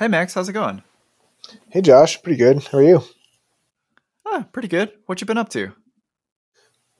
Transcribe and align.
Hey, 0.00 0.08
Max, 0.08 0.32
how's 0.32 0.48
it 0.48 0.54
going? 0.54 0.82
Hey, 1.68 1.82
Josh. 1.82 2.22
Pretty 2.22 2.38
good. 2.38 2.64
How 2.64 2.78
are 2.78 2.82
you? 2.82 3.02
Ah, 4.26 4.46
pretty 4.50 4.66
good. 4.66 4.90
What 5.04 5.20
you 5.20 5.26
been 5.26 5.36
up 5.36 5.50
to? 5.50 5.72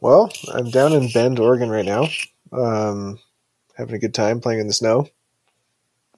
Well, 0.01 0.31
I'm 0.53 0.69
down 0.69 0.93
in 0.93 1.09
Bend, 1.11 1.41
Oregon 1.41 1.71
right 1.71 1.87
now. 1.87 2.09
Um, 2.53 3.19
having 3.75 3.95
a 3.95 3.99
good 3.99 4.13
time 4.13 4.43
playing 4.43 4.61
in 4.61 4.67
the 4.67 4.75
snow. 4.75 5.09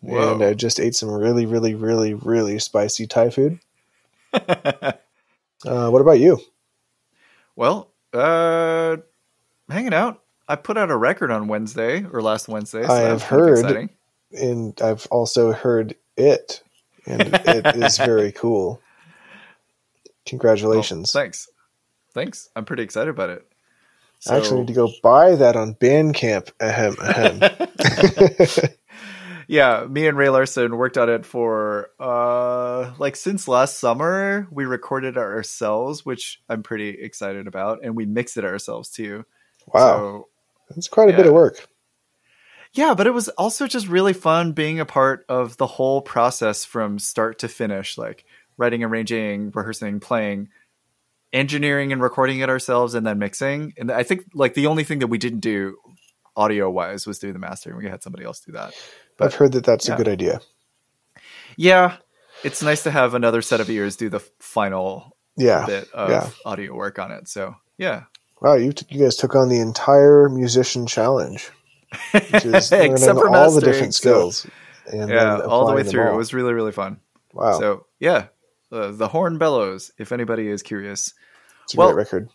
Whoa. 0.00 0.32
And 0.32 0.42
I 0.42 0.54
just 0.54 0.80
ate 0.80 0.96
some 0.96 1.08
really, 1.08 1.46
really, 1.46 1.76
really, 1.76 2.14
really 2.14 2.58
spicy 2.58 3.06
Thai 3.06 3.30
food. 3.30 3.60
Uh, 5.64 5.88
what 5.90 6.01
about 6.01 6.19
you? 6.19 6.40
well, 7.54 7.92
uh, 8.12 8.96
hanging 9.71 9.94
out. 9.94 10.21
I 10.49 10.56
put 10.56 10.76
out 10.76 10.90
a 10.90 10.96
record 10.96 11.30
on 11.30 11.46
Wednesday 11.46 12.04
or 12.12 12.21
last 12.21 12.49
Wednesday. 12.49 12.85
I 12.85 13.03
have 13.03 13.12
was 13.12 13.22
kind 13.22 13.53
of 13.53 13.62
heard. 13.64 13.90
And 14.33 14.83
I've 14.83 15.06
also 15.12 15.53
heard 15.53 15.94
it, 16.16 16.64
and 17.06 17.23
it 17.34 17.77
is 17.77 17.98
very 17.98 18.32
cool. 18.36 18.80
Congratulations. 20.27 21.12
Well, 21.14 21.22
thanks. 21.24 21.48
Thanks. 22.14 22.48
I'm 22.54 22.64
pretty 22.64 22.82
excited 22.82 23.10
about 23.10 23.30
it. 23.30 23.46
I 24.28 24.36
actually 24.36 24.60
need 24.60 24.68
to 24.68 24.72
go 24.72 24.88
buy 25.02 25.34
that 25.34 25.56
on 25.56 25.74
Bandcamp. 25.74 26.52
Ahem, 26.60 26.94
ahem. 27.00 28.68
yeah, 29.48 29.84
me 29.91 30.06
and 30.06 30.16
Ray 30.16 30.28
Larson 30.28 30.77
worked 30.77 30.96
on 30.96 31.08
it 31.10 31.27
for 31.27 31.91
uh 31.98 32.92
like 32.98 33.16
since 33.16 33.48
last 33.48 33.80
summer. 33.80 34.46
We 34.52 34.64
recorded 34.64 35.16
it 35.16 35.20
ourselves, 35.20 36.06
which 36.06 36.41
I'm 36.48 36.62
pretty 36.62 36.91
excited 36.91 37.48
about, 37.48 37.80
and 37.82 37.96
we 37.96 38.06
mixed 38.06 38.36
it 38.36 38.44
ourselves 38.44 38.91
too. 38.91 39.24
wow. 39.66 39.80
So, 39.80 40.28
That's 40.70 40.86
quite 40.88 41.08
a 41.12 41.16
bit 41.16 41.27
of 41.27 41.32
work. 41.32 41.69
Yeah, 42.72 42.94
but 42.94 43.06
it 43.06 43.12
was 43.12 43.28
also 43.30 43.66
just 43.66 43.88
really 43.88 44.12
fun 44.12 44.52
being 44.52 44.80
a 44.80 44.86
part 44.86 45.24
of 45.28 45.56
the 45.56 45.66
whole 45.66 46.00
process 46.02 46.64
from 46.64 46.98
start 46.98 47.38
to 47.40 47.48
finish, 47.48 47.98
like 47.98 48.24
writing, 48.56 48.82
arranging, 48.82 49.50
rehearsing, 49.50 50.00
playing, 50.00 50.48
engineering 51.32 51.92
and 51.92 52.02
recording 52.02 52.41
it 52.41 52.48
ourselves 52.48 52.94
and 52.94 53.06
then 53.06 53.19
mixing. 53.19 53.72
And 53.78 53.91
I 53.91 54.02
think 54.02 54.27
like 54.34 54.55
the 54.55 54.66
only 54.66 54.84
thing 54.84 54.98
that 55.00 55.06
we 55.06 55.19
didn't 55.19 55.41
do 55.41 55.77
audio 56.36 56.70
wise 56.70 57.06
was 57.06 57.19
do 57.19 57.32
the 57.32 57.38
mastering. 57.38 57.77
We 57.77 57.86
had 57.88 58.02
somebody 58.02 58.24
else 58.24 58.41
do 58.41 58.52
that. 58.52 58.75
But- 59.16 59.27
I've 59.27 59.34
heard 59.34 59.52
that 59.52 59.64
that's 59.64 59.88
yeah. 59.88 59.94
a 59.94 59.97
good 59.97 60.08
idea. 60.08 60.41
Yeah, 61.56 61.97
it's 62.44 62.62
nice 62.62 62.82
to 62.84 62.91
have 62.91 63.14
another 63.14 63.42
set 63.42 63.60
of 63.60 63.69
ears 63.70 63.97
do 63.97 64.08
the 64.08 64.20
final 64.41 65.16
Yeah. 65.36 65.66
bit 65.66 65.91
of 65.92 66.10
yeah. 66.10 66.30
audio 66.44 66.75
work 66.75 66.98
on 66.98 67.12
it. 67.12 67.28
So 67.28 67.56
yeah, 67.78 68.04
Wow, 68.41 68.54
you 68.54 68.72
t- 68.72 68.86
you 68.91 69.04
guys 69.04 69.16
took 69.16 69.36
on 69.36 69.48
the 69.48 69.60
entire 69.60 70.28
musician 70.28 70.88
challenge, 70.88 71.48
which 71.48 71.52
is 71.52 71.52
learning 71.52 71.61
except 72.14 73.18
for 73.18 73.28
all 73.34 73.50
the 73.52 73.60
different 73.60 73.94
skills. 73.94 74.46
and 74.86 75.10
yeah, 75.10 75.40
all 75.40 75.66
the 75.66 75.74
way 75.74 75.82
through. 75.82 76.06
all. 76.08 76.14
It 76.14 76.16
was 76.16 76.34
really 76.34 76.52
really 76.54 76.72
fun. 76.72 76.98
wow, 77.32 77.58
So 77.58 77.86
yeah, 78.00 78.26
uh, 78.70 78.92
the 78.92 79.08
horn 79.08 79.38
bellows. 79.38 79.92
If 79.98 80.12
anybody 80.12 80.48
is 80.48 80.62
curious, 80.62 81.14
it's 81.64 81.74
a 81.74 81.76
well- 81.78 81.92
great 81.92 82.04
record. 82.04 82.28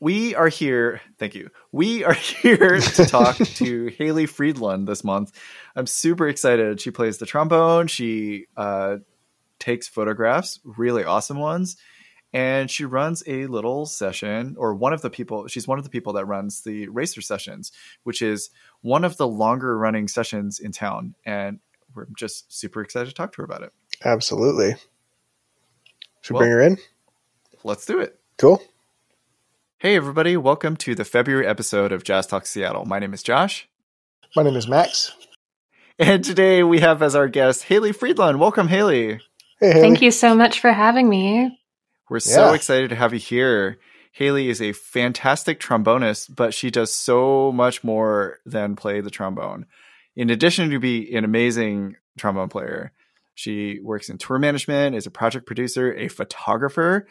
we 0.00 0.34
are 0.34 0.48
here. 0.48 1.00
Thank 1.18 1.34
you. 1.34 1.50
We 1.72 2.04
are 2.04 2.12
here 2.42 2.78
to 2.80 3.06
talk 3.06 3.36
to 3.60 3.86
Haley 3.98 4.26
Friedland 4.26 4.86
this 4.88 5.04
month. 5.04 5.32
I'm 5.76 5.86
super 5.86 6.28
excited. 6.28 6.80
She 6.80 6.90
plays 6.90 7.18
the 7.18 7.26
trombone. 7.26 7.86
She 7.88 8.46
uh, 8.56 8.98
takes 9.58 9.88
photographs, 9.88 10.60
really 10.64 11.04
awesome 11.04 11.38
ones, 11.38 11.76
and 12.34 12.70
she 12.70 12.84
runs 12.84 13.22
a 13.26 13.46
little 13.46 13.86
session. 13.86 14.56
Or 14.58 14.74
one 14.74 14.92
of 14.92 15.00
the 15.00 15.08
people. 15.08 15.46
She's 15.46 15.66
one 15.66 15.78
of 15.78 15.84
the 15.84 15.90
people 15.90 16.12
that 16.14 16.26
runs 16.26 16.60
the 16.62 16.88
racer 16.88 17.22
sessions, 17.22 17.72
which 18.02 18.20
is 18.20 18.50
one 18.82 19.04
of 19.04 19.16
the 19.16 19.26
longer 19.26 19.78
running 19.78 20.08
sessions 20.08 20.58
in 20.58 20.72
town. 20.72 21.14
And 21.24 21.60
we're 21.94 22.08
just 22.18 22.52
super 22.52 22.82
excited 22.82 23.08
to 23.08 23.14
talk 23.14 23.32
to 23.32 23.38
her 23.38 23.44
about 23.44 23.62
it. 23.62 23.72
Absolutely. 24.04 24.74
Should 26.20 26.34
Well- 26.34 26.40
bring 26.42 26.50
her 26.50 26.60
in? 26.60 26.78
Let's 27.62 27.86
do 27.86 28.00
it. 28.00 28.18
Cool. 28.36 28.60
Hey, 29.78 29.96
everybody. 29.96 30.36
Welcome 30.36 30.76
to 30.78 30.94
the 30.94 31.04
February 31.04 31.46
episode 31.46 31.92
of 31.92 32.04
Jazz 32.04 32.26
Talk 32.26 32.46
Seattle. 32.46 32.84
My 32.84 32.98
name 32.98 33.14
is 33.14 33.22
Josh. 33.22 33.68
My 34.34 34.42
name 34.42 34.56
is 34.56 34.66
Max. 34.66 35.12
And 35.98 36.24
today 36.24 36.62
we 36.64 36.80
have 36.80 37.02
as 37.02 37.14
our 37.14 37.28
guest 37.28 37.64
Haley 37.64 37.92
Friedland. 37.92 38.40
Welcome, 38.40 38.66
Haley. 38.68 39.20
Hey, 39.60 39.68
Haley. 39.68 39.80
Thank 39.80 40.02
you 40.02 40.10
so 40.10 40.34
much 40.34 40.58
for 40.58 40.72
having 40.72 41.08
me. 41.08 41.60
We're 42.10 42.20
so 42.20 42.48
Yeah. 42.50 42.54
excited 42.54 42.90
to 42.90 42.96
have 42.96 43.12
you 43.12 43.18
here. 43.18 43.78
Haley 44.12 44.48
is 44.48 44.62
a 44.62 44.72
fantastic 44.72 45.58
trombonist, 45.58 46.34
but 46.34 46.54
she 46.54 46.70
does 46.70 46.94
so 46.94 47.50
much 47.52 47.82
more 47.82 48.38
than 48.46 48.76
play 48.76 49.00
the 49.00 49.10
trombone. 49.10 49.66
In 50.14 50.30
addition 50.30 50.70
to 50.70 50.78
be 50.78 51.12
an 51.14 51.24
amazing 51.24 51.96
trombone 52.16 52.48
player, 52.48 52.92
she 53.34 53.80
works 53.82 54.08
in 54.08 54.18
tour 54.18 54.38
management, 54.38 54.94
is 54.94 55.06
a 55.06 55.10
project 55.10 55.46
producer, 55.46 55.92
a 55.94 56.06
photographer. 56.08 57.08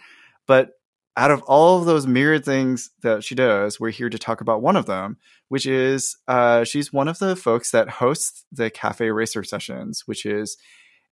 But 0.47 0.71
out 1.17 1.31
of 1.31 1.41
all 1.43 1.77
of 1.79 1.85
those 1.85 2.07
myriad 2.07 2.45
things 2.45 2.89
that 3.01 3.23
she 3.23 3.35
does, 3.35 3.79
we're 3.79 3.91
here 3.91 4.09
to 4.09 4.17
talk 4.17 4.39
about 4.41 4.61
one 4.61 4.77
of 4.77 4.85
them, 4.85 5.17
which 5.49 5.65
is 5.65 6.15
uh, 6.27 6.63
she's 6.63 6.93
one 6.93 7.07
of 7.09 7.19
the 7.19 7.35
folks 7.35 7.71
that 7.71 7.89
hosts 7.89 8.45
the 8.51 8.69
Cafe 8.69 9.11
Racer 9.11 9.43
sessions, 9.43 10.03
which 10.05 10.25
is 10.25 10.57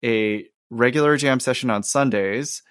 a 0.03 0.45
regular 0.69 1.15
jam 1.15 1.39
session 1.39 1.69
on 1.69 1.81
Sundays 1.83 2.61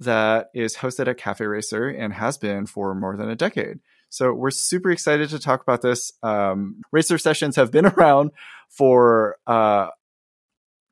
that 0.00 0.50
is 0.54 0.76
hosted 0.76 1.08
at 1.08 1.18
Cafe 1.18 1.44
Racer 1.44 1.88
and 1.88 2.12
has 2.12 2.38
been 2.38 2.66
for 2.66 2.94
more 2.94 3.16
than 3.16 3.30
a 3.30 3.36
decade. 3.36 3.80
So 4.08 4.32
we're 4.32 4.50
super 4.50 4.90
excited 4.90 5.28
to 5.30 5.38
talk 5.38 5.62
about 5.62 5.82
this. 5.82 6.12
Um, 6.22 6.82
Racer 6.90 7.18
sessions 7.18 7.56
have 7.56 7.70
been 7.70 7.86
around 7.98 8.32
for 8.68 9.36
uh, 9.46 9.88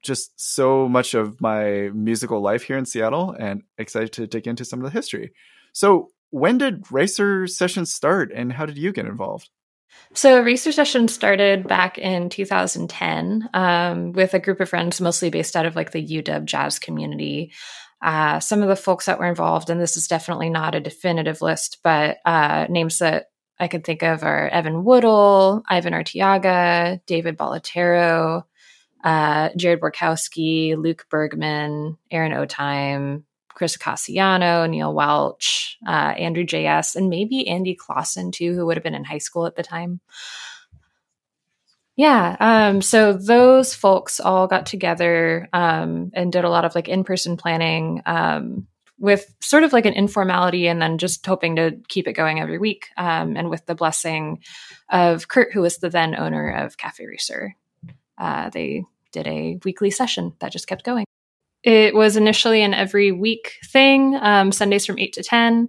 just 0.03 0.33
so 0.37 0.89
much 0.89 1.15
of 1.15 1.41
my 1.41 1.91
musical 1.93 2.41
life 2.41 2.63
here 2.63 2.79
in 2.79 2.87
Seattle, 2.87 3.35
and 3.39 3.63
excited 3.77 4.13
to 4.13 4.27
dig 4.27 4.47
into 4.47 4.65
some 4.65 4.79
of 4.79 4.85
the 4.85 4.97
history. 4.97 5.33
So 5.73 6.11
when 6.31 6.59
did 6.59 6.91
Racer 6.93 7.47
sessions 7.47 7.93
start, 7.93 8.31
and 8.35 8.53
how 8.53 8.67
did 8.67 8.79
you 8.79 8.93
get 8.93 9.07
involved? 9.07 9.49
So, 10.15 10.41
Racer 10.41 10.71
Session 10.71 11.09
started 11.09 11.67
back 11.67 11.99
in 11.99 12.29
2010 12.29 13.49
um, 13.55 14.13
with 14.13 14.35
a 14.35 14.39
group 14.39 14.61
of 14.61 14.69
friends, 14.69 15.01
mostly 15.01 15.31
based 15.31 15.57
out 15.57 15.67
of 15.67 15.77
like 15.77 15.93
the 15.93 16.07
UW 16.07 16.45
jazz 16.45 16.79
community. 16.79 17.53
Uh, 18.01 18.39
some 18.41 18.63
of 18.63 18.69
the 18.69 18.77
folks 18.77 19.07
that 19.07 19.19
were 19.19 19.27
involved, 19.27 19.71
and 19.71 19.81
this 19.81 19.97
is 19.97 20.07
definitely 20.07 20.51
not 20.51 20.75
a 20.75 20.81
definitive 20.81 21.43
list, 21.43 21.79
but 21.83 22.19
uh, 22.25 22.67
names 22.69 22.99
that 22.99 23.27
I 23.59 23.69
could 23.69 23.85
think 23.85 24.03
of 24.03 24.23
are 24.23 24.49
Evan 24.49 24.85
Woodle, 24.85 25.63
Ivan 25.69 25.93
Arteaga, 25.93 27.01
David 27.07 27.37
Balatero, 27.37 28.45
uh, 29.03 29.49
Jared 29.57 29.81
Borkowski, 29.81 30.77
Luke 30.77 31.07
Bergman, 31.11 31.97
Aaron 32.11 32.33
Otheim, 32.33 33.25
Chris 33.49 33.77
Icasiano, 33.77 34.71
Neil 34.71 34.95
Welch, 34.95 35.79
uh, 35.87 35.91
Andrew 35.91 36.45
J.S., 36.45 36.95
and 36.95 37.09
maybe 37.09 37.49
Andy 37.49 37.75
Clausen 37.75 38.31
too, 38.31 38.55
who 38.55 38.67
would 38.67 38.77
have 38.77 38.85
been 38.85 38.95
in 38.95 39.05
high 39.05 39.19
school 39.19 39.47
at 39.47 39.57
the 39.57 39.65
time. 39.65 40.01
Yeah, 41.99 42.37
um, 42.39 42.81
so 42.81 43.13
those 43.13 43.75
folks 43.75 44.21
all 44.21 44.47
got 44.47 44.67
together 44.67 45.49
um, 45.53 46.13
and 46.15 46.31
did 46.31 46.45
a 46.45 46.49
lot 46.49 46.65
of 46.65 46.77
like 46.77 46.87
in 46.87 47.03
person 47.03 47.37
planning 47.37 48.03
um, 48.07 48.69
with 49.01 49.35
sort 49.41 49.65
of 49.65 49.73
like 49.73 49.85
an 49.85 49.95
informality 49.95 50.69
and 50.69 50.81
then 50.81 50.99
just 50.99 51.27
hoping 51.27 51.57
to 51.57 51.77
keep 51.89 52.07
it 52.07 52.13
going 52.13 52.39
every 52.39 52.59
week. 52.59 52.87
Um, 52.97 53.37
and 53.37 53.51
with 53.51 53.67
the 53.67 53.75
blessing 53.75 54.45
of 54.89 55.27
Kurt, 55.27 55.53
who 55.53 55.63
was 55.63 55.79
the 55.79 55.91
then 55.91 56.15
owner 56.15 56.49
of 56.49 56.77
Cafe 56.77 57.05
Racer, 57.05 57.57
uh, 58.17 58.51
they 58.51 58.85
did 59.11 59.27
a 59.27 59.59
weekly 59.65 59.91
session 59.91 60.35
that 60.39 60.53
just 60.53 60.69
kept 60.69 60.85
going. 60.85 61.05
It 61.65 61.97
was 61.97 62.17
initially 62.17 62.63
an 62.63 62.75
every 62.75 63.11
week 63.11 63.55
thing, 63.73 64.17
um, 64.21 64.53
Sundays 64.53 64.87
from 64.87 65.01
8 65.01 65.15
to 65.15 65.25
10. 65.25 65.69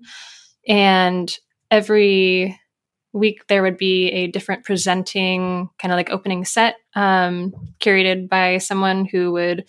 And 0.67 1.35
every 1.71 2.59
week 3.13 3.47
there 3.47 3.63
would 3.63 3.77
be 3.77 4.09
a 4.09 4.27
different 4.27 4.63
presenting 4.63 5.69
kind 5.79 5.91
of 5.91 5.97
like 5.97 6.11
opening 6.11 6.45
set 6.45 6.75
um, 6.95 7.53
curated 7.79 8.29
by 8.29 8.57
someone 8.57 9.05
who 9.05 9.31
would 9.31 9.65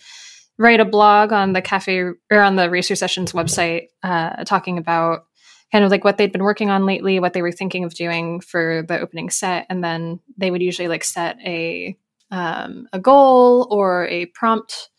write 0.57 0.79
a 0.79 0.85
blog 0.85 1.31
on 1.31 1.53
the 1.53 1.61
cafe 1.61 1.99
or 1.99 2.39
on 2.39 2.55
the 2.55 2.69
racer 2.69 2.95
sessions 2.95 3.31
website 3.31 3.87
uh, 4.03 4.43
talking 4.43 4.77
about 4.77 5.25
kind 5.71 5.83
of 5.83 5.89
like 5.89 6.03
what 6.03 6.17
they'd 6.17 6.31
been 6.31 6.43
working 6.43 6.69
on 6.69 6.85
lately 6.85 7.19
what 7.19 7.33
they 7.33 7.41
were 7.41 7.51
thinking 7.51 7.83
of 7.83 7.93
doing 7.93 8.41
for 8.41 8.83
the 8.87 8.99
opening 8.99 9.29
set 9.29 9.65
and 9.69 9.83
then 9.83 10.19
they 10.37 10.51
would 10.51 10.61
usually 10.61 10.87
like 10.87 11.03
set 11.03 11.37
a 11.45 11.97
um, 12.29 12.87
a 12.93 12.99
goal 12.99 13.67
or 13.69 14.07
a 14.07 14.25
prompt 14.27 14.89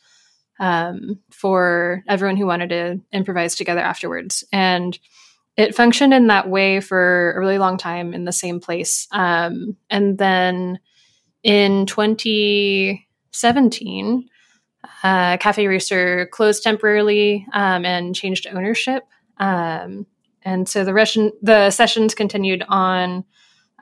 um, 0.62 1.18
for 1.30 2.04
everyone 2.08 2.36
who 2.36 2.46
wanted 2.46 2.68
to 2.70 3.00
improvise 3.12 3.56
together 3.56 3.80
afterwards. 3.80 4.44
And 4.52 4.96
it 5.56 5.74
functioned 5.74 6.12
in 6.14 6.28
that 6.28 6.48
way 6.48 6.80
for 6.80 7.32
a 7.32 7.40
really 7.40 7.58
long 7.58 7.76
time 7.76 8.14
in 8.14 8.24
the 8.24 8.32
same 8.32 8.60
place. 8.60 9.06
Um, 9.12 9.76
and 9.90 10.16
then 10.16 10.78
in 11.42 11.84
2017, 11.86 14.28
uh, 15.02 15.36
Cafe 15.36 15.66
Racer 15.66 16.26
closed 16.32 16.62
temporarily 16.62 17.46
um, 17.52 17.84
and 17.84 18.14
changed 18.14 18.46
ownership. 18.50 19.02
Um, 19.38 20.06
and 20.42 20.66
so 20.68 20.84
the, 20.84 20.94
Russian, 20.94 21.32
the 21.42 21.70
sessions 21.70 22.14
continued 22.14 22.64
on 22.68 23.24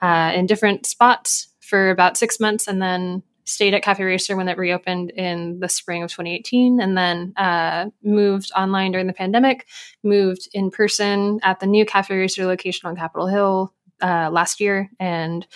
uh, 0.03 0.33
in 0.35 0.47
different 0.47 0.87
spots 0.87 1.49
for 1.61 1.91
about 1.91 2.17
six 2.17 2.41
months 2.41 2.67
and 2.67 2.83
then 2.83 3.23
stayed 3.51 3.75
at 3.75 3.83
Cafe 3.83 4.03
Racer 4.03 4.37
when 4.37 4.49
it 4.49 4.59
reopened 4.59 5.11
in 5.11 5.59
the 5.61 5.69
spring 5.69 6.03
of 6.03 6.11
2018, 6.11 6.81
and 6.81 6.97
then 6.97 7.33
uh, 7.37 7.87
moved 8.03 8.51
online 8.57 8.93
during 8.93 9.07
the 9.07 9.13
pandemic. 9.13 9.67
Moved 10.03 10.49
in 10.53 10.71
person 10.71 11.41
at 11.43 11.61
the 11.61 11.67
new 11.67 11.85
Cafe 11.85 12.17
Racer 12.17 12.47
location 12.47 12.89
on 12.89 12.97
Capitol 12.97 13.27
Hill 13.27 13.75
uh, 14.03 14.31
last 14.31 14.61
year, 14.61 14.91
and 14.99 15.47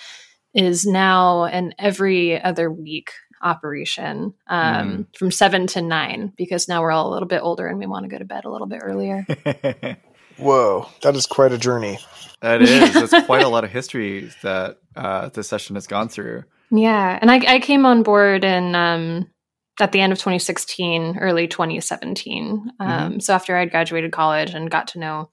is 0.55 0.87
now 0.87 1.44
an 1.44 1.75
every 1.79 2.41
other 2.41 2.70
week 2.70 3.11
operation 3.43 4.35
um, 4.47 4.90
mm. 4.90 5.17
from 5.17 5.31
seven 5.31 5.67
to 5.67 5.82
nine 5.82 6.32
because 6.37 6.67
now 6.67 6.81
we're 6.81 6.90
all 6.90 7.11
a 7.11 7.12
little 7.12 7.29
bit 7.29 7.43
older 7.43 7.67
and 7.67 7.79
we 7.79 7.87
want 7.87 8.05
to 8.05 8.08
go 8.08 8.19
to 8.19 8.25
bed 8.25 8.44
a 8.44 8.50
little 8.50 8.67
bit 8.67 8.81
earlier. 8.82 9.26
Whoa, 10.38 10.88
that 11.02 11.14
is 11.14 11.26
quite 11.26 11.52
a 11.52 11.58
journey. 11.58 11.99
That 12.40 12.62
is. 12.62 12.93
That's 12.93 13.26
quite 13.26 13.44
a 13.44 13.49
lot 13.49 13.64
of 13.64 13.70
history 13.70 14.31
that 14.43 14.79
uh, 14.97 15.29
this 15.29 15.49
session 15.49 15.76
has 15.76 15.87
gone 15.87 16.08
through. 16.08 16.44
Yeah, 16.76 17.19
and 17.21 17.31
I, 17.31 17.37
I 17.55 17.61
came 17.61 17.87
on 17.87 18.03
board 18.03 18.43
in 18.43 18.75
um, 18.75 19.31
at 19.79 19.93
the 19.93 20.00
end 20.00 20.12
of 20.12 20.19
2016, 20.19 21.19
early 21.19 21.47
2017. 21.47 22.73
Um, 22.81 22.88
mm-hmm. 22.88 23.19
So 23.21 23.32
after 23.32 23.56
I'd 23.56 23.71
graduated 23.71 24.11
college 24.11 24.55
and 24.55 24.71
got 24.71 24.88
to 24.88 24.99
know 24.99 25.31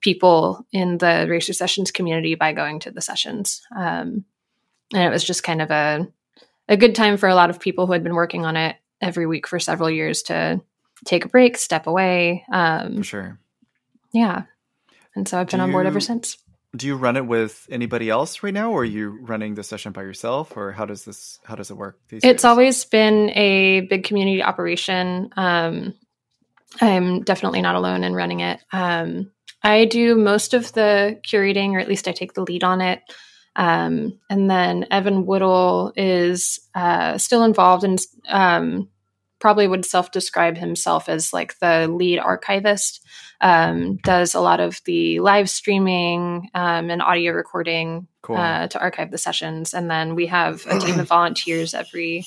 people 0.00 0.66
in 0.72 0.98
the 0.98 1.26
Racer 1.28 1.52
Sessions 1.52 1.92
community 1.92 2.34
by 2.34 2.52
going 2.52 2.80
to 2.80 2.90
the 2.90 3.00
sessions, 3.00 3.62
um, 3.74 4.24
and 4.92 5.02
it 5.04 5.10
was 5.10 5.22
just 5.22 5.44
kind 5.44 5.62
of 5.62 5.70
a 5.70 6.08
a 6.68 6.76
good 6.76 6.96
time 6.96 7.16
for 7.16 7.28
a 7.28 7.34
lot 7.36 7.50
of 7.50 7.60
people 7.60 7.86
who 7.86 7.92
had 7.92 8.02
been 8.02 8.14
working 8.14 8.44
on 8.44 8.56
it 8.56 8.76
every 9.00 9.26
week 9.26 9.46
for 9.46 9.60
several 9.60 9.90
years 9.90 10.22
to 10.22 10.60
take 11.04 11.24
a 11.24 11.28
break, 11.28 11.56
step 11.56 11.86
away. 11.86 12.44
Um, 12.52 12.96
for 12.96 13.04
sure. 13.04 13.38
Yeah. 14.12 14.42
And 15.14 15.28
so 15.28 15.38
I've 15.38 15.48
been 15.48 15.60
on 15.60 15.70
board 15.70 15.86
ever 15.86 16.00
since. 16.00 16.36
Do 16.76 16.86
you 16.86 16.96
run 16.96 17.16
it 17.16 17.26
with 17.26 17.66
anybody 17.70 18.08
else 18.08 18.42
right 18.42 18.54
now, 18.54 18.70
or 18.70 18.82
are 18.82 18.84
you 18.84 19.18
running 19.22 19.54
the 19.54 19.64
session 19.64 19.90
by 19.92 20.02
yourself, 20.02 20.56
or 20.56 20.70
how 20.70 20.86
does 20.86 21.04
this 21.04 21.40
how 21.44 21.56
does 21.56 21.70
it 21.70 21.76
work? 21.76 21.98
it's 22.10 22.22
days? 22.22 22.44
always 22.44 22.84
been 22.84 23.30
a 23.30 23.80
big 23.80 24.04
community 24.04 24.42
operation. 24.42 25.30
Um, 25.36 25.94
I'm 26.80 27.22
definitely 27.22 27.62
not 27.62 27.74
alone 27.74 28.04
in 28.04 28.14
running 28.14 28.40
it. 28.40 28.60
Um, 28.72 29.32
I 29.62 29.84
do 29.84 30.14
most 30.14 30.54
of 30.54 30.72
the 30.72 31.20
curating, 31.26 31.72
or 31.72 31.80
at 31.80 31.88
least 31.88 32.06
I 32.06 32.12
take 32.12 32.34
the 32.34 32.42
lead 32.42 32.62
on 32.62 32.80
it. 32.80 33.02
Um, 33.56 34.18
and 34.30 34.48
then 34.48 34.86
Evan 34.90 35.26
Woodle 35.26 35.92
is 35.96 36.60
uh, 36.74 37.18
still 37.18 37.42
involved 37.42 37.84
and 37.84 37.98
um, 38.28 38.88
probably 39.40 39.66
would 39.66 39.84
self 39.84 40.12
describe 40.12 40.56
himself 40.56 41.08
as 41.08 41.32
like 41.32 41.58
the 41.58 41.88
lead 41.88 42.18
archivist 42.18 43.04
um, 43.40 43.96
does 43.98 44.34
a 44.34 44.40
lot 44.40 44.60
of 44.60 44.80
the 44.84 45.18
live 45.20 45.48
streaming 45.48 46.50
um, 46.54 46.90
and 46.90 47.02
audio 47.02 47.32
recording 47.32 48.06
cool. 48.22 48.36
uh, 48.36 48.68
to 48.68 48.78
archive 48.78 49.10
the 49.10 49.18
sessions. 49.18 49.74
And 49.74 49.90
then 49.90 50.14
we 50.14 50.26
have 50.26 50.64
a 50.66 50.78
team 50.78 51.00
of 51.00 51.08
volunteers 51.08 51.74
every 51.74 52.26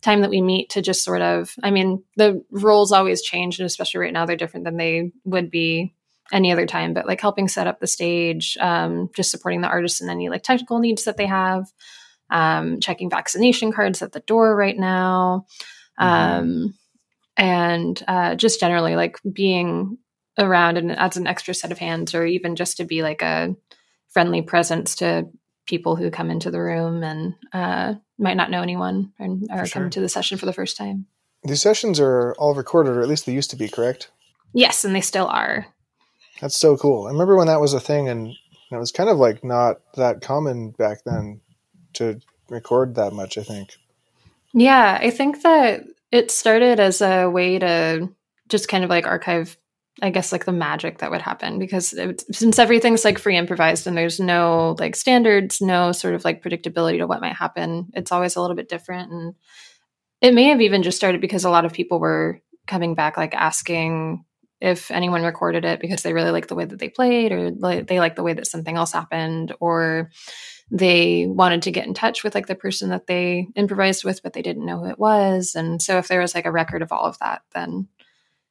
time 0.00 0.20
that 0.20 0.30
we 0.30 0.40
meet 0.40 0.70
to 0.70 0.82
just 0.82 1.04
sort 1.04 1.22
of, 1.22 1.54
I 1.62 1.70
mean, 1.70 2.02
the 2.16 2.44
roles 2.50 2.92
always 2.92 3.22
change, 3.22 3.58
and 3.58 3.66
especially 3.66 4.00
right 4.00 4.12
now, 4.12 4.26
they're 4.26 4.36
different 4.36 4.64
than 4.64 4.76
they 4.76 5.12
would 5.24 5.50
be 5.50 5.94
any 6.30 6.52
other 6.52 6.66
time, 6.66 6.92
but 6.92 7.06
like 7.06 7.20
helping 7.20 7.48
set 7.48 7.66
up 7.66 7.80
the 7.80 7.86
stage, 7.86 8.56
um, 8.60 9.08
just 9.14 9.30
supporting 9.30 9.60
the 9.60 9.68
artists 9.68 10.00
in 10.00 10.10
any 10.10 10.28
like 10.28 10.42
technical 10.42 10.78
needs 10.78 11.04
that 11.04 11.16
they 11.16 11.26
have, 11.26 11.72
um, 12.30 12.80
checking 12.80 13.08
vaccination 13.08 13.72
cards 13.72 14.02
at 14.02 14.12
the 14.12 14.20
door 14.20 14.54
right 14.54 14.76
now. 14.76 15.46
Mm-hmm. 15.98 16.38
Um, 16.40 16.74
and 17.36 18.02
uh, 18.08 18.34
just 18.34 18.60
generally 18.60 18.96
like 18.96 19.18
being 19.32 19.98
around 20.38 20.78
and 20.78 20.92
as 20.92 21.16
an 21.16 21.26
extra 21.26 21.54
set 21.54 21.72
of 21.72 21.78
hands 21.78 22.14
or 22.14 22.24
even 22.24 22.56
just 22.56 22.76
to 22.76 22.84
be 22.84 23.02
like 23.02 23.22
a 23.22 23.54
friendly 24.08 24.42
presence 24.42 24.96
to 24.96 25.28
people 25.66 25.96
who 25.96 26.10
come 26.10 26.30
into 26.30 26.50
the 26.50 26.60
room 26.60 27.02
and 27.02 27.34
uh, 27.52 27.94
might 28.18 28.36
not 28.36 28.50
know 28.50 28.62
anyone 28.62 29.12
and 29.18 29.48
are 29.50 29.66
sure. 29.66 29.74
coming 29.74 29.90
to 29.90 30.00
the 30.00 30.08
session 30.08 30.38
for 30.38 30.46
the 30.46 30.52
first 30.52 30.76
time. 30.76 31.06
These 31.44 31.62
sessions 31.62 32.00
are 32.00 32.34
all 32.38 32.54
recorded, 32.54 32.96
or 32.96 33.02
at 33.02 33.08
least 33.08 33.26
they 33.26 33.32
used 33.32 33.50
to 33.50 33.56
be, 33.56 33.68
correct? 33.68 34.10
Yes, 34.52 34.84
and 34.84 34.94
they 34.94 35.00
still 35.00 35.28
are. 35.28 35.66
That's 36.40 36.56
so 36.56 36.76
cool. 36.76 37.06
I 37.06 37.10
remember 37.10 37.36
when 37.36 37.46
that 37.46 37.60
was 37.60 37.74
a 37.74 37.80
thing, 37.80 38.08
and 38.08 38.32
it 38.72 38.76
was 38.76 38.90
kind 38.90 39.08
of 39.08 39.18
like 39.18 39.44
not 39.44 39.76
that 39.94 40.20
common 40.20 40.70
back 40.72 40.98
then 41.04 41.40
to 41.94 42.20
record 42.48 42.96
that 42.96 43.12
much, 43.12 43.38
I 43.38 43.42
think. 43.42 43.70
Yeah, 44.54 44.98
I 45.00 45.10
think 45.10 45.42
that 45.42 45.84
it 46.10 46.30
started 46.30 46.80
as 46.80 47.00
a 47.00 47.28
way 47.28 47.58
to 47.58 48.08
just 48.48 48.68
kind 48.68 48.84
of 48.84 48.90
like 48.90 49.06
archive 49.06 49.56
I 50.00 50.10
guess 50.10 50.30
like 50.30 50.44
the 50.44 50.52
magic 50.52 50.98
that 50.98 51.10
would 51.10 51.22
happen 51.22 51.58
because 51.58 51.92
it, 51.92 52.22
since 52.32 52.58
everything's 52.60 53.04
like 53.04 53.18
free 53.18 53.36
improvised 53.36 53.84
and 53.86 53.96
there's 53.96 54.20
no 54.20 54.76
like 54.78 54.94
standards, 54.94 55.60
no 55.60 55.90
sort 55.90 56.14
of 56.14 56.24
like 56.24 56.42
predictability 56.42 56.98
to 56.98 57.06
what 57.06 57.20
might 57.20 57.34
happen, 57.34 57.88
it's 57.94 58.12
always 58.12 58.36
a 58.36 58.40
little 58.40 58.54
bit 58.54 58.68
different. 58.68 59.10
And 59.10 59.34
it 60.20 60.34
may 60.34 60.44
have 60.44 60.60
even 60.60 60.82
just 60.82 60.96
started 60.96 61.20
because 61.20 61.44
a 61.44 61.50
lot 61.50 61.64
of 61.64 61.72
people 61.72 62.00
were 62.00 62.40
coming 62.66 62.94
back 62.94 63.16
like 63.16 63.34
asking 63.34 64.24
if 64.60 64.90
anyone 64.90 65.22
recorded 65.24 65.64
it 65.64 65.80
because 65.80 66.02
they 66.02 66.12
really 66.12 66.30
like 66.32 66.48
the 66.48 66.54
way 66.54 66.64
that 66.64 66.78
they 66.78 66.88
played 66.88 67.32
or 67.32 67.50
like, 67.50 67.86
they 67.88 68.00
like 68.00 68.16
the 68.16 68.22
way 68.24 68.34
that 68.34 68.46
something 68.46 68.76
else 68.76 68.92
happened 68.92 69.54
or 69.60 70.10
they 70.70 71.26
wanted 71.26 71.62
to 71.62 71.70
get 71.70 71.86
in 71.86 71.94
touch 71.94 72.22
with 72.22 72.34
like 72.34 72.46
the 72.46 72.54
person 72.54 72.90
that 72.90 73.06
they 73.06 73.48
improvised 73.56 74.04
with 74.04 74.22
but 74.22 74.32
they 74.32 74.42
didn't 74.42 74.66
know 74.66 74.78
who 74.80 74.90
it 74.90 74.98
was 74.98 75.54
and 75.54 75.80
so 75.80 75.98
if 75.98 76.08
there 76.08 76.20
was 76.20 76.34
like 76.34 76.46
a 76.46 76.52
record 76.52 76.82
of 76.82 76.92
all 76.92 77.04
of 77.04 77.18
that 77.18 77.42
then 77.54 77.88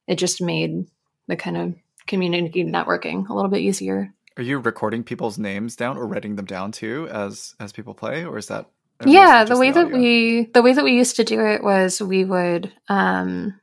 it 0.07 0.15
just 0.15 0.41
made 0.41 0.87
the 1.27 1.35
kind 1.35 1.57
of 1.57 1.75
community 2.07 2.63
networking 2.63 3.29
a 3.29 3.33
little 3.33 3.51
bit 3.51 3.61
easier. 3.61 4.13
Are 4.37 4.43
you 4.43 4.59
recording 4.59 5.03
people's 5.03 5.37
names 5.37 5.75
down 5.75 5.97
or 5.97 6.07
writing 6.07 6.35
them 6.35 6.45
down 6.45 6.71
too 6.71 7.07
as 7.11 7.55
as 7.59 7.73
people 7.73 7.93
play, 7.93 8.25
or 8.25 8.37
is 8.37 8.47
that? 8.47 8.67
Yeah, 9.05 9.43
the 9.43 9.57
way 9.57 9.71
the 9.71 9.85
that 9.85 9.91
we 9.91 10.45
the 10.53 10.61
way 10.61 10.73
that 10.73 10.83
we 10.83 10.93
used 10.93 11.17
to 11.17 11.23
do 11.23 11.45
it 11.45 11.63
was 11.63 12.01
we 12.01 12.23
would 12.23 12.71
um 12.87 13.59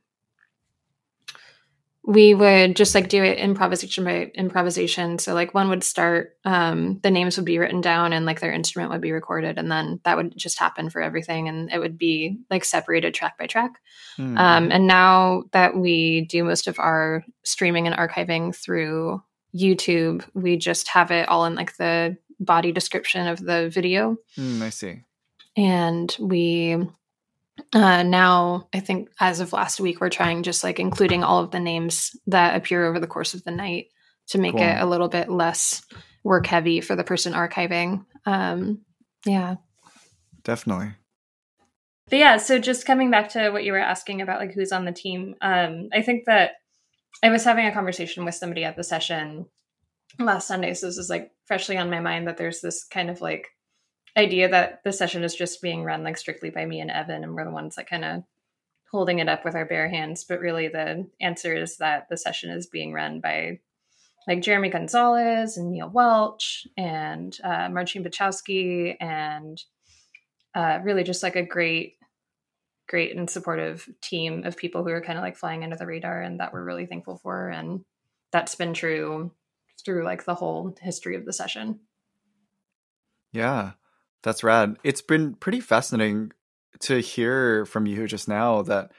we 2.07 2.35
would 2.35 2.77
just 2.77 2.95
like 2.95 3.09
do 3.09 3.25
it 3.25 3.39
improvisation 3.39 4.05
by 4.05 4.31
improvisation. 4.35 5.19
So 5.19 5.33
like 5.33 5.55
one 5.55 5.71
would 5.71 5.83
start, 5.83 6.37
um, 6.45 7.01
the 7.03 7.11
names 7.11 7.37
would 7.37 7.47
be 7.47 7.59
written 7.59 7.81
down 7.81 8.13
and 8.13 8.27
like 8.27 8.41
their 8.41 8.53
instrument 8.53 8.91
would 8.91 9.01
be 9.01 9.13
recorded, 9.13 9.57
and 9.57 9.71
then 9.71 10.01
that 10.05 10.17
would 10.19 10.37
just 10.37 10.59
happen 10.59 10.91
for 10.91 11.01
everything, 11.01 11.49
and 11.49 11.73
it 11.73 11.79
would 11.79 11.97
be 11.97 12.41
like 12.51 12.65
separated 12.65 13.15
track 13.15 13.39
by 13.39 13.47
track. 13.47 13.81
Mm-hmm. 14.19 14.37
Um, 14.37 14.71
and 14.71 14.87
now 14.87 15.45
that 15.53 15.77
we 15.77 16.27
do 16.27 16.45
most 16.45 16.69
of 16.69 16.79
our 16.79 17.25
streaming 17.43 17.87
and 17.87 17.97
archiving 17.97 18.55
through 18.55 19.23
YouTube, 19.57 20.25
we 20.35 20.59
just 20.59 20.89
have 20.89 21.11
it 21.11 21.29
all 21.29 21.47
in 21.47 21.55
like 21.55 21.77
the 21.77 22.19
body 22.39 22.73
description 22.73 23.29
of 23.29 23.41
the 23.41 23.71
video. 23.71 24.17
Mm, 24.37 24.61
I 24.61 24.69
see. 24.69 25.05
And 25.57 26.15
we 26.21 26.87
uh, 27.73 28.03
now 28.03 28.69
i 28.73 28.81
think 28.81 29.09
as 29.21 29.41
of 29.41 29.53
last 29.53 29.81
week 29.81 30.01
we're 30.01 30.09
trying 30.09 30.43
just 30.43 30.65
like 30.65 30.81
including 30.81 31.23
all 31.23 31.43
of 31.43 31.51
the 31.51 31.61
names 31.61 32.17
that 32.27 32.57
appear 32.57 32.85
over 32.87 32.99
the 32.99 33.07
course 33.07 33.35
of 33.35 33.45
the 33.45 33.51
night 33.51 33.87
to 34.29 34.39
make 34.39 34.53
cool. 34.53 34.63
it 34.63 34.81
a 34.81 34.87
little 34.87 35.09
bit 35.09 35.29
less 35.29 35.83
work 36.23 36.47
heavy 36.47 36.81
for 36.81 36.97
the 36.97 37.05
person 37.05 37.33
archiving. 37.35 38.05
Um 38.27 38.81
yeah. 39.27 39.57
Definitely. 40.43 40.93
But 42.09 42.19
yeah 42.19 42.37
so 42.39 42.59
just 42.59 42.87
coming 42.87 43.11
back 43.11 43.31
to 43.31 43.51
what 43.51 43.65
you 43.65 43.73
were 43.73 43.79
asking 43.79 44.21
about 44.21 44.41
like 44.41 44.53
who's 44.53 44.73
on 44.73 44.85
the 44.85 44.93
team 44.93 45.35
um 45.41 45.89
i 45.93 46.03
think 46.03 46.25
that 46.27 46.53
i 47.23 47.31
was 47.31 47.45
having 47.45 47.67
a 47.67 47.73
conversation 47.73 48.25
with 48.25 48.35
somebody 48.35 48.63
at 48.63 48.77
the 48.77 48.85
session 48.85 49.47
last 50.19 50.47
sunday 50.47 50.75
so 50.75 50.87
this 50.87 50.99
is 50.99 51.09
like 51.09 51.31
freshly 51.47 51.79
on 51.79 51.89
my 51.91 52.01
mind 52.01 52.29
that 52.29 52.37
there's 52.37 52.61
this 52.61 52.85
kind 52.85 53.09
of 53.09 53.23
like 53.23 53.49
idea 54.17 54.49
that 54.49 54.83
the 54.85 54.93
session 54.93 55.25
is 55.25 55.35
just 55.35 55.63
being 55.63 55.85
run 55.85 56.05
like 56.05 56.17
strictly 56.17 56.51
by 56.51 56.65
me 56.65 56.81
and 56.81 56.91
Evan, 56.91 57.25
and 57.25 57.35
we're 57.35 57.45
the 57.45 57.51
ones 57.51 57.77
that 57.77 57.89
kind 57.89 58.05
of 58.05 58.23
holding 58.91 59.19
it 59.19 59.29
up 59.29 59.45
with 59.45 59.55
our 59.55 59.65
bare 59.65 59.89
hands. 59.89 60.25
But 60.25 60.41
really, 60.41 60.69
the 60.69 61.09
answer 61.21 61.55
is 61.55 61.79
that 61.79 62.09
the 62.09 62.17
session 62.17 62.51
is 62.51 62.67
being 62.67 62.93
run 62.93 63.21
by 63.21 63.61
like 64.27 64.41
Jeremy 64.41 64.71
Gonzalez 64.71 65.57
and 65.57 65.71
Neil 65.71 65.91
Welch 65.91 66.67
and 66.77 67.37
uh, 67.45 67.69
Marcin 67.69 68.05
Bachowski, 68.05 68.97
and 69.01 69.63
uh, 70.55 70.79
really 70.83 71.03
just 71.03 71.23
like 71.23 71.37
a 71.37 71.43
great, 71.43 71.97
great 72.89 73.17
and 73.17 73.29
supportive 73.29 73.89
team 74.01 74.45
of 74.45 74.57
people 74.57 74.85
who 74.85 74.91
are 74.91 75.03
kind 75.03 75.19
of 75.19 75.25
like 75.25 75.37
flying 75.37 75.65
under 75.65 75.77
the 75.77 75.87
radar 75.87 76.23
and 76.23 76.41
that 76.41 76.53
we're 76.53 76.65
really 76.65 76.87
thankful 76.87 77.19
for. 77.19 77.49
And 77.49 77.85
that's 78.31 78.55
been 78.55 78.75
true 78.75 79.33
through 79.85 80.05
like 80.05 80.25
the 80.25 80.35
whole 80.35 80.75
history 80.81 81.17
of 81.17 81.25
the 81.25 81.33
session. 81.33 81.81
Yeah. 83.33 83.73
That's 84.25 84.43
rad. 84.43 84.77
It's 84.83 85.03
been 85.03 85.35
pretty 85.35 85.61
fascinating 85.61 86.33
to 86.81 86.99
hear 86.99 87.67
from 87.67 87.87
you 87.87 88.09
just 88.09 88.27
now 88.27 88.63
that 88.63 88.91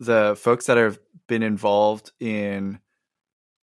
the 0.00 0.36
folks 0.40 0.66
that 0.66 0.76
have 0.76 0.98
been 1.26 1.42
involved 1.42 2.12
in 2.20 2.78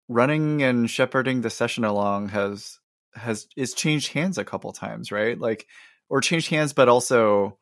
running 0.07 0.63
and 0.63 0.89
shepherding 0.89 1.41
the 1.41 1.49
session 1.49 1.83
along 1.83 2.29
has 2.29 2.79
has 3.13 3.47
is 3.57 3.73
changed 3.73 4.13
hands 4.13 4.37
a 4.37 4.45
couple 4.45 4.71
times, 4.71 5.11
right? 5.11 5.37
Like 5.37 5.67
or 6.09 6.21
changed 6.21 6.49
hands 6.49 6.73
but 6.73 6.89
also 6.89 7.57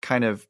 kind 0.00 0.24
of 0.24 0.46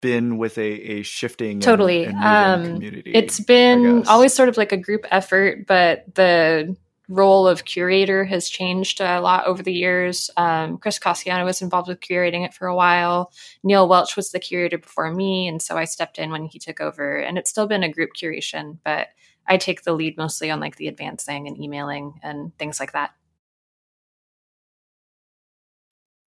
been 0.00 0.38
with 0.38 0.56
a, 0.56 0.70
a 0.98 1.02
shifting 1.02 1.60
totally 1.60 2.04
and, 2.04 2.16
and 2.16 2.62
um, 2.62 2.74
community. 2.74 3.12
It's 3.14 3.40
been 3.40 4.06
always 4.06 4.32
sort 4.32 4.48
of 4.48 4.56
like 4.56 4.72
a 4.72 4.76
group 4.76 5.04
effort, 5.10 5.66
but 5.66 6.14
the 6.14 6.76
role 7.08 7.46
of 7.46 7.64
curator 7.64 8.24
has 8.24 8.48
changed 8.48 9.00
a 9.00 9.20
lot 9.20 9.46
over 9.46 9.62
the 9.62 9.72
years. 9.72 10.30
Um, 10.36 10.78
Chris 10.78 10.98
Icasiano 10.98 11.44
was 11.44 11.60
involved 11.62 11.88
with 11.88 12.00
curating 12.00 12.44
it 12.44 12.54
for 12.54 12.66
a 12.66 12.74
while. 12.74 13.32
Neil 13.62 13.88
Welch 13.88 14.16
was 14.16 14.30
the 14.30 14.38
curator 14.40 14.78
before 14.78 15.12
me, 15.12 15.46
and 15.46 15.60
so 15.60 15.76
I 15.76 15.84
stepped 15.84 16.18
in 16.18 16.30
when 16.30 16.46
he 16.46 16.58
took 16.58 16.80
over. 16.80 17.18
And 17.18 17.36
it's 17.36 17.50
still 17.50 17.66
been 17.66 17.82
a 17.82 17.92
group 17.92 18.10
curation, 18.16 18.78
but 18.84 19.08
I 19.46 19.58
take 19.58 19.82
the 19.82 19.92
lead 19.92 20.16
mostly 20.16 20.50
on 20.50 20.60
like 20.60 20.76
the 20.76 20.88
advancing 20.88 21.46
and 21.46 21.60
emailing 21.60 22.20
and 22.22 22.56
things 22.58 22.80
like 22.80 22.92
that. 22.92 23.10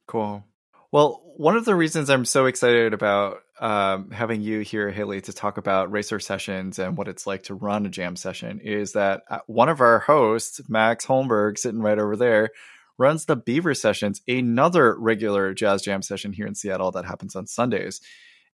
Cool. 0.08 0.44
Well, 0.92 1.22
one 1.38 1.56
of 1.56 1.66
the 1.66 1.76
reasons 1.76 2.10
I'm 2.10 2.26
so 2.26 2.46
excited 2.46 2.94
about 2.94 3.45
um, 3.60 4.12
having 4.12 4.42
you 4.42 4.60
here, 4.60 4.92
Haley, 4.92 5.22
to 5.22 5.34
talk 5.34 5.58
about 5.58 5.92
racer 5.92 6.20
sessions 6.20 6.78
and 6.78 6.98
what 6.98 7.08
it's 7.08 7.26
like 7.26 7.44
to 7.44 7.56
run 7.56 7.86
a 7.86 7.90
jam 7.90 8.16
session 8.16 8.60
is 8.60 8.94
that 8.94 9.24
uh, 9.30 9.40
one 9.48 9.70
of 9.70 9.80
our 9.80 10.00
hosts, 10.00 10.62
Max 10.68 11.06
Holmberg, 11.06 11.58
sitting 11.58 11.82
right 11.82 11.98
over 11.98 12.16
there, 12.16 12.50
runs 12.98 13.26
the 13.26 13.36
Beaver 13.36 13.74
Sessions, 13.74 14.22
another 14.28 14.98
regular 14.98 15.54
jazz 15.54 15.82
jam 15.82 16.02
session 16.02 16.34
here 16.34 16.48
in 16.48 16.56
Seattle 16.56 16.92
that 16.92 17.06
happens 17.06 17.36
on 17.36 17.48
Sundays. 17.48 18.02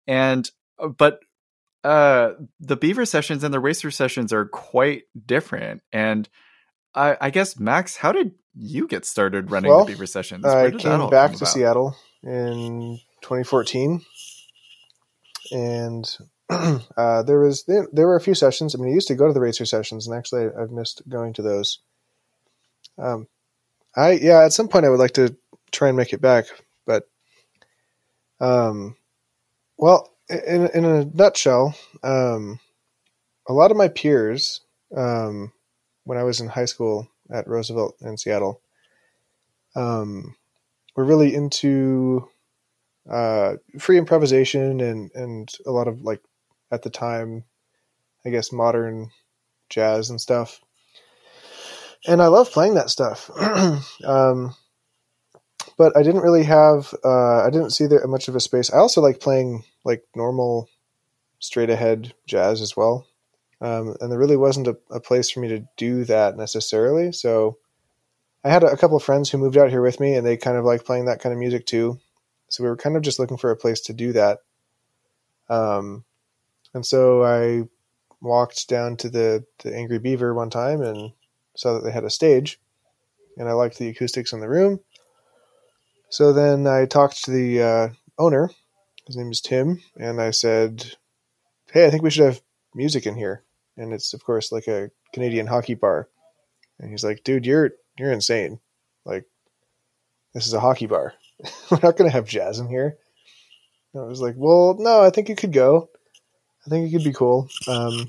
And 0.06 0.48
uh, 0.78 0.88
but 0.88 1.20
uh, 1.84 2.32
the 2.60 2.76
Beaver 2.76 3.04
Sessions 3.04 3.42
and 3.42 3.52
the 3.52 3.60
Racer 3.60 3.90
Sessions 3.90 4.32
are 4.32 4.46
quite 4.46 5.02
different. 5.26 5.82
And 5.92 6.28
I, 6.94 7.16
I 7.20 7.30
guess 7.30 7.58
Max, 7.58 7.96
how 7.96 8.12
did 8.12 8.32
you 8.54 8.86
get 8.86 9.04
started 9.04 9.50
running 9.50 9.70
well, 9.70 9.84
the 9.84 9.92
Beaver 9.92 10.06
Sessions? 10.06 10.44
I 10.44 10.70
came 10.70 11.08
back 11.10 11.32
to? 11.34 11.46
Seattle 11.46 11.96
in 12.22 13.00
2014 13.22 14.02
and 15.52 16.16
uh, 16.50 17.22
there 17.22 17.40
was 17.40 17.64
there, 17.64 17.86
there, 17.92 18.06
were 18.06 18.16
a 18.16 18.20
few 18.20 18.34
sessions. 18.34 18.74
I 18.74 18.78
mean, 18.78 18.90
I 18.90 18.94
used 18.94 19.08
to 19.08 19.14
go 19.14 19.26
to 19.26 19.32
the 19.32 19.40
racer 19.40 19.64
sessions, 19.64 20.06
and 20.06 20.16
actually, 20.16 20.46
I've 20.58 20.70
missed 20.70 21.02
going 21.08 21.32
to 21.34 21.42
those. 21.42 21.78
Um, 22.98 23.28
I 23.94 24.12
yeah, 24.12 24.44
at 24.44 24.52
some 24.52 24.68
point 24.68 24.84
I 24.84 24.88
would 24.88 24.98
like 24.98 25.12
to 25.12 25.36
try 25.70 25.88
and 25.88 25.96
make 25.96 26.12
it 26.12 26.20
back, 26.20 26.46
but 26.86 27.08
um, 28.40 28.96
well, 29.76 30.10
in 30.28 30.68
in 30.74 30.84
a 30.84 31.04
nutshell, 31.04 31.74
um, 32.02 32.58
a 33.46 33.52
lot 33.52 33.70
of 33.70 33.76
my 33.76 33.88
peers, 33.88 34.60
um, 34.96 35.52
when 36.04 36.18
I 36.18 36.24
was 36.24 36.40
in 36.40 36.48
high 36.48 36.64
school 36.64 37.08
at 37.30 37.48
Roosevelt 37.48 37.96
in 38.00 38.16
Seattle, 38.16 38.60
um, 39.74 40.34
were 40.96 41.04
really 41.04 41.34
into 41.34 42.28
uh, 43.10 43.54
free 43.78 43.98
improvisation 43.98 44.80
and 44.80 45.10
and 45.14 45.52
a 45.66 45.70
lot 45.70 45.88
of 45.88 46.02
like 46.02 46.20
at 46.70 46.82
the 46.82 46.90
time, 46.90 47.44
I 48.24 48.30
guess 48.30 48.52
modern 48.52 49.10
jazz 49.68 50.10
and 50.10 50.20
stuff. 50.20 50.60
And 52.06 52.20
I 52.20 52.26
love 52.26 52.50
playing 52.50 52.74
that 52.74 52.90
stuff. 52.90 53.30
um, 54.04 54.54
but 55.78 55.96
I 55.96 56.02
didn't 56.02 56.22
really 56.22 56.44
have 56.44 56.94
uh, 57.04 57.44
I 57.44 57.50
didn't 57.50 57.70
see 57.70 57.86
there 57.86 58.06
much 58.06 58.28
of 58.28 58.36
a 58.36 58.40
space. 58.40 58.72
I 58.72 58.78
also 58.78 59.00
like 59.00 59.20
playing 59.20 59.64
like 59.84 60.04
normal 60.14 60.68
straight 61.38 61.70
ahead 61.70 62.14
jazz 62.26 62.60
as 62.60 62.76
well. 62.76 63.06
Um, 63.60 63.96
and 64.00 64.10
there 64.10 64.18
really 64.18 64.36
wasn't 64.36 64.66
a, 64.66 64.76
a, 64.90 64.98
place 64.98 65.30
for 65.30 65.38
me 65.38 65.46
to 65.48 65.64
do 65.76 66.04
that 66.06 66.36
necessarily. 66.36 67.12
So 67.12 67.58
I 68.42 68.50
had 68.50 68.64
a, 68.64 68.72
a, 68.72 68.76
couple 68.76 68.96
of 68.96 69.04
friends 69.04 69.30
who 69.30 69.38
moved 69.38 69.56
out 69.56 69.70
here 69.70 69.82
with 69.82 70.00
me, 70.00 70.16
and 70.16 70.26
they 70.26 70.36
kind 70.36 70.56
of 70.56 70.64
like 70.64 70.84
playing 70.84 71.04
that 71.04 71.20
kind 71.20 71.32
of 71.32 71.38
music 71.38 71.64
too. 71.64 72.00
So 72.52 72.62
we 72.62 72.68
were 72.68 72.76
kind 72.76 72.98
of 72.98 73.02
just 73.02 73.18
looking 73.18 73.38
for 73.38 73.50
a 73.50 73.56
place 73.56 73.80
to 73.80 73.94
do 73.94 74.12
that. 74.12 74.40
Um, 75.48 76.04
and 76.74 76.84
so 76.84 77.24
I 77.24 77.62
walked 78.20 78.68
down 78.68 78.98
to 78.98 79.08
the, 79.08 79.46
the 79.62 79.74
Angry 79.74 79.98
Beaver 79.98 80.34
one 80.34 80.50
time 80.50 80.82
and 80.82 81.12
saw 81.56 81.72
that 81.72 81.82
they 81.82 81.90
had 81.90 82.04
a 82.04 82.10
stage, 82.10 82.60
and 83.38 83.48
I 83.48 83.52
liked 83.52 83.78
the 83.78 83.88
acoustics 83.88 84.34
in 84.34 84.40
the 84.40 84.50
room. 84.50 84.80
So 86.10 86.34
then 86.34 86.66
I 86.66 86.84
talked 86.84 87.24
to 87.24 87.30
the 87.30 87.62
uh, 87.62 87.88
owner. 88.18 88.50
His 89.06 89.16
name 89.16 89.32
is 89.32 89.40
Tim, 89.40 89.80
and 89.96 90.20
I 90.20 90.30
said, 90.30 90.96
"Hey, 91.72 91.86
I 91.86 91.90
think 91.90 92.02
we 92.02 92.10
should 92.10 92.26
have 92.26 92.42
music 92.74 93.06
in 93.06 93.16
here." 93.16 93.44
And 93.78 93.94
it's 93.94 94.12
of 94.12 94.22
course 94.22 94.52
like 94.52 94.68
a 94.68 94.90
Canadian 95.14 95.46
hockey 95.46 95.74
bar. 95.74 96.10
And 96.78 96.90
he's 96.90 97.02
like, 97.02 97.24
"Dude, 97.24 97.46
you're 97.46 97.70
you're 97.98 98.12
insane. 98.12 98.60
Like, 99.06 99.24
this 100.34 100.46
is 100.46 100.52
a 100.52 100.60
hockey 100.60 100.86
bar." 100.86 101.14
We're 101.70 101.80
not 101.82 101.96
going 101.96 102.08
to 102.08 102.16
have 102.16 102.26
jazz 102.26 102.58
in 102.58 102.68
here. 102.68 102.96
And 103.94 104.02
I 104.02 104.06
was 104.06 104.20
like, 104.20 104.34
well, 104.36 104.76
no, 104.78 105.02
I 105.02 105.10
think 105.10 105.30
it 105.30 105.38
could 105.38 105.52
go. 105.52 105.90
I 106.66 106.70
think 106.70 106.86
it 106.86 106.92
could 106.96 107.04
be 107.04 107.12
cool. 107.12 107.48
Um, 107.68 108.06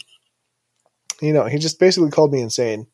you 1.22 1.34
know, 1.34 1.46
he 1.46 1.58
just 1.58 1.80
basically 1.80 2.12
called 2.12 2.32
me 2.32 2.42
insane. 2.42 2.88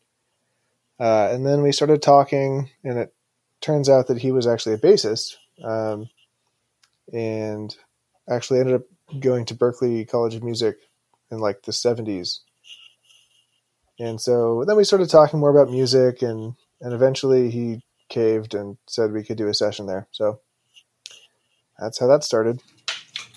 Uh, 1.00 1.30
and 1.32 1.46
then 1.46 1.62
we 1.62 1.72
started 1.72 2.02
talking, 2.02 2.70
and 2.84 2.98
it 3.00 3.14
turns 3.62 3.90
out 3.90 4.08
that 4.08 4.18
he 4.18 4.32
was 4.32 4.48
actually 4.48 4.76
a 4.76 4.78
bassist, 4.78 5.36
um, 5.64 6.10
and 7.14 7.76
actually 8.30 8.60
ended 8.60 8.76
up 8.76 8.82
going 9.20 9.46
to 9.46 9.56
Berklee 9.56 10.08
College 10.08 10.36
of 10.36 10.44
Music 10.44 10.78
in 11.32 11.40
like 11.40 11.64
the 11.64 11.72
70s. 11.72 12.40
And 14.00 14.20
so 14.20 14.64
then 14.66 14.78
we 14.78 14.84
started 14.84 15.10
talking 15.10 15.40
more 15.40 15.50
about 15.50 15.72
music, 15.72 16.22
and 16.22 16.56
and 16.82 16.94
eventually 16.94 17.50
he 17.50 17.84
caved 18.10 18.54
and 18.54 18.78
said 18.88 19.12
we 19.12 19.24
could 19.24 19.38
do 19.38 19.48
a 19.48 19.54
session 19.54 19.86
there. 19.86 20.08
So 20.12 20.40
that's 21.78 22.00
how 22.00 22.08
that 22.08 22.24
started. 22.24 22.62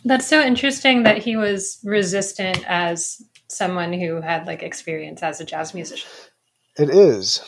That's 0.05 0.27
so 0.27 0.41
interesting 0.41 1.05
that 1.05 1.19
he 1.19 1.37
was 1.37 1.79
resistant 1.85 2.65
as 2.67 3.23
someone 3.49 3.93
who 3.93 4.21
had 4.21 4.47
like 4.47 4.63
experience 4.63 5.23
as 5.23 5.41
a 5.41 5.45
jazz 5.45 5.75
musician. 5.75 6.11
It 6.77 6.91
is. 6.91 7.41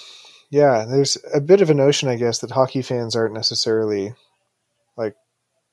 Yeah, 0.50 0.84
there's 0.88 1.18
a 1.34 1.40
bit 1.40 1.62
of 1.62 1.70
a 1.70 1.74
notion, 1.74 2.08
I 2.08 2.16
guess, 2.16 2.38
that 2.38 2.52
hockey 2.52 2.82
fans 2.82 3.16
aren't 3.16 3.34
necessarily 3.34 4.14
like 4.96 5.16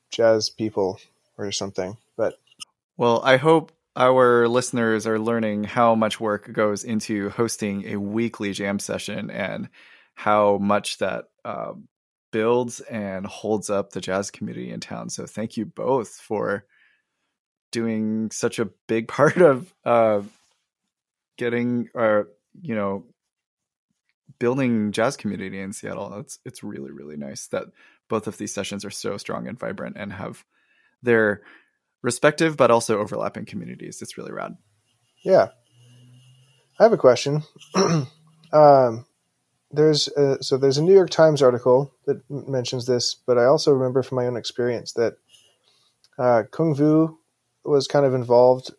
jazz 0.09 0.49
people 0.49 0.99
or 1.37 1.51
something. 1.51 1.97
But 2.17 2.39
well, 2.97 3.21
I 3.23 3.37
hope 3.37 3.71
our 3.95 4.47
listeners 4.47 5.05
are 5.05 5.19
learning 5.19 5.65
how 5.65 5.93
much 5.95 6.19
work 6.19 6.51
goes 6.51 6.83
into 6.83 7.29
hosting 7.29 7.85
a 7.87 7.97
weekly 7.97 8.53
jam 8.53 8.79
session 8.79 9.29
and 9.29 9.69
how 10.21 10.59
much 10.59 10.99
that 10.99 11.25
uh, 11.43 11.73
builds 12.31 12.79
and 12.81 13.25
holds 13.25 13.71
up 13.71 13.89
the 13.89 13.99
jazz 13.99 14.29
community 14.29 14.69
in 14.69 14.79
town. 14.79 15.09
So 15.09 15.25
thank 15.25 15.57
you 15.57 15.65
both 15.65 16.09
for 16.09 16.63
doing 17.71 18.29
such 18.29 18.59
a 18.59 18.69
big 18.87 19.07
part 19.07 19.37
of 19.37 19.73
uh, 19.83 20.21
getting 21.39 21.89
or 21.95 22.19
uh, 22.19 22.23
you 22.61 22.75
know 22.75 23.05
building 24.37 24.91
jazz 24.91 25.17
community 25.17 25.59
in 25.59 25.73
Seattle. 25.73 26.19
It's 26.19 26.37
it's 26.45 26.63
really 26.63 26.91
really 26.91 27.17
nice 27.17 27.47
that 27.47 27.65
both 28.07 28.27
of 28.27 28.37
these 28.37 28.53
sessions 28.53 28.85
are 28.85 28.91
so 28.91 29.17
strong 29.17 29.47
and 29.47 29.57
vibrant 29.57 29.97
and 29.97 30.13
have 30.13 30.45
their 31.01 31.41
respective 32.03 32.57
but 32.57 32.69
also 32.69 32.99
overlapping 32.99 33.45
communities. 33.45 34.03
It's 34.03 34.19
really 34.19 34.31
rad. 34.31 34.55
Yeah. 35.23 35.47
I 36.79 36.83
have 36.83 36.93
a 36.93 36.97
question. 36.97 37.41
um, 38.53 39.05
there's 39.73 40.07
a, 40.09 40.41
so 40.43 40.57
there's 40.57 40.77
a 40.77 40.83
New 40.83 40.93
York 40.93 41.09
Times 41.09 41.41
article 41.41 41.93
that 42.05 42.21
mentions 42.29 42.85
this, 42.85 43.15
but 43.15 43.37
I 43.37 43.45
also 43.45 43.71
remember 43.71 44.03
from 44.03 44.17
my 44.17 44.27
own 44.27 44.37
experience 44.37 44.93
that 44.93 45.13
uh, 46.17 46.43
Cuong 46.51 46.75
Vu 46.75 47.17
was 47.63 47.87
kind 47.87 48.05
of 48.05 48.13
involved 48.13 48.71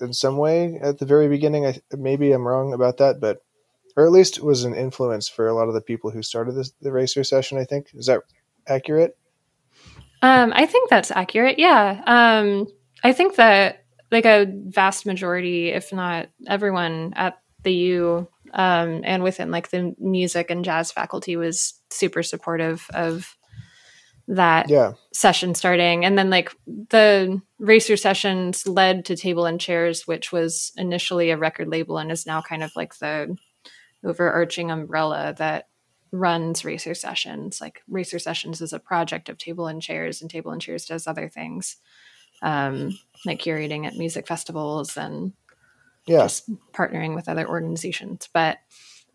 in 0.00 0.12
some 0.12 0.36
way 0.36 0.78
at 0.80 0.98
the 0.98 1.06
very 1.06 1.28
beginning. 1.28 1.66
I, 1.66 1.80
maybe 1.96 2.32
I'm 2.32 2.46
wrong 2.46 2.72
about 2.72 2.98
that, 2.98 3.20
but 3.20 3.42
or 3.96 4.06
at 4.06 4.12
least 4.12 4.42
was 4.42 4.64
an 4.64 4.74
influence 4.74 5.28
for 5.28 5.48
a 5.48 5.54
lot 5.54 5.68
of 5.68 5.74
the 5.74 5.80
people 5.80 6.10
who 6.10 6.22
started 6.22 6.52
this, 6.52 6.72
the 6.80 6.92
racer 6.92 7.24
session. 7.24 7.58
I 7.58 7.64
think 7.64 7.88
is 7.94 8.06
that 8.06 8.20
accurate? 8.66 9.16
Um, 10.22 10.52
I 10.54 10.66
think 10.66 10.88
that's 10.88 11.10
accurate. 11.10 11.58
Yeah. 11.58 12.02
Um, 12.06 12.66
I 13.02 13.12
think 13.12 13.36
that 13.36 13.84
like 14.10 14.24
a 14.24 14.46
vast 14.48 15.06
majority, 15.06 15.68
if 15.68 15.92
not 15.92 16.28
everyone 16.46 17.12
at 17.16 17.38
the 17.62 17.72
U 17.72 18.28
um, 18.54 19.02
and 19.04 19.22
within 19.22 19.50
like 19.50 19.70
the 19.70 19.94
music 19.98 20.50
and 20.50 20.64
jazz 20.64 20.90
faculty 20.90 21.36
was 21.36 21.80
super 21.90 22.22
supportive 22.22 22.86
of 22.94 23.36
that 24.28 24.68
yeah. 24.68 24.92
session 25.12 25.54
starting 25.54 26.04
and 26.04 26.18
then 26.18 26.28
like 26.28 26.54
the 26.90 27.40
racer 27.58 27.96
sessions 27.96 28.66
led 28.68 29.04
to 29.06 29.16
table 29.16 29.46
and 29.46 29.60
chairs 29.60 30.06
which 30.06 30.30
was 30.30 30.70
initially 30.76 31.30
a 31.30 31.36
record 31.38 31.68
label 31.68 31.96
and 31.96 32.12
is 32.12 32.26
now 32.26 32.42
kind 32.42 32.62
of 32.62 32.70
like 32.76 32.98
the 32.98 33.34
overarching 34.04 34.70
umbrella 34.70 35.34
that 35.38 35.68
runs 36.12 36.64
racer 36.64 36.94
sessions 36.94 37.58
like 37.60 37.80
racer 37.88 38.18
sessions 38.18 38.60
is 38.60 38.72
a 38.72 38.78
project 38.78 39.30
of 39.30 39.38
table 39.38 39.66
and 39.66 39.80
chairs 39.80 40.20
and 40.20 40.30
table 40.30 40.50
and 40.50 40.60
chairs 40.60 40.84
does 40.84 41.06
other 41.06 41.28
things 41.28 41.76
um, 42.42 42.96
like 43.26 43.40
curating 43.40 43.86
at 43.86 43.96
music 43.96 44.26
festivals 44.26 44.96
and 44.96 45.32
yeah. 46.08 46.22
just 46.22 46.50
partnering 46.72 47.14
with 47.14 47.28
other 47.28 47.48
organizations. 47.48 48.28
But 48.32 48.58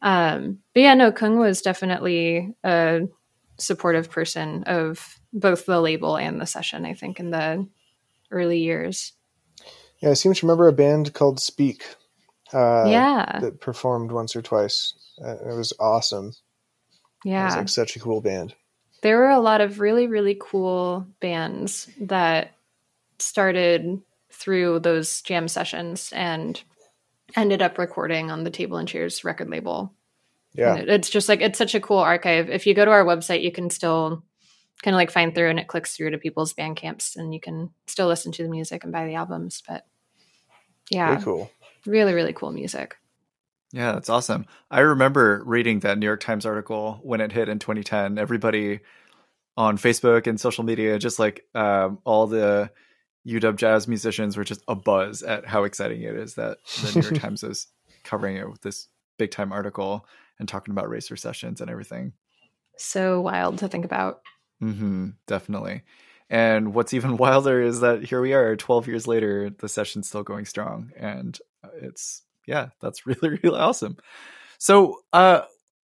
um, 0.01 0.59
but 0.73 0.81
yeah, 0.81 0.93
no, 0.93 1.11
Cuong 1.11 1.37
was 1.39 1.61
definitely 1.61 2.53
a 2.63 3.07
supportive 3.57 4.11
person 4.11 4.63
of 4.63 5.19
both 5.31 5.65
the 5.65 5.79
label 5.79 6.17
and 6.17 6.39
the 6.41 6.45
session. 6.45 6.85
I 6.85 6.93
think 6.93 7.19
in 7.19 7.31
the 7.31 7.67
early 8.31 8.59
years. 8.59 9.13
Yeah, 9.99 10.09
I 10.09 10.13
seem 10.13 10.33
to 10.33 10.45
remember 10.45 10.67
a 10.67 10.73
band 10.73 11.13
called 11.13 11.39
Speak 11.39 11.85
Uh, 12.51 12.85
yeah. 12.87 13.39
that 13.39 13.61
performed 13.61 14.11
once 14.11 14.35
or 14.35 14.41
twice. 14.41 14.93
Uh, 15.23 15.35
it 15.49 15.55
was 15.55 15.71
awesome. 15.79 16.33
Yeah, 17.23 17.43
it 17.43 17.45
was 17.45 17.55
like 17.55 17.69
such 17.69 17.95
a 17.95 17.99
cool 17.99 18.19
band. 18.19 18.53
there 19.01 19.17
were 19.17 19.29
a 19.29 19.39
lot 19.39 19.61
of 19.61 19.79
really 19.79 20.07
really 20.07 20.37
cool 20.39 21.07
bands 21.21 21.89
that 22.01 22.51
started 23.19 24.01
through 24.31 24.79
those 24.79 25.21
jam 25.21 25.47
sessions 25.47 26.11
and 26.13 26.61
ended 27.35 27.61
up 27.61 27.77
recording 27.77 28.31
on 28.31 28.43
the 28.43 28.49
table 28.51 28.77
and 28.77 28.87
chairs 28.87 29.23
record 29.23 29.49
label 29.49 29.93
Yeah. 30.53 30.73
And 30.75 30.83
it- 30.83 30.89
it's 30.89 31.09
just 31.09 31.29
like 31.29 31.41
it's 31.41 31.57
such 31.57 31.75
a 31.75 31.79
cool 31.81 31.97
archive 31.99 32.49
if 32.49 32.67
you 32.67 32.73
go 32.73 32.85
to 32.85 32.91
our 32.91 33.05
website 33.05 33.41
you 33.43 33.51
can 33.51 33.69
still 33.69 34.23
kind 34.83 34.93
of 34.95 34.97
like 34.97 35.11
find 35.11 35.33
through 35.33 35.49
and 35.49 35.59
it 35.59 35.67
clicks 35.67 35.95
through 35.95 36.11
to 36.11 36.17
people's 36.17 36.53
band 36.53 36.75
camps 36.75 37.15
and 37.15 37.33
you 37.33 37.39
can 37.39 37.69
still 37.87 38.07
listen 38.07 38.31
to 38.33 38.43
the 38.43 38.49
music 38.49 38.83
and 38.83 38.91
buy 38.91 39.05
the 39.05 39.15
albums 39.15 39.63
but 39.67 39.85
yeah 40.89 41.11
Very 41.11 41.21
cool. 41.23 41.51
really 41.85 42.13
really 42.13 42.33
cool 42.33 42.51
music 42.51 42.95
Yeah, 43.71 43.93
that's 43.93 44.09
awesome. 44.09 44.45
I 44.69 44.81
remember 44.81 45.41
reading 45.45 45.79
that 45.79 45.97
New 45.97 46.05
York 46.05 46.19
Times 46.21 46.45
article 46.45 46.99
when 47.01 47.21
it 47.21 47.31
hit 47.31 47.49
in 47.49 47.57
2010. 47.57 48.19
Everybody 48.19 48.81
on 49.57 49.77
Facebook 49.79 50.27
and 50.27 50.39
social 50.39 50.63
media, 50.63 50.99
just 50.99 51.17
like 51.17 51.45
um, 51.55 51.97
all 52.03 52.27
the 52.27 52.69
UW 53.25 53.55
jazz 53.55 53.87
musicians, 53.87 54.37
were 54.37 54.43
just 54.43 54.63
a 54.67 54.75
buzz 54.75 55.23
at 55.23 55.45
how 55.45 55.63
exciting 55.63 56.01
it 56.01 56.15
is 56.15 56.35
that 56.35 56.57
the 56.81 56.99
New 56.99 57.07
York 57.07 57.15
Times 57.21 57.43
is 57.43 57.67
covering 58.03 58.37
it 58.37 58.49
with 58.49 58.61
this 58.61 58.87
big 59.17 59.31
time 59.31 59.51
article 59.51 60.05
and 60.39 60.47
talking 60.47 60.71
about 60.71 60.89
racer 60.89 61.15
sessions 61.15 61.61
and 61.61 61.69
everything. 61.69 62.13
so 62.77 63.21
wild 63.21 63.59
to 63.59 63.67
think 63.67 63.85
about 63.85 64.21
Mm-hmm, 64.63 65.09
definitely. 65.27 65.83
And 66.29 66.73
what's 66.73 66.93
even 66.93 67.17
wilder 67.17 67.61
is 67.61 67.81
that 67.81 68.03
here 68.03 68.21
we 68.21 68.33
are, 68.33 68.55
12 68.55 68.87
years 68.87 69.07
later, 69.07 69.49
the 69.49 69.69
session's 69.69 70.07
still 70.07 70.23
going 70.23 70.45
strong, 70.45 70.91
and 70.97 71.37
it's 71.81 72.23
yeah, 72.45 72.69
that's 72.81 73.05
really 73.05 73.39
really 73.43 73.59
awesome. 73.59 73.97
So, 74.57 74.99
uh, 75.11 75.41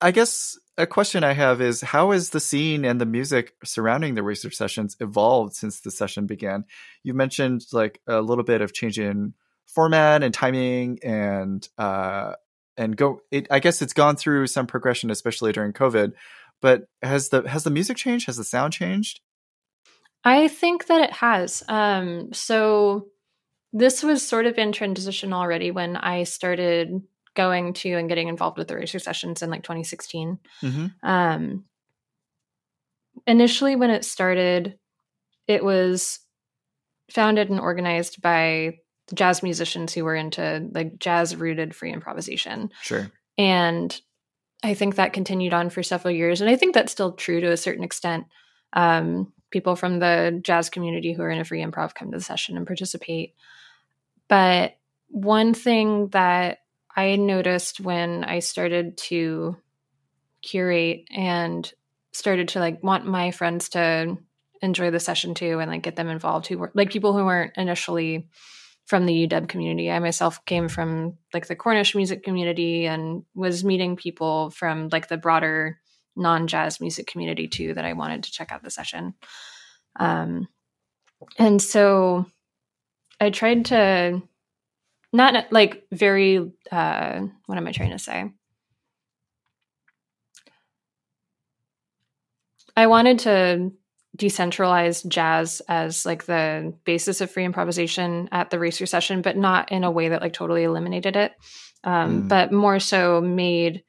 I 0.04 0.12
guess 0.12 0.58
a 0.78 0.86
question 0.86 1.24
I 1.24 1.32
have 1.32 1.62
is 1.62 1.82
how 1.82 2.12
has 2.12 2.32
the 2.32 2.40
scene 2.40 2.84
and 2.84 3.00
the 3.00 3.06
music 3.06 3.54
surrounding 3.64 4.16
the 4.16 4.24
racer 4.24 4.52
sessions 4.52 4.98
evolved 5.00 5.56
since 5.56 5.80
the 5.80 5.92
session 5.92 6.28
began? 6.28 6.66
You 7.04 7.14
mentioned 7.14 7.66
like 7.72 8.02
a 8.06 8.22
little 8.22 8.44
bit 8.44 8.62
of 8.62 8.74
change 8.74 9.00
in 9.00 9.34
format 9.66 10.22
and 10.22 10.34
timing 10.34 11.00
and 11.04 11.68
uh 11.78 12.34
and 12.78 12.98
go 12.98 13.22
it 13.32 13.48
I 13.50 13.60
guess 13.60 13.82
it's 13.82 13.94
gone 13.94 14.18
through 14.18 14.48
some 14.48 14.68
progression 14.68 15.10
especially 15.10 15.52
during 15.52 15.74
COVID 15.74 16.12
but 16.62 16.84
has 17.02 17.30
the 17.30 17.48
has 17.48 17.64
the 17.64 17.72
music 17.72 17.98
changed 17.98 18.28
has 18.28 18.38
the 18.38 18.44
sound 18.44 18.74
changed 18.74 19.22
I 20.24 20.48
think 20.48 20.88
that 20.88 21.02
it 21.02 21.12
has. 21.12 21.64
Um, 21.68 22.32
so 22.34 23.08
this 23.74 24.04
was 24.04 24.26
sort 24.26 24.46
of 24.46 24.58
in 24.58 24.72
transition 24.72 25.34
already 25.34 25.72
when 25.72 25.98
I 25.98 26.24
started 26.24 27.02
going 27.36 27.74
to 27.74 27.94
and 27.94 28.10
getting 28.10 28.28
involved 28.28 28.58
with 28.58 28.68
the 28.68 28.76
racer 28.76 29.00
sessions 29.00 29.42
in 29.42 29.50
like 29.50 29.64
2016. 29.64 30.40
mm-hmm. 30.62 31.08
Um, 31.08 31.66
initially, 33.26 33.76
when 33.76 33.90
it 33.90 34.06
started, 34.06 34.78
it 35.48 35.64
was 35.64 36.20
founded 37.12 37.50
and 37.50 37.60
organized 37.60 38.22
by 38.22 38.80
jazz 39.14 39.44
musicians 39.44 39.94
who 39.94 40.06
were 40.06 40.16
into 40.16 40.70
like 40.74 40.98
jazz 41.00 41.36
rooted 41.36 41.76
free 41.76 41.92
improvisation. 41.92 42.72
sure 42.82 43.12
And 43.38 44.00
I 44.64 44.74
think 44.74 44.96
that 44.96 45.14
continued 45.14 45.54
on 45.54 45.70
for 45.70 45.84
several 45.84 46.14
years. 46.14 46.42
And 46.42 46.50
I 46.50 46.56
think 46.56 46.74
that's 46.74 46.92
still 46.92 47.12
true 47.12 47.42
to 47.42 47.52
a 47.52 47.58
certain 47.58 47.84
extent. 47.84 48.26
Um, 48.72 49.34
people 49.52 49.76
from 49.76 50.00
the 50.00 50.40
jazz 50.42 50.70
community 50.70 51.14
who 51.14 51.22
are 51.22 51.30
in 51.30 51.40
a 51.40 51.46
free 51.46 51.62
improv 51.62 51.94
come 51.94 52.12
to 52.12 52.18
the 52.18 52.24
session 52.24 52.58
and 52.58 52.66
participate. 52.66 53.36
But 54.30 54.78
one 55.10 55.54
thing 55.54 56.08
that 56.10 56.60
I 56.96 57.16
noticed 57.16 57.80
when 57.80 58.24
I 58.24 58.40
started 58.40 58.98
to 58.98 59.58
curate 60.42 61.08
and 61.10 61.72
started 62.12 62.50
to 62.50 62.60
like 62.60 62.84
want 62.84 63.06
my 63.06 63.32
friends 63.32 63.70
to 63.70 64.18
enjoy 64.62 64.92
the 64.92 65.00
session 65.00 65.34
too 65.34 65.60
and 65.60 65.70
like 65.70 65.82
get 65.82 65.96
them 65.96 66.10
involved 66.10 66.48
who 66.48 66.58
were 66.58 66.72
like 66.74 66.92
people 66.92 67.14
who 67.14 67.26
weren't 67.26 67.54
initially 67.58 68.28
from 68.86 69.06
the 69.06 69.28
UW 69.28 69.48
community. 69.48 69.90
I 69.90 70.00
myself 70.00 70.44
came 70.46 70.68
from 70.68 71.18
like 71.34 71.48
the 71.48 71.56
Cornish 71.56 71.96
music 71.96 72.24
community 72.24 72.86
and 72.86 73.24
was 73.34 73.64
meeting 73.64 73.96
people 73.96 74.52
from 74.52 74.90
like 74.92 75.08
the 75.08 75.18
broader 75.18 75.80
non-jazz 76.16 76.80
music 76.80 77.08
community 77.08 77.48
too 77.48 77.74
that 77.74 77.86
I 77.86 77.94
wanted 77.94 78.24
to 78.24 78.32
check 78.32 78.52
out 78.52 78.64
the 78.64 78.70
session. 78.70 79.16
Um 80.00 80.48
and 81.40 81.62
so 81.62 82.26
I 83.20 83.30
tried 83.30 83.66
to 83.66 84.22
not 85.14 85.52
like 85.52 85.86
very 85.92 86.52
uh 86.72 87.22
what 87.46 87.58
am 87.58 87.68
I 87.68 87.72
trying 87.72 87.92
to 87.92 88.00
say? 88.00 88.30
I 92.76 92.88
wanted 92.88 93.20
to 93.20 93.72
decentralize 94.18 95.08
jazz 95.08 95.62
as 95.68 96.06
like 96.06 96.26
the 96.26 96.74
basis 96.86 97.22
of 97.22 97.32
free 97.32 97.46
improvisation 97.46 98.30
at 98.32 98.50
the 98.50 98.60
racer 98.60 98.86
session, 98.86 99.22
but 99.22 99.38
not 99.38 99.72
in 99.72 99.84
a 99.84 99.92
way 99.92 100.10
that 100.10 100.22
like 100.22 100.34
totally 100.34 100.64
eliminated 100.64 101.16
it, 101.16 101.34
um, 101.84 102.24
Mm. 102.24 102.28
but 102.30 102.52
more 102.52 102.80
so 102.80 103.22
made 103.22 103.84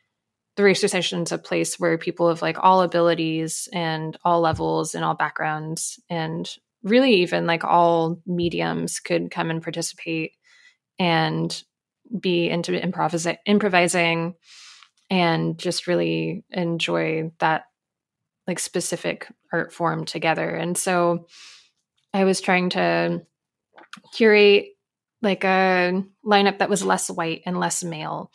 the 0.57 0.63
racer 0.63 0.89
sessions 0.89 1.33
a 1.33 1.39
place 1.39 1.79
where 1.81 1.99
people 1.99 2.29
of 2.29 2.41
like 2.41 2.57
all 2.63 2.83
abilities 2.83 3.69
and 3.73 4.17
all 4.25 4.41
levels 4.41 4.95
and 4.95 5.05
all 5.05 5.15
backgrounds 5.15 5.99
and 6.09 6.49
really 6.83 7.15
even 7.15 7.47
like 7.47 7.65
all 7.65 8.21
mediums 8.27 9.01
could 9.01 9.31
come 9.31 9.51
and 9.51 9.63
participate 9.63 10.33
and 10.99 11.63
be 12.21 12.49
into 12.49 12.73
improvisi- 12.73 13.39
improvising 13.47 14.35
and 15.11 15.59
just 15.59 15.87
really 15.87 16.45
enjoy 16.51 17.31
that 17.39 17.65
like 18.47 18.59
specific 18.59 19.27
art 19.53 19.73
form 19.73 20.05
together. 20.05 20.49
And 20.51 20.77
so 20.77 21.27
I 22.13 22.25
was 22.25 22.41
trying 22.41 22.71
to 22.71 23.23
curate 24.15 24.67
like 25.23 25.45
a 25.45 26.05
lineup 26.25 26.59
that 26.59 26.69
was 26.69 26.85
less 26.85 27.11
white 27.11 27.43
and 27.47 27.59
less 27.59 27.83
male, 27.83 28.31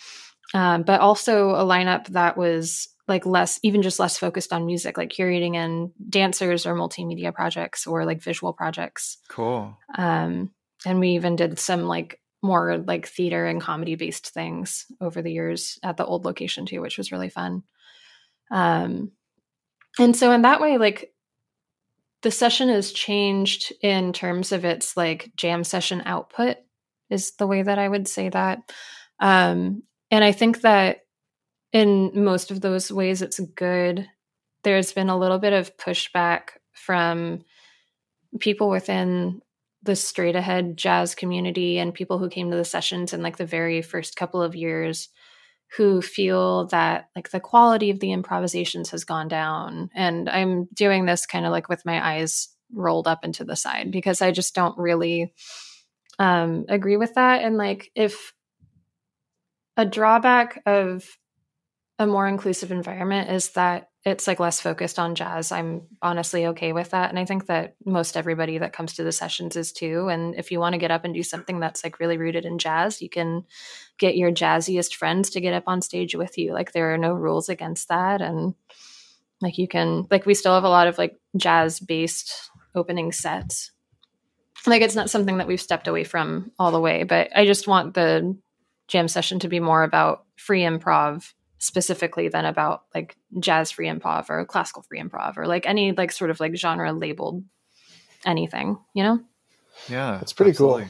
um, 0.54 0.84
but 0.84 1.02
also 1.02 1.52
a 1.52 1.64
lineup 1.64 2.08
that 2.08 2.38
was 2.38 2.88
like 3.08 3.26
less, 3.26 3.60
even 3.64 3.82
just 3.82 4.00
less 4.00 4.18
focused 4.18 4.54
on 4.54 4.66
music, 4.66 4.98
like 4.98 5.10
curating 5.10 5.56
in 5.56 5.92
dancers 6.10 6.66
or 6.66 6.76
multimedia 6.76 7.34
projects 7.34 7.88
or 7.88 8.06
like 8.06 8.22
visual 8.22 8.54
projects. 8.54 9.18
cool 9.30 9.78
Um, 9.98 10.52
and 10.86 11.00
we 11.00 11.10
even 11.10 11.36
did 11.36 11.60
some 11.60 11.84
like 11.84 12.20
more 12.42 12.78
like 12.78 13.08
theater 13.08 13.46
and 13.46 13.62
comedy 13.62 13.96
based 13.96 14.30
things 14.30 14.86
over 15.02 15.22
the 15.22 15.32
years 15.32 15.78
at 15.84 15.98
the 15.98 16.06
old 16.06 16.26
location 16.26 16.66
too, 16.66 16.82
which 16.82 16.98
was 16.98 17.12
really 17.12 17.30
fun. 17.30 17.64
Um, 18.52 19.12
and 20.00 20.16
so 20.16 20.32
in 20.32 20.44
that 20.44 20.62
way, 20.62 20.78
like 20.78 21.14
the 22.22 22.32
session 22.32 22.70
has 22.70 22.92
changed 22.92 23.74
in 23.82 24.14
terms 24.14 24.52
of 24.52 24.66
its 24.66 24.96
like 24.96 25.32
jam 25.36 25.64
session 25.64 26.02
output 26.06 26.58
is 27.10 27.32
the 27.34 27.48
way 27.48 27.62
that 27.62 27.80
I 27.80 27.88
would 27.88 28.08
say 28.08 28.30
that. 28.30 28.60
Um, 29.20 29.84
and 30.12 30.24
I 30.24 30.32
think 30.32 30.62
that 30.62 31.00
in 31.72 32.12
most 32.24 32.52
of 32.52 32.62
those 32.62 32.92
ways, 32.92 33.22
it's 33.22 33.40
good. 33.40 34.08
There's 34.64 34.92
been 34.92 35.10
a 35.10 35.18
little 35.18 35.40
bit 35.40 35.54
of 35.54 35.76
pushback 35.78 36.50
from 36.74 37.44
people 38.40 38.70
within 38.70 39.42
the 39.84 39.96
straight 39.96 40.36
ahead 40.36 40.76
jazz 40.78 41.16
community 41.16 41.80
and 41.80 41.94
people 41.94 42.18
who 42.18 42.30
came 42.30 42.52
to 42.52 42.58
the 42.58 42.66
sessions 42.66 43.14
in 43.14 43.22
like 43.22 43.38
the 43.38 43.46
very 43.46 43.82
first 43.82 44.16
couple 44.16 44.42
of 44.42 44.56
years 44.56 45.10
who 45.78 46.02
feel 46.02 46.68
that 46.68 47.10
like 47.16 47.30
the 47.30 47.40
quality 47.40 47.90
of 47.92 48.00
the 48.00 48.12
improvisations 48.12 48.90
has 48.90 49.04
gone 49.04 49.28
down. 49.28 49.90
And 49.96 50.30
i'm 50.30 50.66
doing 50.74 51.06
this 51.06 51.26
kind 51.26 51.46
of 51.46 51.52
like 51.52 51.70
with 51.70 51.86
my 51.86 52.16
eyes 52.16 52.50
rolled 52.74 53.08
up 53.08 53.24
into 53.24 53.44
the 53.44 53.56
side 53.56 53.92
because 53.92 54.22
i 54.22 54.32
just 54.32 54.54
don't 54.54 54.78
really 54.78 55.34
um 56.20 56.66
agree 56.68 56.98
with 56.98 57.16
that. 57.16 57.42
And 57.44 57.58
like 57.58 57.92
if 57.96 58.34
a 59.78 59.86
drawback 59.86 60.62
of 60.66 61.06
a 61.98 62.06
more 62.06 62.28
inclusive 62.28 62.72
environment 62.72 63.30
is 63.32 63.52
that 63.52 63.89
it's 64.06 64.28
like 64.28 64.40
less 64.40 64.62
focused 64.62 64.98
on 64.98 65.16
jazz. 65.16 65.52
I'm 65.52 65.82
honestly 66.02 66.48
okay 66.48 66.72
with 66.72 66.92
that. 66.92 67.10
And 67.10 67.20
I 67.20 67.26
think 67.26 67.48
that 67.48 67.76
most 67.86 68.16
everybody 68.16 68.58
that 68.58 68.72
comes 68.72 68.94
to 68.94 69.04
the 69.04 69.12
sessions 69.12 69.58
is 69.58 69.74
too. 69.74 70.08
And 70.08 70.36
if 70.36 70.52
you 70.52 70.60
want 70.60 70.74
to 70.74 70.80
get 70.80 70.92
up 70.92 71.04
and 71.04 71.14
do 71.14 71.24
something 71.24 71.60
that's 71.60 71.84
like 71.84 72.00
really 72.00 72.18
rooted 72.18 72.46
in 72.46 72.60
jazz, 72.60 73.02
you 73.02 73.10
can 73.10 73.44
get 73.98 74.16
your 74.16 74.32
jazziest 74.32 74.96
friends 74.96 75.32
to 75.32 75.42
get 75.42 75.54
up 75.54 75.66
on 75.68 75.82
stage 75.82 76.16
with 76.16 76.38
you. 76.38 76.54
Like 76.54 76.72
there 76.72 76.94
are 76.94 76.98
no 76.98 77.14
rules 77.14 77.50
against 77.50 77.90
that. 77.90 78.22
And 78.22 78.56
like 79.42 79.58
you 79.58 79.68
can, 79.68 80.08
like, 80.10 80.26
we 80.26 80.34
still 80.34 80.54
have 80.54 80.64
a 80.64 80.70
lot 80.70 80.88
of 80.88 80.98
like 80.98 81.20
jazz 81.36 81.82
based 81.82 82.50
opening 82.76 83.12
sets. 83.12 83.72
Like 84.66 84.82
it's 84.82 84.96
not 84.96 85.10
something 85.10 85.38
that 85.38 85.48
we've 85.48 85.60
stepped 85.60 85.90
away 85.90 86.06
from 86.06 86.52
all 86.58 86.72
the 86.72 86.80
way, 86.80 87.04
but 87.04 87.36
I 87.36 87.46
just 87.46 87.68
want 87.68 87.96
the 87.96 88.38
jam 88.88 89.10
session 89.10 89.40
to 89.40 89.50
be 89.50 89.60
more 89.60 89.84
about 89.84 90.26
free 90.38 90.62
improv 90.62 91.34
specifically 91.60 92.30
than 92.30 92.46
about 92.46 92.84
like 92.96 93.16
jazz 93.40 93.72
free 93.72 93.88
improv 93.88 94.30
or 94.30 94.46
classical 94.46 94.82
free 94.82 95.00
improv 95.00 95.38
or 95.38 95.46
like 95.46 95.68
any 95.68 95.92
like 95.92 96.12
sort 96.12 96.32
of 96.32 96.40
like 96.40 96.56
genre 96.56 96.92
labeled 96.92 97.44
anything, 98.26 98.78
you 98.94 99.04
know? 99.04 99.20
yeah 99.88 100.20
It's 100.22 100.34
pretty 100.34 100.54
cool. 100.54 100.84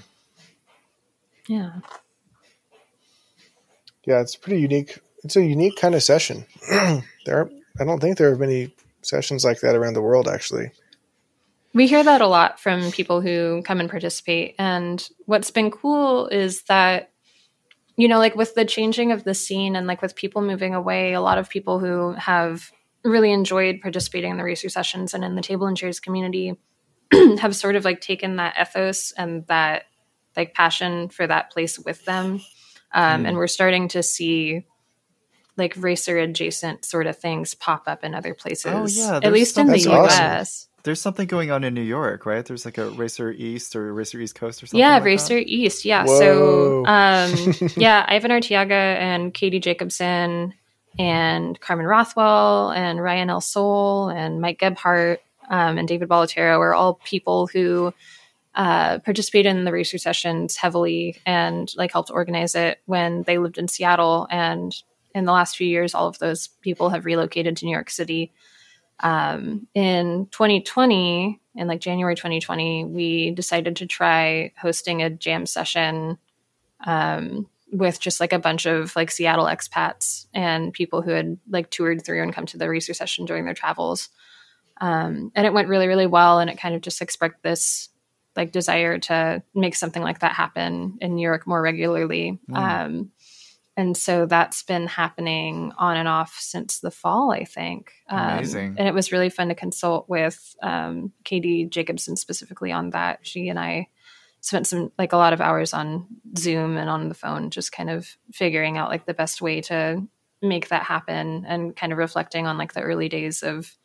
Yeah. 1.47 1.71
yeah, 4.05 4.21
it's 4.21 4.36
pretty 4.36 4.62
unique. 4.62 4.99
It's 5.23 5.36
a 5.36 5.43
unique 5.43 5.75
kind 5.75 5.95
of 5.95 6.03
session. 6.03 6.45
there, 6.69 7.03
are, 7.27 7.49
I 7.79 7.86
don't 7.86 7.99
think 7.99 8.17
there 8.17 8.32
are 8.32 8.38
many 8.38 8.73
sessions 9.01 9.43
like 9.43 9.60
that 9.62 9.75
around 9.75 9.93
the 9.93 10.01
world. 10.01 10.27
Actually, 10.27 10.71
we 11.73 11.88
hear 11.88 12.03
that 12.03 12.21
a 12.21 12.27
lot 12.27 12.60
from 12.60 12.91
people 12.91 13.21
who 13.21 13.62
come 13.63 13.79
and 13.79 13.89
participate. 13.89 14.55
And 14.58 15.08
what's 15.25 15.51
been 15.51 15.71
cool 15.71 16.27
is 16.27 16.63
that, 16.63 17.12
you 17.99 18.07
know, 18.07 18.17
like 18.17 18.33
with 18.33 18.55
the 18.55 18.63
changing 18.63 19.12
of 19.12 19.25
the 19.25 19.33
scene 19.33 19.75
and 19.75 19.85
like 19.85 20.01
with 20.01 20.15
people 20.15 20.41
moving 20.41 20.73
away, 20.73 21.12
a 21.12 21.19
lot 21.19 21.38
of 21.38 21.49
people 21.49 21.79
who 21.79 22.13
have 22.13 22.71
really 23.03 23.33
enjoyed 23.33 23.81
participating 23.81 24.31
in 24.31 24.38
the 24.38 24.43
racer 24.45 24.69
sessions 24.69 25.13
and 25.13 25.25
in 25.25 25.35
the 25.35 25.41
table 25.41 25.67
and 25.67 25.75
chairs 25.75 25.99
community 25.99 26.55
have 27.41 27.53
sort 27.53 27.75
of 27.75 27.83
like 27.83 27.99
taken 27.99 28.38
that 28.38 28.55
ethos 28.57 29.12
and 29.17 29.45
that 29.47 29.83
like 30.38 30.53
passion 30.53 31.09
for 31.09 31.27
that 31.27 31.51
place 31.51 31.77
with 31.77 32.05
them. 32.05 32.39
Um, 32.93 33.23
mm. 33.23 33.27
And 33.27 33.35
we're 33.35 33.47
starting 33.47 33.89
to 33.89 34.01
see 34.01 34.65
like 35.57 35.73
racer 35.75 36.17
adjacent 36.17 36.85
sort 36.85 37.05
of 37.05 37.17
things 37.17 37.53
pop 37.53 37.83
up 37.85 38.05
in 38.05 38.15
other 38.15 38.33
places. 38.33 38.71
Oh, 38.73 38.88
yeah, 38.88 39.19
at 39.21 39.33
least 39.33 39.57
in 39.57 39.67
the 39.67 39.91
US. 39.91 40.68
There's 40.83 41.01
something 41.01 41.27
going 41.27 41.51
on 41.51 41.63
in 41.63 41.73
New 41.73 41.81
York, 41.81 42.25
right? 42.25 42.45
There's 42.45 42.65
like 42.65 42.77
a 42.77 42.89
Racer 42.91 43.31
East 43.31 43.75
or 43.75 43.93
Racer 43.93 44.19
East 44.19 44.35
Coast 44.35 44.63
or 44.63 44.67
something. 44.67 44.79
Yeah, 44.79 44.95
like 44.95 45.03
Racer 45.03 45.35
that? 45.35 45.47
East. 45.47 45.85
Yeah. 45.85 46.05
Whoa. 46.05 46.19
So, 46.19 46.85
um, 46.85 47.69
yeah, 47.77 48.05
Ivan 48.07 48.31
Arteaga 48.31 48.71
and 48.71 49.33
Katie 49.33 49.59
Jacobson 49.59 50.53
and 50.97 51.59
Carmen 51.59 51.85
Rothwell 51.85 52.71
and 52.71 53.01
Ryan 53.01 53.29
El 53.29 53.41
Sol 53.41 54.09
and 54.09 54.41
Mike 54.41 54.59
Gebhardt 54.59 55.19
um, 55.49 55.77
and 55.77 55.87
David 55.87 56.09
Balatero 56.09 56.59
are 56.59 56.73
all 56.73 56.95
people 57.03 57.47
who 57.47 57.93
uh, 58.55 58.99
participated 58.99 59.55
in 59.55 59.63
the 59.63 59.71
racer 59.71 59.97
sessions 59.97 60.55
heavily 60.55 61.17
and 61.25 61.71
like 61.75 61.91
helped 61.91 62.11
organize 62.11 62.55
it 62.55 62.79
when 62.85 63.23
they 63.23 63.37
lived 63.37 63.57
in 63.57 63.67
Seattle. 63.67 64.27
And 64.29 64.75
in 65.15 65.25
the 65.25 65.31
last 65.31 65.57
few 65.57 65.67
years, 65.67 65.93
all 65.93 66.07
of 66.07 66.19
those 66.19 66.47
people 66.61 66.89
have 66.89 67.05
relocated 67.05 67.57
to 67.57 67.65
New 67.65 67.71
York 67.71 67.89
City. 67.89 68.31
Um, 69.01 69.67
in 69.73 70.27
2020, 70.31 71.39
in 71.55 71.67
like 71.67 71.79
January 71.79 72.15
2020, 72.15 72.85
we 72.85 73.31
decided 73.31 73.77
to 73.77 73.85
try 73.85 74.53
hosting 74.59 75.01
a 75.01 75.09
jam 75.09 75.45
session 75.45 76.17
um, 76.85 77.47
with 77.71 77.99
just 77.99 78.19
like 78.19 78.33
a 78.33 78.39
bunch 78.39 78.65
of 78.65 78.95
like 78.95 79.12
Seattle 79.12 79.45
expats 79.45 80.25
and 80.33 80.73
people 80.73 81.01
who 81.01 81.12
had 81.12 81.38
like 81.49 81.69
toured 81.69 82.03
through 82.05 82.23
and 82.23 82.33
come 82.33 82.45
to 82.47 82.57
the 82.57 82.69
racer 82.69 82.93
session 82.93 83.25
during 83.25 83.45
their 83.45 83.53
travels. 83.53 84.09
Um, 84.81 85.31
and 85.35 85.45
it 85.45 85.53
went 85.53 85.67
really, 85.67 85.88
really 85.88 86.07
well. 86.07 86.39
And 86.39 86.49
it 86.49 86.57
kind 86.57 86.75
of 86.75 86.81
just 86.81 87.01
expressed 87.01 87.41
this 87.43 87.89
like 88.35 88.51
desire 88.51 88.97
to 88.97 89.43
make 89.53 89.75
something 89.75 90.01
like 90.01 90.19
that 90.19 90.33
happen 90.33 90.97
in 91.01 91.15
New 91.15 91.21
York 91.21 91.45
more 91.45 91.62
regularly. 91.62 92.39
Mm. 92.49 93.09
And 93.79 93.95
so 93.95 94.25
that's 94.25 94.61
been 94.61 94.87
happening 94.87 95.71
on 95.77 95.95
and 95.95 96.07
off 96.09 96.35
since 96.37 96.79
the 96.79 96.91
fall, 96.91 97.31
I 97.31 97.45
think. 97.45 97.93
Um, 98.09 98.31
Amazing. 98.31 98.75
And 98.77 98.89
it 98.89 98.93
was 98.93 99.13
really 99.13 99.29
fun 99.29 99.47
to 99.47 99.55
consult 99.55 100.09
with 100.09 100.53
um, 100.61 101.13
Katie 101.23 101.63
Jacobson 101.63 102.17
specifically 102.17 102.73
on 102.73 102.89
that. 102.89 103.19
She 103.21 103.47
and 103.47 103.57
I 103.57 103.87
spent 104.41 104.67
some 104.67 104.91
like 104.97 105.13
a 105.13 105.17
lot 105.17 105.31
of 105.31 105.39
hours 105.39 105.73
on 105.73 106.07
Zoom 106.37 106.75
and 106.75 106.89
on 106.89 107.07
the 107.07 107.15
phone, 107.15 107.51
just 107.51 107.71
kind 107.71 107.89
of 107.89 108.17
figuring 108.33 108.77
out 108.77 108.89
like 108.89 109.05
the 109.05 109.13
best 109.13 109.41
way 109.41 109.61
to 109.61 110.05
make 110.41 110.67
that 110.67 110.83
happen 110.83 111.45
and 111.47 111.73
kind 111.73 111.93
of 111.93 111.99
reflecting 111.99 112.47
on 112.47 112.57
like 112.57 112.73
the 112.73 112.81
early 112.81 113.07
days 113.07 113.43
of 113.43 113.77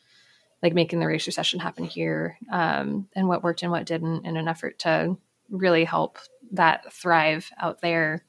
like 0.60 0.74
making 0.74 0.98
the 0.98 1.06
racer 1.06 1.30
session 1.30 1.60
happen 1.60 1.84
here 1.84 2.36
um, 2.50 3.06
and 3.14 3.28
what 3.28 3.44
worked 3.44 3.62
and 3.62 3.70
what 3.70 3.86
didn't 3.86 4.26
in 4.26 4.36
an 4.36 4.48
effort 4.48 4.80
to 4.80 5.16
really 5.50 5.84
help 5.84 6.18
that 6.50 6.92
thrive 6.92 7.48
out 7.60 7.80
there 7.80 8.24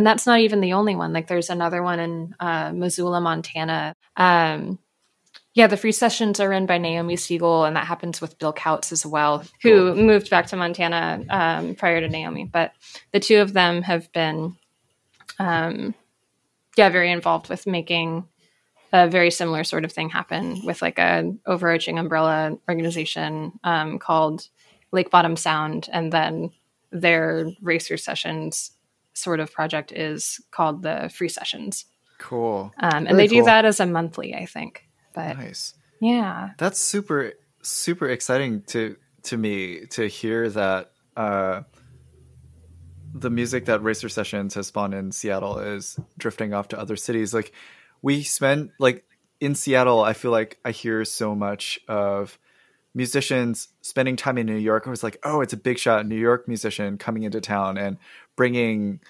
and 0.00 0.06
that's 0.06 0.26
not 0.26 0.40
even 0.40 0.62
the 0.62 0.72
only 0.72 0.96
one 0.96 1.12
like 1.12 1.26
there's 1.26 1.50
another 1.50 1.82
one 1.82 2.00
in 2.00 2.34
uh, 2.40 2.72
missoula 2.72 3.20
montana 3.20 3.94
um, 4.16 4.78
yeah, 5.52 5.66
the 5.66 5.76
free 5.76 5.92
sessions 5.92 6.38
are 6.38 6.48
run 6.48 6.66
by 6.66 6.78
Naomi 6.78 7.16
Siegel, 7.16 7.64
and 7.64 7.74
that 7.74 7.86
happens 7.86 8.20
with 8.20 8.38
Bill 8.38 8.52
Kautz 8.52 8.92
as 8.92 9.04
well, 9.04 9.44
who 9.62 9.94
cool. 9.94 9.96
moved 9.96 10.30
back 10.30 10.46
to 10.46 10.56
Montana 10.56 11.24
um, 11.28 11.74
prior 11.74 12.00
to 12.00 12.08
Naomi. 12.08 12.44
But 12.44 12.72
the 13.12 13.18
two 13.18 13.40
of 13.40 13.52
them 13.52 13.82
have 13.82 14.12
been, 14.12 14.56
um, 15.40 15.94
yeah, 16.76 16.88
very 16.88 17.10
involved 17.10 17.48
with 17.48 17.66
making 17.66 18.28
a 18.92 19.08
very 19.08 19.30
similar 19.30 19.64
sort 19.64 19.84
of 19.84 19.92
thing 19.92 20.08
happen 20.08 20.64
with 20.64 20.82
like 20.82 20.98
a 21.00 21.34
overarching 21.46 21.98
umbrella 21.98 22.56
organization 22.68 23.58
um, 23.64 23.98
called 23.98 24.46
Lake 24.92 25.10
Bottom 25.10 25.34
Sound, 25.34 25.88
and 25.92 26.12
then 26.12 26.52
their 26.92 27.50
racer 27.60 27.96
sessions 27.96 28.70
sort 29.14 29.40
of 29.40 29.52
project 29.52 29.92
is 29.92 30.40
called 30.50 30.82
the 30.82 31.10
Free 31.14 31.28
Sessions. 31.28 31.84
Cool. 32.18 32.72
Um, 32.78 32.90
and 32.90 33.08
very 33.08 33.16
they 33.16 33.28
cool. 33.28 33.38
do 33.40 33.44
that 33.46 33.64
as 33.64 33.80
a 33.80 33.86
monthly, 33.86 34.34
I 34.34 34.46
think. 34.46 34.84
But 35.14 35.38
nice. 35.38 35.74
Yeah. 36.00 36.50
That's 36.58 36.78
super 36.80 37.32
super 37.62 38.08
exciting 38.08 38.62
to 38.62 38.96
to 39.24 39.36
me 39.36 39.86
to 39.86 40.06
hear 40.06 40.48
that 40.48 40.92
uh 41.16 41.62
the 43.12 43.30
music 43.30 43.66
that 43.66 43.82
Racer 43.82 44.08
Sessions 44.08 44.54
has 44.54 44.68
spawned 44.68 44.94
in 44.94 45.12
Seattle 45.12 45.58
is 45.58 45.98
drifting 46.16 46.54
off 46.54 46.68
to 46.68 46.78
other 46.78 46.96
cities. 46.96 47.34
Like 47.34 47.52
we 48.02 48.22
spend 48.22 48.70
like 48.78 49.04
in 49.40 49.54
Seattle, 49.54 50.00
I 50.02 50.12
feel 50.12 50.30
like 50.30 50.58
I 50.64 50.70
hear 50.70 51.04
so 51.04 51.34
much 51.34 51.80
of 51.88 52.38
musicians 52.94 53.68
spending 53.82 54.16
time 54.16 54.38
in 54.38 54.46
New 54.46 54.56
York. 54.56 54.86
I 54.86 54.90
was 54.90 55.02
like, 55.02 55.18
oh, 55.24 55.40
it's 55.40 55.52
a 55.52 55.56
big 55.56 55.78
shot 55.78 56.06
New 56.06 56.16
York 56.16 56.46
musician 56.48 56.98
coming 56.98 57.22
into 57.22 57.40
town 57.40 57.78
and 57.78 57.98
bringing 58.40 59.00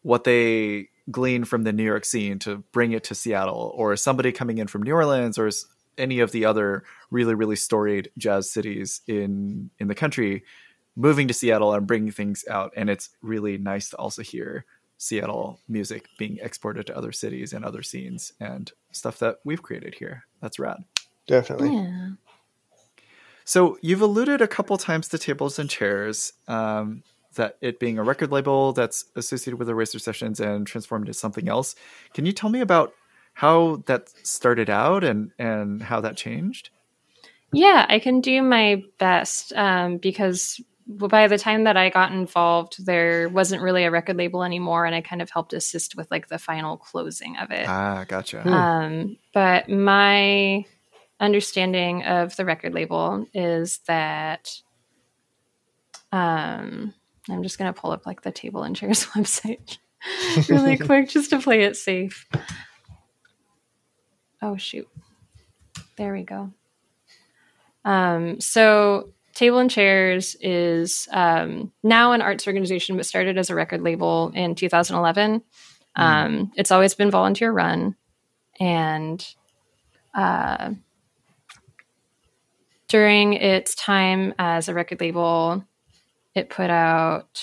what 0.00 0.24
they 0.24 0.88
glean 1.10 1.44
from 1.44 1.64
the 1.64 1.72
New 1.72 1.84
York 1.84 2.06
scene 2.06 2.38
to 2.38 2.64
bring 2.72 2.92
it 2.92 3.04
to 3.04 3.14
Seattle, 3.14 3.72
or 3.74 3.94
somebody 3.94 4.32
coming 4.32 4.56
in 4.56 4.68
from 4.68 4.82
New 4.82 4.94
Orleans, 4.94 5.36
or 5.38 5.50
any 5.98 6.20
of 6.20 6.32
the 6.32 6.46
other 6.46 6.82
really 7.10 7.34
really 7.34 7.56
storied 7.56 8.10
jazz 8.16 8.50
cities 8.50 9.02
in 9.06 9.68
in 9.78 9.88
the 9.88 9.94
country, 9.94 10.44
moving 10.96 11.28
to 11.28 11.34
Seattle 11.34 11.74
and 11.74 11.86
bringing 11.86 12.10
things 12.10 12.42
out. 12.48 12.72
And 12.74 12.88
it's 12.88 13.10
really 13.20 13.58
nice 13.58 13.90
to 13.90 13.96
also 13.96 14.22
hear 14.22 14.64
Seattle 14.96 15.60
music 15.68 16.06
being 16.16 16.38
exported 16.40 16.86
to 16.86 16.96
other 16.96 17.12
cities 17.12 17.52
and 17.52 17.66
other 17.66 17.82
scenes 17.82 18.32
and 18.40 18.72
stuff 18.92 19.18
that 19.18 19.40
we've 19.44 19.62
created 19.62 19.94
here. 19.94 20.24
That's 20.40 20.58
rad. 20.58 20.78
Definitely. 21.26 21.74
Yeah. 21.74 22.10
So 23.44 23.76
you've 23.82 24.00
alluded 24.00 24.40
a 24.40 24.48
couple 24.48 24.78
times 24.78 25.08
to 25.08 25.18
tables 25.18 25.58
and 25.58 25.68
chairs. 25.68 26.32
Um, 26.48 27.02
that 27.34 27.56
it 27.60 27.78
being 27.78 27.98
a 27.98 28.02
record 28.02 28.30
label 28.30 28.72
that's 28.72 29.06
associated 29.16 29.58
with 29.58 29.68
Racer 29.68 29.98
Sessions 29.98 30.40
and 30.40 30.66
transformed 30.66 31.06
into 31.06 31.18
something 31.18 31.48
else. 31.48 31.74
Can 32.14 32.26
you 32.26 32.32
tell 32.32 32.50
me 32.50 32.60
about 32.60 32.92
how 33.34 33.82
that 33.86 34.10
started 34.26 34.68
out 34.68 35.04
and 35.04 35.30
and 35.38 35.82
how 35.82 36.00
that 36.00 36.16
changed? 36.16 36.70
Yeah, 37.52 37.86
I 37.88 37.98
can 37.98 38.20
do 38.20 38.42
my 38.42 38.82
best 38.98 39.52
um, 39.54 39.98
because 39.98 40.60
by 40.86 41.28
the 41.28 41.38
time 41.38 41.64
that 41.64 41.76
I 41.76 41.88
got 41.88 42.12
involved, 42.12 42.84
there 42.84 43.28
wasn't 43.28 43.62
really 43.62 43.84
a 43.84 43.90
record 43.90 44.16
label 44.16 44.42
anymore, 44.42 44.84
and 44.84 44.94
I 44.94 45.00
kind 45.00 45.22
of 45.22 45.30
helped 45.30 45.52
assist 45.52 45.96
with 45.96 46.10
like 46.10 46.28
the 46.28 46.38
final 46.38 46.76
closing 46.76 47.36
of 47.36 47.50
it. 47.50 47.68
Ah, 47.68 48.04
gotcha. 48.08 48.46
Um, 48.48 49.16
but 49.32 49.68
my 49.68 50.64
understanding 51.20 52.02
of 52.04 52.34
the 52.36 52.44
record 52.44 52.74
label 52.74 53.26
is 53.34 53.78
that 53.86 54.50
um, 56.12 56.94
I'm 57.32 57.42
just 57.42 57.58
going 57.58 57.72
to 57.72 57.78
pull 57.78 57.90
up 57.90 58.06
like 58.06 58.22
the 58.22 58.32
table 58.32 58.62
and 58.62 58.74
chairs 58.74 59.06
website 59.16 59.78
really 60.48 60.76
quick 60.78 61.08
just 61.08 61.30
to 61.30 61.38
play 61.38 61.62
it 61.62 61.76
safe. 61.76 62.26
Oh, 64.42 64.56
shoot. 64.56 64.88
There 65.96 66.12
we 66.12 66.22
go. 66.22 66.52
Um, 67.84 68.40
so, 68.40 69.12
Table 69.34 69.58
and 69.58 69.70
Chairs 69.70 70.36
is 70.40 71.08
um, 71.12 71.72
now 71.82 72.12
an 72.12 72.22
arts 72.22 72.46
organization, 72.46 72.96
but 72.96 73.06
started 73.06 73.38
as 73.38 73.50
a 73.50 73.54
record 73.54 73.82
label 73.82 74.32
in 74.34 74.54
2011. 74.54 75.40
Mm. 75.40 76.02
Um, 76.02 76.52
it's 76.56 76.70
always 76.70 76.94
been 76.94 77.10
volunteer 77.10 77.52
run. 77.52 77.96
And 78.58 79.26
uh, 80.14 80.72
during 82.88 83.34
its 83.34 83.74
time 83.74 84.34
as 84.38 84.68
a 84.68 84.74
record 84.74 85.00
label, 85.00 85.64
it 86.34 86.50
put 86.50 86.70
out 86.70 87.42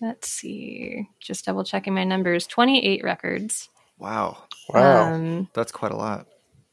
let's 0.00 0.28
see 0.28 1.08
just 1.20 1.44
double 1.44 1.64
checking 1.64 1.94
my 1.94 2.04
numbers 2.04 2.46
28 2.46 3.02
records. 3.02 3.68
Wow. 3.98 4.38
Wow. 4.68 5.12
Um, 5.12 5.48
that's 5.54 5.72
quite 5.72 5.92
a 5.92 5.96
lot. 5.96 6.26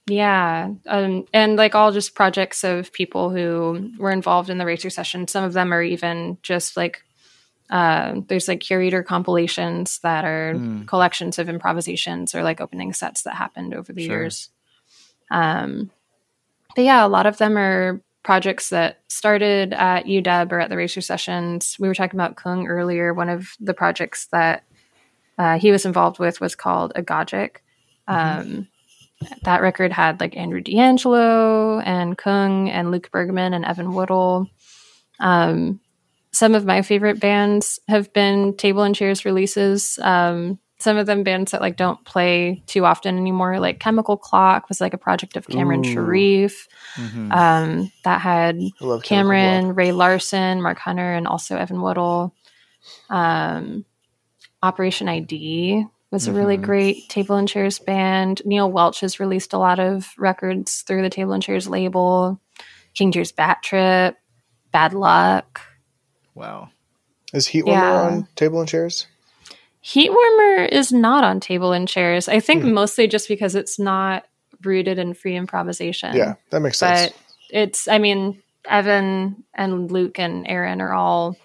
Yeah 0.07 0.71
um, 0.87 1.25
and 1.33 1.55
like 1.55 1.75
all 1.75 1.91
just 1.91 2.15
projects 2.15 2.63
of 2.63 2.91
people 2.91 3.29
who 3.29 3.91
were 3.97 4.11
involved 4.11 4.49
in 4.49 4.57
the 4.57 4.65
racer 4.65 4.89
session. 4.89 5.27
Some 5.27 5.43
of 5.43 5.53
them 5.53 5.73
are 5.73 5.83
even 5.83 6.37
just 6.41 6.75
like 6.75 7.03
uh, 7.69 8.15
there's 8.27 8.49
like 8.49 8.59
curator 8.59 9.01
compilations 9.01 9.99
that 9.99 10.25
are 10.25 10.55
mm. 10.55 10.85
collections 10.87 11.39
of 11.39 11.47
improvisations 11.47 12.35
or 12.35 12.43
like 12.43 12.59
opening 12.59 12.91
sets 12.91 13.21
that 13.21 13.35
happened 13.35 13.73
over 13.73 13.93
the 13.93 14.05
sure. 14.05 14.17
years. 14.17 14.49
Um, 15.29 15.89
but 16.75 16.83
yeah 16.83 17.05
a 17.05 17.07
lot 17.07 17.25
of 17.25 17.37
them 17.37 17.57
are 17.57 18.01
projects 18.23 18.69
that 18.69 19.01
started 19.07 19.73
at 19.73 20.05
UW 20.05 20.51
or 20.51 20.59
at 20.59 20.69
the 20.69 20.77
Racer 20.77 21.01
Sessions. 21.01 21.77
We 21.79 21.87
were 21.87 21.95
talking 21.95 22.19
about 22.19 22.35
Cuong 22.35 22.67
earlier. 22.67 23.13
One 23.13 23.29
of 23.29 23.49
the 23.59 23.73
projects 23.73 24.27
that 24.31 24.63
uh, 25.37 25.57
he 25.57 25.71
was 25.71 25.85
involved 25.85 26.19
with 26.19 26.39
was 26.39 26.55
called 26.55 26.93
Agogic. 26.95 27.57
Um, 28.07 28.67
that 29.43 29.61
record 29.61 29.91
had 29.91 30.19
like 30.19 30.35
Andrew 30.35 30.61
D'Angelo 30.61 31.79
and 31.79 32.17
Cuong 32.17 32.69
and 32.69 32.91
Luke 32.91 33.09
Bergman 33.11 33.53
and 33.53 33.65
Evan 33.65 33.93
Woodle. 33.93 34.47
Um, 35.19 35.79
some 36.31 36.55
of 36.55 36.65
my 36.65 36.81
favorite 36.81 37.19
bands 37.19 37.79
have 37.87 38.13
been 38.13 38.55
Table 38.55 38.83
and 38.83 38.95
Chairs 38.95 39.25
releases. 39.25 39.99
Um, 40.01 40.59
some 40.81 40.97
of 40.97 41.05
them 41.05 41.23
bands 41.23 41.51
that 41.51 41.61
like 41.61 41.77
don't 41.77 42.03
play 42.05 42.63
too 42.67 42.85
often 42.85 43.17
anymore. 43.17 43.59
Like 43.59 43.79
Chemical 43.79 44.17
Clock 44.17 44.67
was 44.69 44.81
like 44.81 44.93
a 44.93 44.97
project 44.97 45.37
of 45.37 45.47
Cameron 45.47 45.85
Ooh. 45.85 45.93
Sharif. 45.93 46.67
Mhm. 46.95 47.31
Um, 47.31 47.91
that 48.03 48.21
had 48.21 48.55
I 48.57 48.85
love 48.85 49.03
Chemical 49.03 49.31
Cameron, 49.31 49.75
Ray 49.75 49.91
Larson, 49.91 50.61
Mark 50.61 50.79
Hunter, 50.79 51.13
and 51.13 51.27
also 51.27 51.55
Evan 51.57 51.81
woodle 51.81 52.33
Um, 53.09 53.85
Operation 54.63 55.07
ID 55.09 55.85
was 56.11 56.27
a 56.27 56.33
really 56.33 56.57
Mhm. 56.57 56.61
great 56.63 57.09
table 57.09 57.35
and 57.35 57.47
chairs 57.47 57.79
band. 57.79 58.41
Neil 58.45 58.69
Welch 58.71 58.99
has 59.01 59.19
released 59.19 59.53
a 59.53 59.57
lot 59.57 59.79
of 59.79 60.09
records 60.17 60.81
through 60.81 61.01
the 61.03 61.09
table 61.09 61.33
and 61.33 61.41
chairs 61.43 61.67
label. 61.69 62.39
King 62.93 63.11
Tears 63.11 63.31
Bat 63.31 63.63
Trip, 63.63 64.17
Bad 64.71 64.93
Luck. 64.93 65.61
wow. 66.35 66.69
Is 67.33 67.47
Heat 67.47 67.65
Warmer 67.65 67.81
Yeah. 67.81 68.01
on 68.01 68.27
Table 68.35 68.59
and 68.59 68.67
Chairs? 68.67 69.07
Heat 69.81 70.11
Warmer 70.11 70.65
is 70.65 70.91
not 70.93 71.23
on 71.23 71.39
table 71.39 71.73
and 71.73 71.87
chairs. 71.87 72.27
I 72.29 72.39
think 72.39 72.63
Hmm. 72.63 72.73
mostly 72.73 73.07
just 73.07 73.27
because 73.27 73.55
it's 73.55 73.79
not 73.79 74.25
rooted 74.63 74.99
in 74.99 75.13
free 75.15 75.35
improvisation. 75.35 76.15
yeah, 76.15 76.35
that 76.51 76.59
makes 76.61 76.77
sense. 76.77 77.11
but 77.11 77.15
it's 77.49 77.87
i 77.87 77.97
mean 77.97 78.41
evan 78.69 79.43
and 79.55 79.91
luke 79.91 80.19
and 80.19 80.47
aaron 80.47 80.79
are 80.79 80.93
all 80.93 81.35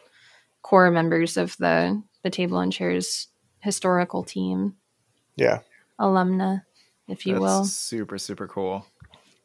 core 0.62 0.90
members 0.90 1.37
of 1.38 1.57
the 1.57 2.01
the 2.22 2.31
table 2.31 2.61
and 2.61 2.72
chairs 2.72 3.29
historical 3.61 4.22
team 4.22 4.77
yeah. 5.37 5.61
alumna 5.99 6.62
if 7.09 7.25
you 7.27 7.33
That's 7.35 7.40
will 7.42 7.64
super 7.64 8.18
super 8.18 8.46
cool. 8.46 8.87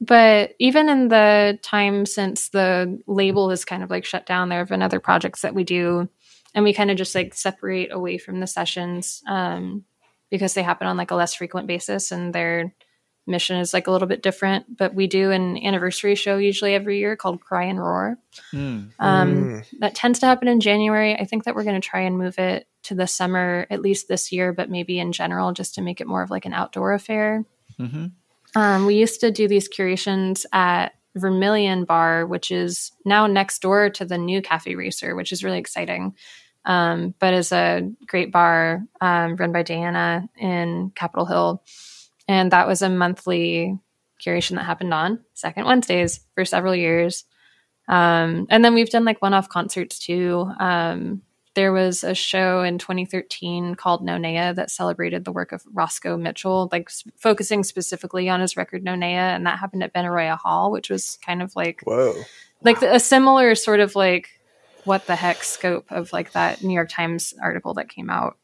but 0.01 0.53
even 0.59 0.89
in 0.89 1.07
the 1.07 1.57
time 1.63 2.05
since 2.05 2.49
the 2.49 3.01
label 3.07 3.49
has 3.49 3.63
kind 3.65 3.81
of 3.83 3.89
like 3.89 4.03
shut 4.05 4.25
down 4.25 4.49
there 4.49 4.59
have 4.59 4.69
been 4.69 4.81
other 4.83 4.99
projects 4.99 5.41
that 5.41 5.55
we 5.55 5.63
do 5.63 6.09
and 6.53 6.63
we 6.63 6.73
kind 6.73 6.91
of 6.91 6.97
just 6.97 7.15
like 7.15 7.33
separate 7.33 7.91
away 7.91 8.17
from 8.17 8.39
the 8.39 8.47
sessions 8.47 9.21
um, 9.27 9.85
because 10.29 10.53
they 10.53 10.63
happen 10.63 10.87
on 10.87 10.97
like 10.97 11.11
a 11.11 11.15
less 11.15 11.33
frequent 11.33 11.67
basis 11.67 12.11
and 12.11 12.33
their 12.33 12.73
mission 13.27 13.57
is 13.57 13.73
like 13.73 13.87
a 13.87 13.91
little 13.91 14.07
bit 14.07 14.23
different. 14.23 14.77
But 14.77 14.93
we 14.95 15.07
do 15.07 15.31
an 15.31 15.57
anniversary 15.63 16.15
show 16.15 16.37
usually 16.37 16.73
every 16.73 16.99
year 16.99 17.15
called 17.15 17.41
cry 17.41 17.65
and 17.65 17.79
roar. 17.79 18.17
Mm. 18.53 18.91
um, 18.99 19.33
Mm. 19.33 19.65
that 19.79 19.95
tends 19.95 20.19
to 20.19 20.25
happen 20.25 20.47
in 20.47 20.59
january. 20.59 21.15
I 21.15 21.25
think 21.25 21.43
that 21.43 21.55
we're 21.55 21.63
going 21.63 21.79
to 21.79 21.87
try 21.87 22.01
and 22.01 22.17
move 22.17 22.39
it 22.39 22.67
to 22.83 22.95
the 22.95 23.07
summer 23.07 23.67
at 23.69 23.81
least 23.81 24.07
this 24.07 24.31
year 24.31 24.53
but 24.53 24.69
maybe 24.69 24.99
in 24.99 25.11
general 25.11 25.51
just 25.53 25.75
to 25.75 25.81
make 25.81 26.01
it 26.01 26.07
more 26.07 26.23
of 26.23 26.31
like 26.31 26.45
an 26.45 26.53
outdoor 26.53 26.93
affair. 26.93 27.45
Hmm 27.77 28.07
um, 28.55 28.85
we 28.85 28.95
used 28.95 29.21
to 29.21 29.31
do 29.31 29.47
these 29.47 29.67
curations 29.67 30.45
at 30.51 30.93
Vermilion 31.15 31.85
Bar, 31.85 32.25
which 32.25 32.51
is 32.51 32.91
now 33.05 33.27
next 33.27 33.61
door 33.61 33.89
to 33.89 34.05
the 34.05 34.17
new 34.17 34.41
Cafe 34.41 34.75
Racer, 34.75 35.15
which 35.15 35.31
is 35.31 35.43
really 35.43 35.59
exciting. 35.59 36.15
Um, 36.63 37.15
but 37.17 37.33
is 37.33 37.51
a 37.51 37.91
great 38.05 38.31
bar 38.31 38.83
um, 39.01 39.35
run 39.35 39.51
by 39.51 39.63
Diana 39.63 40.29
in 40.37 40.91
Capitol 40.93 41.25
Hill, 41.25 41.63
and 42.27 42.51
that 42.51 42.67
was 42.67 42.83
a 42.83 42.89
monthly 42.89 43.79
curation 44.23 44.55
that 44.55 44.65
happened 44.65 44.93
on 44.93 45.21
second 45.33 45.65
Wednesdays 45.65 46.19
for 46.35 46.45
several 46.45 46.75
years. 46.75 47.25
Um, 47.87 48.45
and 48.49 48.63
then 48.63 48.75
we've 48.75 48.91
done 48.91 49.05
like 49.05 49.21
one-off 49.21 49.49
concerts 49.49 49.97
too. 49.97 50.49
Um, 50.59 51.23
there 51.53 51.73
was 51.73 52.03
a 52.03 52.15
show 52.15 52.63
in 52.63 52.77
2013 52.77 53.75
called 53.75 54.01
Nonaah 54.05 54.55
that 54.55 54.71
celebrated 54.71 55.25
the 55.25 55.31
work 55.31 55.51
of 55.51 55.63
Roscoe 55.73 56.17
Mitchell, 56.17 56.69
like 56.71 56.89
s- 56.89 57.03
focusing 57.17 57.63
specifically 57.63 58.29
on 58.29 58.39
his 58.39 58.55
record 58.55 58.83
Nonaah, 58.83 59.35
and 59.35 59.45
that 59.45 59.59
happened 59.59 59.83
at 59.83 59.93
Benaroya 59.93 60.37
Hall, 60.37 60.71
which 60.71 60.89
was 60.89 61.17
kind 61.25 61.41
of 61.41 61.55
like 61.55 61.81
Whoa. 61.83 62.15
like 62.63 62.79
the, 62.79 62.95
a 62.95 62.99
similar 62.99 63.55
sort 63.55 63.81
of 63.81 63.95
like 63.95 64.29
what 64.85 65.05
the 65.07 65.15
heck 65.15 65.43
scope 65.43 65.91
of 65.91 66.13
like 66.13 66.31
that 66.31 66.63
New 66.63 66.73
York 66.73 66.89
Times 66.89 67.33
article 67.41 67.73
that 67.75 67.89
came 67.89 68.09
out. 68.09 68.37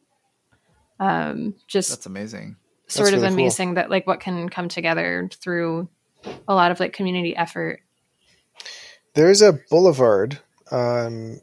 Um, 0.99 1.55
just 1.67 1.89
That's 1.89 2.05
amazing. 2.05 2.57
sort 2.87 3.09
of 3.09 3.21
really 3.21 3.27
cool. 3.29 3.33
amazing 3.33 3.73
that 3.75 3.89
like 3.89 4.05
what 4.05 4.19
can 4.19 4.49
come 4.49 4.67
together 4.67 5.29
through 5.33 5.87
a 6.47 6.53
lot 6.53 6.71
of 6.71 6.79
like 6.79 6.93
community 6.93 7.35
effort. 7.35 7.81
There's 9.13 9.41
a 9.41 9.53
boulevard 9.69 10.39
um, 10.71 11.39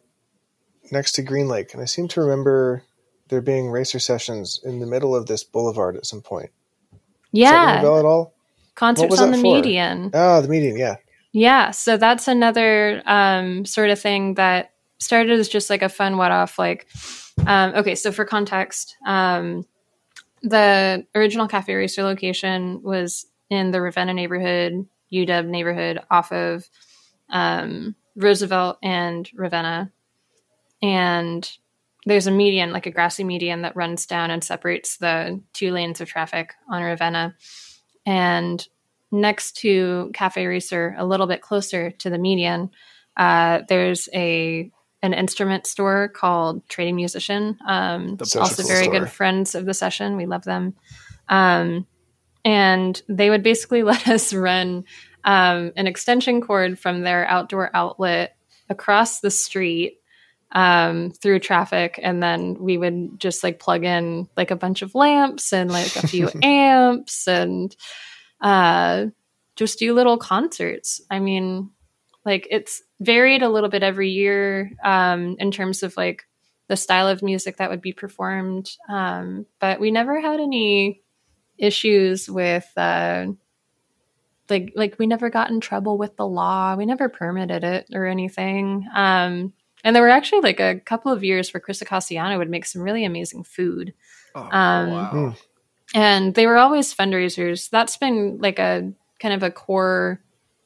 next 0.94 1.12
to 1.12 1.22
Green 1.22 1.48
Lake, 1.48 1.74
and 1.74 1.83
I 1.83 1.85
seem 1.85 2.09
to 2.09 2.20
remember 2.22 2.83
there 3.28 3.42
being 3.42 3.68
racer 3.70 3.98
sessions 3.98 4.61
in 4.64 4.80
the 4.80 4.87
middle 4.87 5.14
of 5.14 5.26
this 5.26 5.44
boulevard 5.44 5.96
at 5.96 6.07
some 6.07 6.22
point. 6.22 6.50
Yeah, 7.33 7.83
bell 7.83 7.98
at 7.98 8.04
all? 8.04 8.35
concerts 8.74 9.20
on 9.20 9.30
the 9.30 9.37
for? 9.37 9.42
median. 9.42 10.11
Oh, 10.12 10.40
the 10.40 10.48
median, 10.48 10.76
yeah. 10.76 10.96
Yeah, 11.33 11.70
so 11.72 11.96
that's 11.96 12.28
another 12.28 13.02
um, 13.07 13.64
sort 13.64 13.90
of 13.90 14.00
thing 14.00 14.35
that 14.35 14.72
started 14.98 15.38
as 15.38 15.48
just 15.48 15.70
like 15.70 15.83
a 15.83 15.88
fun 15.88 16.16
what 16.16 16.30
off. 16.30 16.59
Like, 16.59 16.87
um, 17.46 17.74
okay, 17.74 17.94
so 17.94 18.12
for 18.12 18.24
context, 18.24 18.96
um, 19.04 19.66
the 20.42 21.07
original 21.14 21.48
Cafe 21.48 21.74
Racer 21.74 22.04
location 22.04 22.83
was 22.83 23.26
in 23.50 23.72
the 23.72 23.80
Ravenna 23.80 24.14
neighborhood, 24.14 24.87
UW 25.12 25.48
neighborhood, 25.48 26.00
off 26.11 26.30
of 26.30 26.68
um, 27.30 27.96
Roosevelt 28.14 28.78
and 28.83 29.28
Ravenna. 29.35 29.90
And 30.84 31.50
there's 32.04 32.26
a 32.26 32.30
median, 32.30 32.72
like 32.72 32.84
a 32.84 32.90
grassy 32.90 33.24
median, 33.24 33.62
that 33.62 33.74
runs 33.74 34.04
down 34.04 34.30
and 34.30 34.44
separates 34.44 34.98
the 34.98 35.40
two 35.54 35.72
lanes 35.72 36.02
of 36.02 36.08
traffic 36.08 36.52
on 36.68 36.82
Ravenna. 36.82 37.34
And 38.04 38.66
next 39.10 39.52
to 39.58 40.10
Cafe 40.12 40.44
Racer, 40.44 40.94
a 40.98 41.06
little 41.06 41.26
bit 41.26 41.40
closer 41.40 41.90
to 41.90 42.10
the 42.10 42.18
median, 42.18 42.70
uh, 43.16 43.60
there's 43.66 44.10
a 44.12 44.70
an 45.02 45.14
instrument 45.14 45.66
store 45.66 46.08
called 46.08 46.66
Trading 46.68 46.96
Musician. 46.96 47.58
Um, 47.66 48.18
also 48.20 48.62
very 48.62 48.84
store. 48.84 49.00
good 49.00 49.10
friends 49.10 49.54
of 49.54 49.64
the 49.64 49.74
session. 49.74 50.16
We 50.16 50.26
love 50.26 50.44
them. 50.44 50.74
Um, 51.30 51.86
and 52.44 53.00
they 53.08 53.30
would 53.30 53.42
basically 53.42 53.82
let 53.84 54.06
us 54.06 54.34
run 54.34 54.84
um, 55.24 55.72
an 55.76 55.86
extension 55.86 56.42
cord 56.42 56.78
from 56.78 57.00
their 57.00 57.26
outdoor 57.26 57.70
outlet 57.74 58.36
across 58.68 59.20
the 59.20 59.30
street 59.30 60.00
um, 60.54 61.10
through 61.10 61.40
traffic, 61.40 61.98
and 62.02 62.22
then 62.22 62.56
we 62.60 62.78
would 62.78 63.18
just 63.18 63.42
like 63.42 63.58
plug 63.58 63.84
in 63.84 64.28
like 64.36 64.52
a 64.52 64.56
bunch 64.56 64.82
of 64.82 64.94
lamps 64.94 65.52
and 65.52 65.70
like 65.70 65.96
a 65.96 66.06
few 66.06 66.30
amps 66.42 67.26
and 67.26 67.74
uh, 68.40 69.06
just 69.56 69.78
do 69.80 69.92
little 69.92 70.16
concerts. 70.16 71.00
I 71.10 71.18
mean, 71.18 71.70
like 72.24 72.46
it's 72.50 72.82
varied 73.00 73.42
a 73.42 73.48
little 73.48 73.68
bit 73.68 73.82
every 73.82 74.10
year 74.10 74.70
um, 74.84 75.36
in 75.40 75.50
terms 75.50 75.82
of 75.82 75.96
like 75.96 76.22
the 76.68 76.76
style 76.76 77.08
of 77.08 77.22
music 77.22 77.56
that 77.56 77.68
would 77.68 77.82
be 77.82 77.92
performed, 77.92 78.70
um, 78.88 79.46
but 79.60 79.80
we 79.80 79.90
never 79.90 80.20
had 80.20 80.40
any 80.40 81.02
issues 81.58 82.30
with. 82.30 82.66
Uh, 82.76 83.26
like 84.50 84.74
like 84.76 84.96
we 84.98 85.06
never 85.06 85.30
got 85.30 85.48
in 85.48 85.58
trouble 85.58 85.96
with 85.96 86.18
the 86.18 86.26
law 86.26 86.76
we 86.76 86.84
never 86.84 87.08
permitted 87.08 87.64
it 87.64 87.86
or 87.94 88.04
anything 88.04 88.86
um 88.94 89.54
and 89.84 89.94
there 89.94 90.02
were 90.02 90.08
actually 90.08 90.40
like 90.40 90.58
a 90.60 90.80
couple 90.80 91.12
of 91.12 91.22
years 91.22 91.52
where 91.54 91.60
Chris 91.60 91.80
Icasiano 91.82 92.36
would 92.38 92.50
make 92.50 92.64
some 92.66 92.82
really 92.82 93.04
amazing 93.04 93.44
food 93.44 93.94
Oh, 94.34 94.40
Um, 94.50 94.90
wow. 94.90 95.10
Mm. 95.12 95.36
and 95.94 96.34
they 96.34 96.46
were 96.46 96.56
always 96.56 96.92
fundraisers. 96.92 97.70
That's 97.70 97.96
been 97.96 98.38
like 98.40 98.58
a 98.58 98.92
kind 99.20 99.32
of 99.34 99.42
a 99.44 99.50
core 99.50 100.20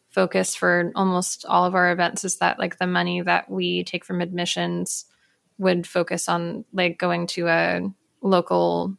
focus 0.08 0.54
for 0.54 0.90
almost 0.94 1.44
all 1.44 1.66
of 1.66 1.74
our 1.74 1.92
events 1.92 2.24
is 2.24 2.38
that 2.38 2.58
like 2.58 2.78
the 2.78 2.86
money 2.86 3.20
that 3.20 3.50
we 3.50 3.84
take 3.84 4.04
from 4.06 4.22
admissions 4.22 5.04
would 5.58 5.86
focus 5.86 6.28
on 6.30 6.64
like 6.72 6.98
going 6.98 7.26
to 7.26 7.46
a 7.48 7.82
local 8.22 8.96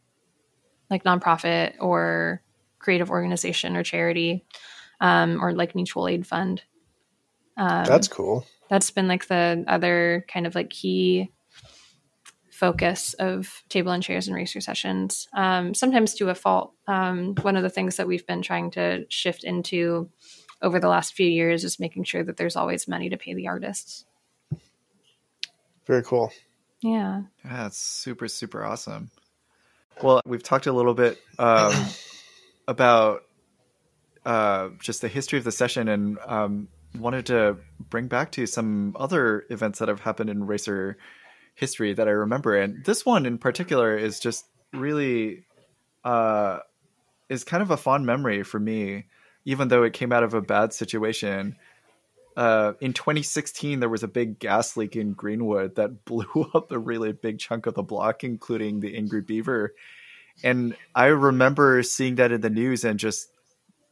like 0.92 1.04
nonprofit 1.04 1.74
or 1.80 2.42
creative 2.78 3.10
organization 3.10 3.76
or 3.76 3.84
charity 3.84 4.46
um, 5.02 5.44
or 5.44 5.52
like 5.54 5.74
mutual 5.76 6.08
aid 6.08 6.28
fund. 6.28 6.62
Um, 7.58 7.86
That's 7.86 8.08
cool. 8.08 8.46
That's 8.70 8.92
been 8.92 9.08
like 9.08 9.28
the 9.28 9.64
other 9.68 10.26
kind 10.32 10.48
of 10.48 10.56
like 10.56 10.70
key 10.70 11.32
focus 12.52 13.14
of 13.16 13.64
table 13.70 13.92
and 13.92 14.04
chairs 14.04 14.28
and 14.28 14.36
racer 14.36 14.60
sessions 14.60 15.28
um, 15.34 15.74
sometimes 15.74 16.14
to 16.14 16.30
a 16.30 16.36
fault 16.36 16.74
um, 16.88 17.34
one 17.42 17.56
of 17.56 17.64
the 17.64 17.70
things 17.70 17.96
that 17.96 18.08
we've 18.08 18.28
been 18.28 18.42
trying 18.42 18.70
to 18.72 19.06
shift 19.10 19.44
into 19.44 20.10
over 20.62 20.80
the 20.80 20.90
last 20.90 21.14
few 21.14 21.28
years 21.28 21.64
is 21.64 21.80
making 21.80 22.04
sure 22.04 22.24
that 22.24 22.36
there's 22.36 22.58
always 22.58 22.88
money 22.88 23.10
to 23.10 23.18
pay 23.18 23.34
the 23.34 23.48
artists 23.48 24.06
Very 25.86 26.04
cool. 26.04 26.32
yeah 26.82 27.22
Yeah, 27.46 27.68
it's 27.68 27.78
super, 27.80 28.28
super 28.28 28.64
awesome. 28.64 29.10
Well, 30.04 30.22
we've 30.26 30.44
talked 30.44 30.68
a 30.68 30.72
little 30.72 30.94
bit 30.94 31.18
um, 31.38 31.74
about 32.68 33.24
uh, 34.26 34.70
just 34.80 35.02
the 35.02 35.08
history 35.08 35.40
of 35.40 35.46
the 35.46 35.52
session 35.52 35.88
and 35.88 36.18
um, 36.26 36.68
wanted 36.98 37.26
to 37.28 37.58
bring 37.90 38.08
back 38.08 38.32
to 38.34 38.46
some 38.46 38.96
other 39.00 39.46
events 39.50 39.80
that 39.80 39.88
have 39.88 40.02
happened 40.02 40.30
in 40.30 40.48
racer 40.48 40.98
history 41.56 41.94
that 41.94 42.08
I 42.08 42.12
remember. 42.12 42.56
And 42.56 42.84
this 42.86 43.06
one 43.06 43.26
in 43.26 43.38
particular 43.38 43.98
is 43.98 44.20
just 44.20 44.46
really 44.74 45.46
uh, 46.04 46.60
is 47.28 47.44
kind 47.44 47.62
of 47.62 47.72
a 47.72 47.78
fond 47.78 48.06
memory 48.06 48.44
for 48.44 48.60
me, 48.60 49.06
even 49.46 49.68
though 49.68 49.84
it 49.84 49.94
came 49.94 50.12
out 50.12 50.24
of 50.24 50.34
a 50.34 50.42
bad 50.42 50.74
situation. 50.74 51.56
Uh, 52.38 52.74
in 52.80 52.94
2016, 52.94 53.80
there 53.80 53.90
was 53.90 54.04
a 54.04 54.08
big 54.08 54.40
gas 54.40 54.78
leak 54.78 54.96
in 54.96 55.14
Greenwood 55.14 55.76
that 55.76 56.06
blew 56.06 56.50
up 56.54 56.72
a 56.72 56.80
really 56.80 57.12
big 57.12 57.40
chunk 57.40 57.66
of 57.66 57.74
the 57.74 57.84
block, 57.84 58.24
including 58.24 58.80
the 58.80 58.96
Angry 58.96 59.22
Beaver. 59.22 59.76
And 60.44 60.76
I 60.96 61.08
remember 61.08 61.84
seeing 61.84 62.16
that 62.16 62.32
in 62.32 62.42
the 62.42 62.50
news 62.50 62.86
and 62.86 62.98
just 62.98 63.30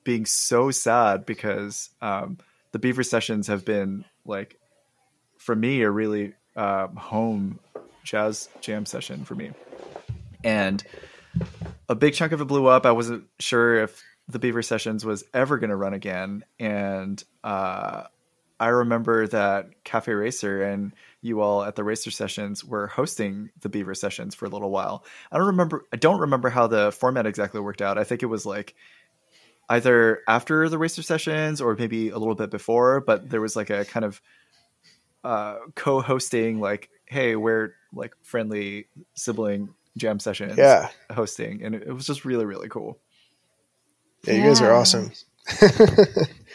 being 0.05 0.25
so 0.25 0.71
sad 0.71 1.25
because 1.25 1.89
um, 2.01 2.37
the 2.71 2.79
Beaver 2.79 3.03
sessions 3.03 3.47
have 3.47 3.65
been 3.65 4.05
like, 4.25 4.59
for 5.37 5.55
me, 5.55 5.81
a 5.81 5.89
really 5.89 6.33
uh, 6.55 6.87
home 6.87 7.59
jazz 8.03 8.49
jam 8.61 8.85
session 8.85 9.25
for 9.25 9.35
me. 9.35 9.51
And 10.43 10.83
a 11.89 11.95
big 11.95 12.13
chunk 12.13 12.31
of 12.31 12.41
it 12.41 12.45
blew 12.45 12.67
up. 12.67 12.85
I 12.85 12.91
wasn't 12.91 13.25
sure 13.39 13.83
if 13.83 14.03
the 14.27 14.39
Beaver 14.39 14.61
Sessions 14.61 15.05
was 15.05 15.23
ever 15.33 15.57
going 15.57 15.69
to 15.69 15.75
run 15.75 15.93
again. 15.93 16.43
And 16.59 17.23
uh, 17.43 18.03
I 18.59 18.67
remember 18.67 19.27
that 19.27 19.83
Cafe 19.83 20.11
Racer 20.11 20.63
and 20.63 20.93
you 21.21 21.41
all 21.41 21.63
at 21.63 21.75
the 21.75 21.83
Racer 21.83 22.11
Sessions 22.11 22.63
were 22.63 22.87
hosting 22.87 23.49
the 23.61 23.69
Beaver 23.69 23.95
Sessions 23.95 24.35
for 24.35 24.45
a 24.45 24.49
little 24.49 24.69
while. 24.71 25.05
I 25.31 25.37
don't 25.37 25.47
remember. 25.47 25.85
I 25.93 25.97
don't 25.97 26.19
remember 26.19 26.49
how 26.49 26.67
the 26.67 26.91
format 26.91 27.25
exactly 27.25 27.61
worked 27.61 27.81
out. 27.81 27.97
I 27.97 28.03
think 28.03 28.23
it 28.23 28.27
was 28.27 28.45
like 28.45 28.75
either 29.69 30.21
after 30.27 30.69
the 30.69 30.77
Racer 30.77 31.01
Sessions 31.03 31.59
or 31.61 31.75
maybe 31.75 32.09
a 32.09 32.17
little 32.17 32.35
bit 32.35 32.49
before. 32.51 33.01
But 33.01 33.29
there 33.29 33.41
was 33.41 33.55
like 33.55 33.69
a 33.69 33.85
kind 33.85 34.05
of 34.05 34.21
uh, 35.23 35.57
co-hosting, 35.75 36.59
like, 36.59 36.89
hey, 37.05 37.35
we're 37.35 37.73
like 37.93 38.13
friendly 38.23 38.87
sibling 39.13 39.73
jam 39.97 40.19
sessions 40.19 40.57
Yeah. 40.57 40.89
hosting 41.11 41.63
and 41.63 41.73
it, 41.73 41.83
it 41.87 41.91
was 41.91 42.05
just 42.05 42.23
really 42.23 42.45
really 42.45 42.69
cool 42.69 42.99
Yeah, 44.25 44.35
you 44.35 44.43
guys 44.43 44.61
are 44.61 44.71
awesome. 44.71 45.11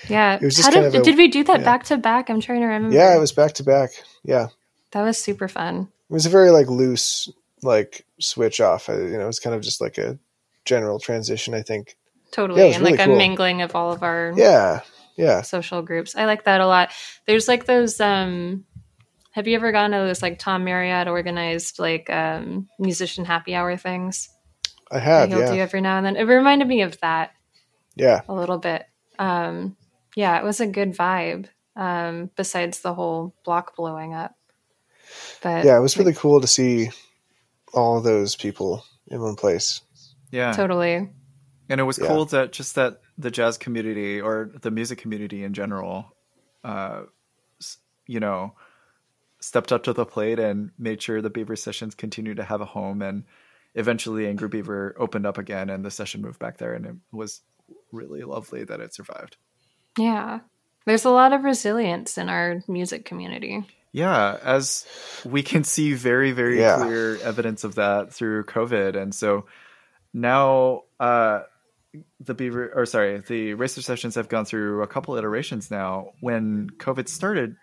Yeah. 0.08 0.34
It 0.36 0.42
was 0.42 0.56
just 0.56 0.68
How 0.68 0.72
kind 0.74 0.84
did, 0.92 0.94
of 0.96 1.02
a- 1.02 1.04
did 1.04 1.16
we 1.16 1.28
do 1.28 1.42
that 1.44 1.60
yeah. 1.60 1.64
back 1.64 1.84
to 1.84 1.96
back? 1.96 2.28
I'm 2.28 2.40
trying 2.40 2.60
to 2.60 2.66
remember. 2.66 2.94
yeah, 2.96 3.16
it 3.16 3.18
was 3.20 3.32
back 3.32 3.54
to 3.54 3.64
back. 3.64 3.90
Yeah. 4.24 4.48
That 4.92 5.02
was 5.02 5.16
super 5.18 5.48
fun. 5.48 5.88
It 6.10 6.12
was 6.12 6.26
a 6.26 6.30
very 6.30 6.50
like 6.50 6.68
loose 6.68 7.28
like 7.62 8.04
switch 8.20 8.60
off. 8.60 8.88
I, 8.90 8.94
you 8.94 9.16
know, 9.18 9.22
it 9.24 9.26
was 9.26 9.38
kind 9.40 9.54
of 9.56 9.62
just 9.62 9.80
like 9.80 9.96
a 9.98 10.18
general 10.64 10.98
transition, 10.98 11.54
I 11.54 11.62
think. 11.62 11.96
Totally. 12.32 12.60
Yeah, 12.60 12.64
it 12.64 12.68
was 12.68 12.76
and 12.76 12.84
really 12.86 12.96
like 12.98 13.06
cool. 13.06 13.14
a 13.14 13.18
mingling 13.18 13.62
of 13.62 13.76
all 13.76 13.92
of 13.92 14.02
our 14.02 14.32
Yeah. 14.36 14.80
Yeah. 15.16 15.42
social 15.42 15.82
groups. 15.82 16.16
I 16.16 16.24
like 16.24 16.44
that 16.44 16.60
a 16.60 16.66
lot. 16.66 16.90
There's 17.26 17.46
like 17.46 17.66
those 17.66 18.00
um 18.00 18.64
have 19.32 19.46
you 19.46 19.54
ever 19.56 19.70
gone 19.72 19.92
to 19.92 19.98
those 19.98 20.20
like 20.22 20.38
Tom 20.38 20.64
Marriott 20.64 21.08
organized 21.08 21.78
like 21.78 22.08
um 22.10 22.68
musician 22.78 23.24
happy 23.24 23.54
hour 23.54 23.76
things 23.76 24.28
I 24.90 24.96
that 24.98 25.02
have, 25.04 25.28
he'll 25.28 25.38
yeah. 25.40 25.52
do 25.52 25.58
every 25.60 25.80
now 25.82 25.98
and 25.98 26.06
then? 26.06 26.16
It 26.16 26.24
reminded 26.24 26.66
me 26.68 26.82
of 26.82 26.98
that 27.00 27.32
Yeah. 27.96 28.22
a 28.28 28.34
little 28.34 28.58
bit. 28.58 28.84
Um 29.18 29.76
yeah, 30.16 30.38
it 30.38 30.44
was 30.44 30.60
a 30.60 30.66
good 30.66 30.92
vibe. 30.96 31.46
Um 31.76 32.30
besides 32.36 32.80
the 32.80 32.94
whole 32.94 33.34
block 33.44 33.76
blowing 33.76 34.14
up. 34.14 34.34
But 35.42 35.64
Yeah, 35.66 35.76
it 35.76 35.82
was 35.82 35.98
really 35.98 36.14
cool 36.14 36.40
to 36.40 36.46
see 36.46 36.90
all 37.74 38.00
those 38.00 38.36
people 38.36 38.84
in 39.08 39.20
one 39.20 39.36
place. 39.36 39.82
yeah 40.30 40.52
totally. 40.52 41.10
And 41.68 41.80
it 41.80 41.84
was 41.84 41.98
Yeah. 41.98 42.06
cool 42.08 42.24
that 42.26 42.52
just 42.52 42.74
that 42.74 43.00
the 43.18 43.30
jazz 43.30 43.58
community 43.58 44.20
or 44.20 44.50
the 44.60 44.70
music 44.70 44.98
community 44.98 45.44
in 45.44 45.52
general 45.54 46.14
uh 46.64 47.02
you 48.06 48.20
know 48.20 48.54
stepped 49.40 49.72
up 49.72 49.82
to 49.84 49.92
the 49.92 50.06
plate 50.06 50.38
and 50.38 50.70
made 50.78 51.02
sure 51.02 51.20
the 51.20 51.30
beaver 51.30 51.56
sessions 51.56 51.94
continued 51.94 52.36
to 52.36 52.44
have 52.44 52.60
a 52.60 52.64
home 52.66 53.02
and 53.02 53.24
eventually 53.74 54.26
angry 54.26 54.48
beaver 54.48 54.94
opened 54.98 55.26
up 55.26 55.38
again 55.38 55.70
and 55.70 55.84
the 55.84 55.90
session 55.90 56.20
moved 56.22 56.38
back 56.38 56.58
there 56.58 56.74
and 56.74 56.86
it 56.86 56.94
was 57.10 57.40
really 57.90 58.22
lovely 58.22 58.64
that 58.64 58.80
it 58.80 58.94
survived 58.94 59.36
Yeah. 59.98 60.40
There's 60.84 61.04
a 61.04 61.10
lot 61.10 61.32
of 61.32 61.44
resilience 61.44 62.18
in 62.18 62.28
our 62.28 62.62
music 62.66 63.04
community. 63.04 63.62
Yeah, 63.92 64.36
as 64.42 64.84
we 65.24 65.42
can 65.44 65.62
see 65.64 65.92
very, 65.92 66.32
very 66.32 66.58
Yeah. 66.58 66.76
clear 66.78 67.18
evidence 67.18 67.62
of 67.62 67.76
that 67.76 68.12
through 68.12 68.44
COVID. 68.46 68.96
And 68.96 69.14
so 69.14 69.46
now 70.12 70.82
uh 70.98 71.42
the 72.20 72.34
Beaver 72.34 72.72
or 72.74 72.86
sorry, 72.86 73.22
the 73.26 73.54
racer 73.54 73.82
sessions 73.82 74.14
have 74.14 74.28
gone 74.28 74.44
through 74.44 74.82
a 74.82 74.86
couple 74.86 75.16
iterations 75.16 75.70
now. 75.70 76.12
When 76.20 76.70
COVID 76.78 77.08
started, 77.08 77.56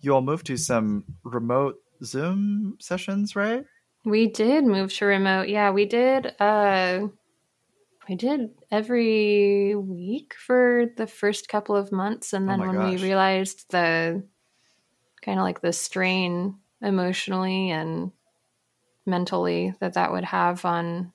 you 0.00 0.14
all 0.14 0.22
moved 0.22 0.46
to 0.46 0.56
some 0.56 1.04
remote 1.24 1.76
Zoom 2.02 2.76
sessions, 2.80 3.36
right? 3.36 3.64
We 4.04 4.28
did 4.28 4.64
move 4.64 4.92
to 4.94 5.06
remote. 5.06 5.48
Yeah, 5.48 5.70
we 5.70 5.86
did. 5.86 6.34
Uh, 6.38 7.08
we 8.08 8.16
did 8.16 8.50
every 8.70 9.74
week 9.74 10.34
for 10.34 10.86
the 10.96 11.06
first 11.06 11.48
couple 11.48 11.74
of 11.74 11.90
months, 11.90 12.32
and 12.34 12.46
Oh 12.46 12.52
then 12.52 12.58
my 12.60 12.66
when 12.66 12.76
gosh. 12.76 13.00
we 13.00 13.06
realized 13.06 13.70
the 13.70 14.22
kind 15.22 15.38
of 15.38 15.44
like 15.44 15.62
the 15.62 15.72
strain 15.72 16.58
emotionally 16.82 17.70
and 17.70 18.12
mentally 19.06 19.74
that 19.80 19.94
that 19.94 20.12
would 20.12 20.24
have 20.24 20.66
on 20.66 21.13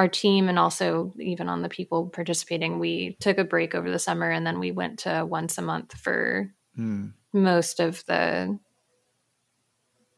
our 0.00 0.08
team 0.08 0.48
and 0.48 0.58
also 0.58 1.12
even 1.20 1.48
on 1.48 1.60
the 1.62 1.68
people 1.68 2.08
participating, 2.08 2.78
we 2.78 3.16
took 3.20 3.36
a 3.38 3.44
break 3.44 3.74
over 3.74 3.90
the 3.90 3.98
summer, 3.98 4.30
and 4.30 4.46
then 4.46 4.58
we 4.58 4.72
went 4.72 5.00
to 5.00 5.26
once 5.28 5.58
a 5.58 5.62
month 5.62 5.92
for 5.94 6.50
Hmm. 6.74 7.08
most 7.32 7.80
of 7.80 8.02
the 8.06 8.58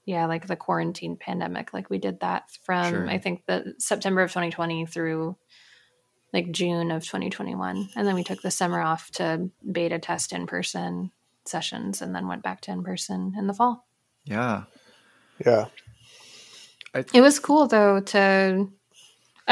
yeah 0.05 0.27
like 0.27 0.47
the 0.47 0.55
quarantine 0.57 1.17
pandemic 1.17 1.73
like 1.73 1.89
we 1.89 1.97
did 1.99 2.21
that 2.21 2.51
from 2.65 2.91
Sure. 2.91 3.09
i 3.09 3.19
think 3.19 3.47
the 3.47 3.75
september 3.79 4.21
of 4.21 4.31
2020 4.31 4.85
through 4.87 5.37
like 6.35 6.51
june 6.53 6.91
of 6.91 7.05
2021 7.05 7.89
and 7.97 8.07
then 8.07 8.15
we 8.15 8.23
took 8.25 8.43
the 8.43 8.51
summer 8.51 8.81
off 8.83 9.11
to 9.13 9.49
beta 9.71 9.99
test 9.99 10.33
in 10.33 10.47
person 10.47 11.11
sessions 11.47 12.03
and 12.03 12.15
then 12.15 12.29
went 12.29 12.43
back 12.43 12.61
to 12.63 12.71
in 12.71 12.83
person 12.85 13.33
in 13.39 13.47
the 13.47 13.55
fall 13.55 13.87
Yeah. 14.27 14.65
Yeah. 15.45 15.67
it 16.95 17.21
was 17.23 17.39
cool 17.41 17.67
though 17.67 18.01
to 18.01 18.71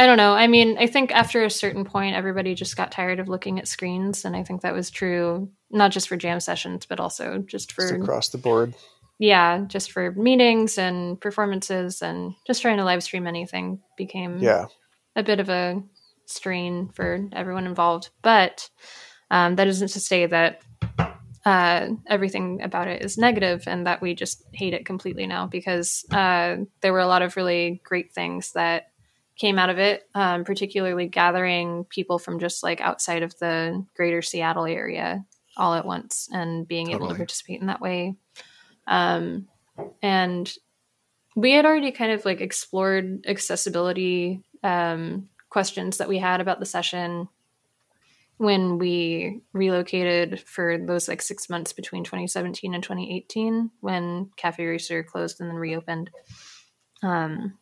i 0.01 0.07
don't 0.07 0.17
know 0.17 0.33
i 0.33 0.47
mean 0.47 0.77
i 0.79 0.87
think 0.87 1.13
after 1.13 1.45
a 1.45 1.51
certain 1.51 1.85
point 1.85 2.17
everybody 2.17 2.55
just 2.55 2.77
got 2.77 2.91
tired 2.91 3.21
of 3.21 3.29
looking 3.29 3.59
at 3.59 3.69
screens 3.69 4.25
and 4.25 4.35
i 4.35 4.43
think 4.43 4.63
that 4.63 4.75
was 4.75 4.91
true 4.91 5.49
not 5.71 5.91
just 5.93 6.09
for 6.09 6.17
jam 6.17 6.41
sessions 6.41 6.87
but 6.87 6.99
also 7.01 7.39
just 7.47 7.73
for 7.73 7.83
Just 7.83 7.95
across 7.95 8.29
the 8.31 8.39
board. 8.39 8.75
yeah, 9.19 9.65
just 9.69 9.93
for 9.93 10.13
meetings 10.13 10.79
and 10.79 11.21
performances 11.21 12.01
and 12.03 12.35
just 12.47 12.63
trying 12.63 12.79
to 12.79 12.85
live 12.85 13.03
stream 13.03 13.27
anything 13.27 13.81
became 13.97 14.39
Yeah. 14.39 14.67
a 15.15 15.23
bit 15.23 15.39
of 15.41 15.49
a 15.51 15.83
strain 16.27 16.89
for 16.95 17.29
everyone 17.33 17.67
involved. 17.67 18.09
But 18.23 18.71
um, 19.31 19.57
that 19.57 19.67
isn't 19.69 19.89
to 19.89 20.01
say 20.01 20.27
that 20.27 20.63
uh, 21.45 21.89
everything 22.07 22.63
about 22.63 22.89
it 22.89 23.03
is 23.03 23.19
negative 23.19 23.65
and 23.67 23.87
that 23.87 24.01
we 24.03 24.15
just 24.15 24.43
hate 24.53 24.75
it 24.75 24.87
completely 24.87 25.27
now 25.27 25.47
because 25.47 26.05
uh, 26.13 26.57
there 26.81 26.93
were 26.93 27.01
a 27.01 27.07
lot 27.07 27.23
of 27.23 27.37
really 27.37 27.81
great 27.85 28.13
things 28.15 28.53
that 28.53 28.90
came 29.41 29.59
out 29.59 29.71
of 29.71 29.79
it, 29.79 30.07
um, 30.15 30.45
particularly 30.45 31.07
gathering 31.07 31.85
people 31.89 32.19
from 32.19 32.39
just 32.39 32.63
like 32.63 32.83
outside 32.83 33.23
of 33.23 33.37
the 33.39 33.85
greater 33.97 34.21
Seattle 34.21 34.67
area 34.67 35.25
all 35.57 35.73
at 35.73 35.87
once 35.87 36.29
and 36.31 36.69
being 36.69 36.91
able 36.91 37.09
to 37.09 37.15
participate 37.15 37.59
in 37.59 37.69
that 37.69 37.81
way. 37.81 38.15
Um, 38.87 39.49
and 40.03 40.53
we 41.35 41.53
had 41.53 41.65
already 41.65 41.91
kind 41.91 42.13
of 42.13 42.27
like 42.27 42.43
explored 42.43 43.25
accessibility 43.27 44.43
um, 44.63 45.31
questions 45.49 45.97
that 45.97 46.09
we 46.09 46.19
had 46.19 46.43
about 46.43 46.61
the 46.61 46.67
session 46.67 47.27
when 48.37 48.77
we 48.79 49.41
relocated 49.55 50.41
for 50.41 50.77
those 50.77 51.09
like 51.09 51.23
six 51.23 51.49
months 51.49 51.73
between 51.73 52.05
2017 52.05 52.75
and 52.75 52.83
2018 52.83 53.71
when 53.81 54.31
cafe 54.37 54.67
racer 54.67 55.03
closed 55.03 55.41
and 55.41 55.49
then 55.49 55.57
reopened 55.57 56.11
um, 57.03 57.55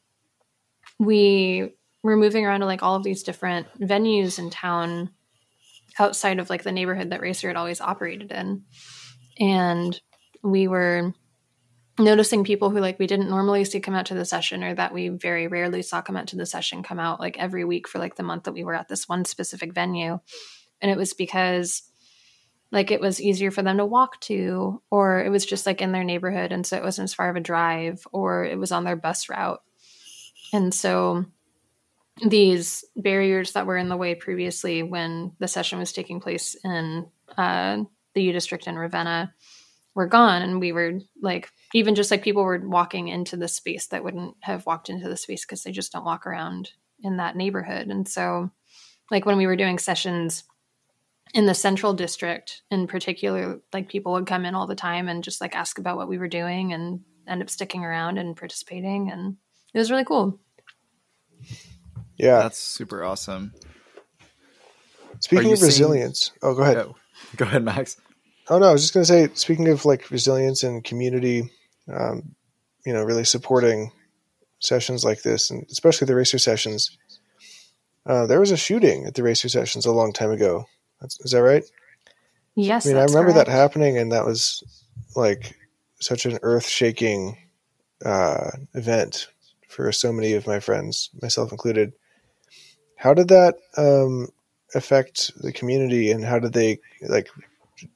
we 0.98 1.74
were 2.02 2.16
moving 2.16 2.44
around 2.44 2.60
to 2.60 2.66
like 2.66 2.82
all 2.82 2.94
of 2.94 3.02
these 3.02 3.22
different 3.22 3.66
venues 3.80 4.38
in 4.38 4.50
town 4.50 5.10
outside 5.98 6.38
of 6.38 6.50
like 6.50 6.62
the 6.62 6.72
neighborhood 6.72 7.10
that 7.10 7.20
racer 7.20 7.48
had 7.48 7.56
always 7.56 7.80
operated 7.80 8.30
in. 8.30 8.64
And 9.38 10.00
we 10.42 10.68
were 10.68 11.12
noticing 11.98 12.44
people 12.44 12.70
who 12.70 12.78
like 12.78 12.98
we 12.98 13.08
didn't 13.08 13.28
normally 13.28 13.64
see 13.64 13.80
come 13.80 13.94
out 13.94 14.06
to 14.06 14.14
the 14.14 14.24
session 14.24 14.62
or 14.62 14.74
that 14.74 14.94
we 14.94 15.08
very 15.08 15.48
rarely 15.48 15.82
saw 15.82 16.00
come 16.00 16.16
out 16.16 16.28
to 16.28 16.36
the 16.36 16.46
session 16.46 16.82
come 16.82 17.00
out 17.00 17.18
like 17.18 17.36
every 17.38 17.64
week 17.64 17.88
for 17.88 17.98
like 17.98 18.14
the 18.14 18.22
month 18.22 18.44
that 18.44 18.52
we 18.52 18.62
were 18.62 18.74
at 18.74 18.88
this 18.88 19.08
one 19.08 19.24
specific 19.24 19.72
venue. 19.72 20.18
And 20.80 20.90
it 20.90 20.96
was 20.96 21.12
because 21.12 21.82
like 22.70 22.90
it 22.90 23.00
was 23.00 23.20
easier 23.20 23.50
for 23.50 23.62
them 23.62 23.78
to 23.78 23.86
walk 23.86 24.20
to 24.20 24.80
or 24.90 25.24
it 25.24 25.30
was 25.30 25.44
just 25.44 25.66
like 25.66 25.80
in 25.80 25.90
their 25.90 26.04
neighborhood. 26.04 26.52
And 26.52 26.66
so 26.66 26.76
it 26.76 26.82
wasn't 26.84 27.04
as 27.04 27.14
far 27.14 27.30
of 27.30 27.36
a 27.36 27.40
drive 27.40 28.06
or 28.12 28.44
it 28.44 28.58
was 28.58 28.70
on 28.70 28.84
their 28.84 28.96
bus 28.96 29.28
route 29.28 29.60
and 30.52 30.72
so 30.72 31.24
these 32.26 32.84
barriers 32.96 33.52
that 33.52 33.66
were 33.66 33.76
in 33.76 33.88
the 33.88 33.96
way 33.96 34.14
previously 34.14 34.82
when 34.82 35.32
the 35.38 35.48
session 35.48 35.78
was 35.78 35.92
taking 35.92 36.20
place 36.20 36.56
in 36.64 37.06
uh, 37.36 37.78
the 38.14 38.22
U 38.22 38.32
district 38.32 38.66
in 38.66 38.76
Ravenna 38.76 39.32
were 39.94 40.06
gone. 40.06 40.42
And 40.42 40.60
we 40.60 40.72
were 40.72 41.00
like, 41.20 41.50
even 41.74 41.94
just 41.94 42.10
like 42.10 42.22
people 42.22 42.44
were 42.44 42.60
walking 42.62 43.08
into 43.08 43.36
the 43.36 43.48
space 43.48 43.88
that 43.88 44.04
wouldn't 44.04 44.36
have 44.40 44.66
walked 44.66 44.88
into 44.88 45.08
the 45.08 45.16
space 45.16 45.44
because 45.44 45.62
they 45.62 45.72
just 45.72 45.92
don't 45.92 46.04
walk 46.04 46.26
around 46.26 46.70
in 47.02 47.18
that 47.18 47.36
neighborhood. 47.36 47.88
And 47.88 48.06
so, 48.08 48.50
like 49.10 49.24
when 49.24 49.38
we 49.38 49.46
were 49.46 49.56
doing 49.56 49.78
sessions 49.78 50.44
in 51.34 51.46
the 51.46 51.54
central 51.54 51.94
district 51.94 52.62
in 52.70 52.86
particular, 52.86 53.60
like 53.72 53.88
people 53.88 54.12
would 54.12 54.26
come 54.26 54.44
in 54.44 54.54
all 54.54 54.66
the 54.66 54.74
time 54.74 55.08
and 55.08 55.24
just 55.24 55.40
like 55.40 55.54
ask 55.54 55.78
about 55.78 55.96
what 55.96 56.08
we 56.08 56.18
were 56.18 56.28
doing 56.28 56.72
and 56.72 57.00
end 57.26 57.42
up 57.42 57.50
sticking 57.50 57.84
around 57.84 58.18
and 58.18 58.36
participating. 58.36 59.10
And 59.10 59.36
it 59.74 59.78
was 59.78 59.90
really 59.90 60.04
cool. 60.04 60.38
Yeah. 62.16 62.38
That's 62.40 62.58
super 62.58 63.04
awesome. 63.04 63.54
Speaking 65.20 65.52
of 65.52 65.62
resilience, 65.62 66.32
oh, 66.42 66.54
go 66.54 66.62
ahead. 66.62 66.76
Yeah. 66.76 66.92
Go 67.36 67.44
ahead, 67.44 67.64
Max. 67.64 67.96
Oh 68.48 68.58
no, 68.58 68.66
I 68.66 68.72
was 68.72 68.82
just 68.82 68.94
going 68.94 69.04
to 69.04 69.08
say, 69.08 69.28
speaking 69.34 69.68
of 69.68 69.84
like 69.84 70.10
resilience 70.10 70.62
and 70.62 70.82
community, 70.82 71.50
um, 71.92 72.34
you 72.86 72.92
know, 72.92 73.02
really 73.02 73.24
supporting 73.24 73.92
sessions 74.60 75.04
like 75.04 75.22
this, 75.22 75.50
and 75.50 75.66
especially 75.70 76.06
the 76.06 76.14
racer 76.14 76.38
sessions. 76.38 76.96
Uh, 78.06 78.26
there 78.26 78.40
was 78.40 78.50
a 78.50 78.56
shooting 78.56 79.04
at 79.04 79.14
the 79.14 79.22
racer 79.22 79.48
sessions 79.48 79.84
a 79.84 79.92
long 79.92 80.12
time 80.12 80.30
ago. 80.30 80.64
That's, 81.00 81.20
is 81.20 81.32
that 81.32 81.42
right? 81.42 81.64
Yes. 82.54 82.86
I 82.86 82.90
mean, 82.90 82.96
I 82.96 83.04
remember 83.04 83.32
correct. 83.32 83.46
that 83.48 83.52
happening, 83.52 83.98
and 83.98 84.12
that 84.12 84.24
was 84.24 84.62
like 85.14 85.54
such 86.00 86.24
an 86.24 86.38
earth-shaking 86.42 87.36
uh, 88.04 88.50
event 88.74 89.28
for 89.68 89.92
so 89.92 90.12
many 90.12 90.32
of 90.32 90.46
my 90.46 90.60
friends, 90.60 91.10
myself 91.22 91.52
included. 91.52 91.92
How 92.96 93.14
did 93.14 93.28
that 93.28 93.56
um, 93.76 94.28
affect 94.74 95.30
the 95.40 95.52
community, 95.52 96.10
and 96.10 96.24
how 96.24 96.38
did 96.38 96.52
they 96.52 96.80
like? 97.02 97.28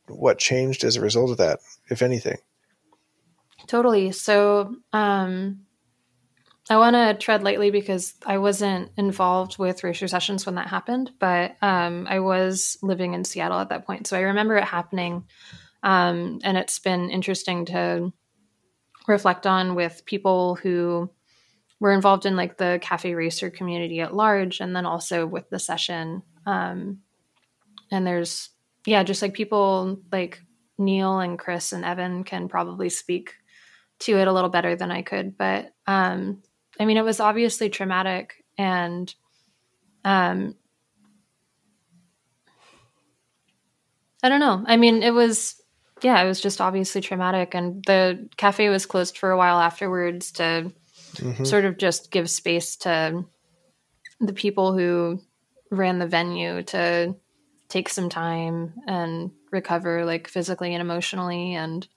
What 0.07 0.39
changed 0.39 0.85
as 0.85 0.95
a 0.95 1.01
result 1.01 1.33
of 1.33 1.39
that, 1.39 1.59
if 1.91 2.03
anything? 2.03 2.39
Totally. 3.67 4.13
So, 4.13 4.77
um, 4.93 5.67
I 6.71 6.77
want 6.77 6.95
to 6.95 7.15
tread 7.15 7.43
lightly 7.43 7.71
because 7.71 8.15
I 8.25 8.39
wasn't 8.39 8.93
involved 8.97 9.59
with 9.59 9.83
racer 9.83 10.07
sessions 10.07 10.47
when 10.47 10.55
that 10.55 10.69
happened, 10.69 11.11
but 11.19 11.57
um, 11.61 12.07
I 12.09 12.21
was 12.21 12.79
living 12.83 13.15
in 13.15 13.25
Seattle 13.25 13.59
at 13.59 13.71
that 13.71 13.87
point. 13.87 14.07
So 14.07 14.17
I 14.17 14.21
remember 14.21 14.57
it 14.57 14.65
happening. 14.65 15.25
Um, 15.83 16.39
and 16.45 16.57
it's 16.57 16.79
been 16.79 17.11
interesting 17.11 17.67
to 17.67 18.13
reflect 19.09 19.47
on 19.47 19.75
with 19.75 20.05
people 20.05 20.55
who 20.55 21.11
were 21.83 21.91
involved 21.91 22.27
in 22.27 22.37
like 22.37 22.59
the 22.59 22.79
cafe 22.81 23.13
racer 23.13 23.51
community 23.51 23.99
at 23.99 24.15
large 24.15 24.61
and 24.61 24.75
then 24.75 24.87
also 24.87 25.27
with 25.27 25.51
the 25.51 25.59
session 25.59 26.23
um, 26.47 27.01
and 27.91 28.07
there's 28.07 28.51
yeah 28.87 29.03
just 29.03 29.21
like 29.21 29.35
people 29.35 29.99
like 30.13 30.41
neil 30.79 31.19
and 31.19 31.41
chris 31.41 31.73
and 31.73 31.85
evan 31.85 32.23
can 32.23 32.49
probably 32.49 32.89
speak 32.89 33.35
to 33.99 34.17
it 34.17 34.29
a 34.29 34.33
little 34.33 34.49
better 34.49 34.77
than 34.77 34.93
i 34.93 35.03
could 35.03 35.37
but 35.37 35.75
um, 35.89 36.41
i 36.79 36.85
mean 36.85 36.97
it 36.97 37.05
was 37.05 37.19
obviously 37.19 37.69
traumatic 37.69 38.45
and 38.57 39.13
um, 40.05 40.55
i 44.23 44.29
don't 44.29 44.39
know. 44.39 44.63
I 44.69 44.77
mean 44.77 45.03
it 45.03 45.13
was 45.13 45.61
yeah 46.01 46.23
it 46.23 46.29
was 46.29 46.41
just 46.41 46.61
obviously 46.61 47.01
traumatic 47.01 47.57
and 47.57 47.85
the 47.87 48.29
cafe 48.37 48.69
was 48.69 48.87
closed 48.87 49.19
for 49.19 49.33
a 49.33 49.37
while 49.37 49.59
afterwards 49.59 50.31
to 50.33 50.73
mm-hmm. 51.15 51.45
sort 51.45 51.65
of 51.65 51.79
just 51.79 52.11
give 52.11 52.29
space 52.29 52.77
to 52.77 53.25
the 54.21 54.33
people 54.33 54.77
who 54.77 55.21
ran 55.71 55.99
the 55.99 56.07
venue 56.07 56.63
to 56.63 57.17
take 57.69 57.89
some 57.89 58.09
time 58.09 58.75
and 58.87 59.31
recover 59.51 60.05
like 60.05 60.29
physically 60.29 60.75
and 60.75 60.81
emotionally 60.81 61.55
and 61.55 61.89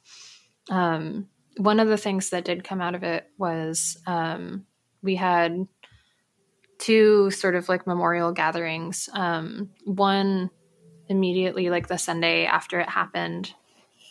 um, 0.69 1.27
one 1.57 1.79
of 1.79 1.87
the 1.87 1.97
things 1.97 2.29
that 2.31 2.45
did 2.45 2.63
come 2.63 2.81
out 2.81 2.95
of 2.95 3.03
it 3.03 3.29
was 3.37 3.97
um, 4.07 4.65
we 5.01 5.15
had 5.15 5.67
two 6.79 7.29
sort 7.31 7.55
of 7.55 7.69
like 7.69 7.85
memorial 7.85 8.31
gatherings 8.31 9.09
um, 9.13 9.69
one 9.83 10.49
immediately 11.07 11.69
like 11.69 11.87
the 11.87 11.97
sunday 11.97 12.45
after 12.45 12.79
it 12.79 12.89
happened 12.89 13.53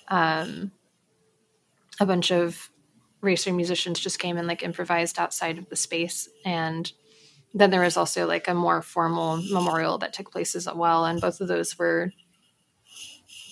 um, 0.08 0.70
a 1.98 2.06
bunch 2.06 2.30
of 2.30 2.70
racer 3.24 3.52
musicians 3.52 3.98
just 3.98 4.18
came 4.18 4.36
and 4.36 4.46
like 4.46 4.62
improvised 4.62 5.18
outside 5.18 5.58
of 5.58 5.68
the 5.68 5.76
space. 5.76 6.28
And 6.44 6.90
then 7.54 7.70
there 7.70 7.80
was 7.80 7.96
also 7.96 8.26
like 8.26 8.48
a 8.48 8.54
more 8.54 8.82
formal 8.82 9.36
memorial 9.36 9.98
that 9.98 10.12
took 10.12 10.30
place 10.30 10.54
as 10.54 10.68
well. 10.72 11.04
And 11.04 11.20
both 11.20 11.40
of 11.40 11.48
those 11.48 11.78
were 11.78 12.12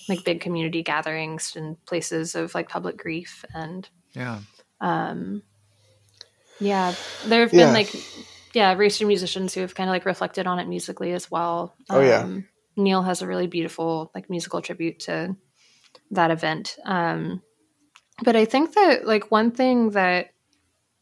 like 0.09 0.23
big 0.23 0.41
community 0.41 0.83
gatherings 0.83 1.55
and 1.55 1.83
places 1.85 2.35
of 2.35 2.53
like 2.53 2.69
public 2.69 2.97
grief. 2.97 3.45
And 3.53 3.87
yeah. 4.13 4.39
um 4.81 5.41
yeah 6.59 6.93
there 7.25 7.41
have 7.41 7.51
been 7.51 7.59
yeah. 7.59 7.71
like 7.71 7.95
yeah 8.53 8.73
racer 8.75 9.07
musicians 9.07 9.53
who 9.53 9.61
have 9.61 9.73
kind 9.73 9.89
of 9.89 9.93
like 9.93 10.05
reflected 10.05 10.45
on 10.45 10.59
it 10.59 10.67
musically 10.67 11.13
as 11.13 11.31
well. 11.31 11.75
Oh 11.89 12.01
yeah. 12.01 12.19
Um, 12.19 12.45
neil 12.75 13.01
has 13.03 13.21
a 13.21 13.27
really 13.27 13.47
beautiful 13.47 14.11
like 14.13 14.29
musical 14.29 14.61
tribute 14.61 14.99
to 15.01 15.35
that 16.11 16.31
event. 16.31 16.77
Um 16.83 17.41
but 18.21 18.35
I 18.35 18.45
think 18.45 18.73
that 18.73 19.07
like 19.07 19.31
one 19.31 19.51
thing 19.51 19.91
that 19.91 20.27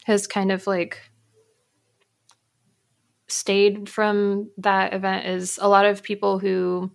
has 0.05 0.27
kind 0.27 0.51
of 0.51 0.65
like 0.67 1.11
stayed 3.27 3.89
from 3.89 4.49
that 4.57 4.93
event 4.93 5.25
is 5.25 5.59
a 5.61 5.67
lot 5.67 5.85
of 5.85 6.03
people 6.03 6.39
who 6.39 6.91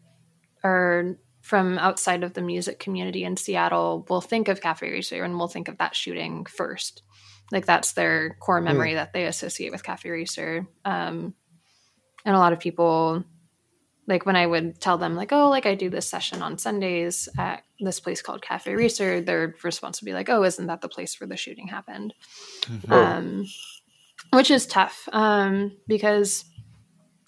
are 0.62 1.16
from 1.40 1.78
outside 1.78 2.24
of 2.24 2.34
the 2.34 2.42
music 2.42 2.80
community 2.80 3.24
in 3.24 3.36
Seattle 3.36 4.04
will 4.08 4.20
think 4.20 4.48
of 4.48 4.60
Cafe 4.60 4.90
Racer 4.90 5.22
and 5.22 5.38
will 5.38 5.48
think 5.48 5.68
of 5.68 5.78
that 5.78 5.94
shooting 5.94 6.44
first. 6.44 7.02
Like 7.52 7.66
that's 7.66 7.92
their 7.92 8.36
core 8.40 8.60
memory 8.60 8.92
mm. 8.92 8.96
that 8.96 9.12
they 9.12 9.26
associate 9.26 9.70
with 9.70 9.84
Cafe 9.84 10.10
Racer. 10.10 10.66
Um, 10.84 11.34
and 12.24 12.34
a 12.34 12.38
lot 12.40 12.52
of 12.52 12.58
people 12.58 13.24
like 14.06 14.24
when 14.24 14.36
I 14.36 14.46
would 14.46 14.80
tell 14.80 14.98
them 14.98 15.16
like, 15.16 15.32
oh, 15.32 15.48
like 15.48 15.66
I 15.66 15.74
do 15.74 15.90
this 15.90 16.08
session 16.08 16.42
on 16.42 16.58
Sundays 16.58 17.28
at 17.36 17.64
this 17.80 18.00
place 18.00 18.22
called 18.22 18.42
Cafe 18.42 18.74
Racer, 18.74 19.20
their 19.20 19.54
response 19.62 20.00
would 20.00 20.06
be 20.06 20.12
like, 20.12 20.28
oh, 20.28 20.44
isn't 20.44 20.66
that 20.66 20.80
the 20.80 20.88
place 20.88 21.20
where 21.20 21.28
the 21.28 21.36
shooting 21.36 21.68
happened? 21.68 22.14
Mm-hmm. 22.62 22.92
Um, 22.92 23.46
which 24.32 24.50
is 24.50 24.66
tough 24.66 25.08
um, 25.12 25.72
because 25.86 26.44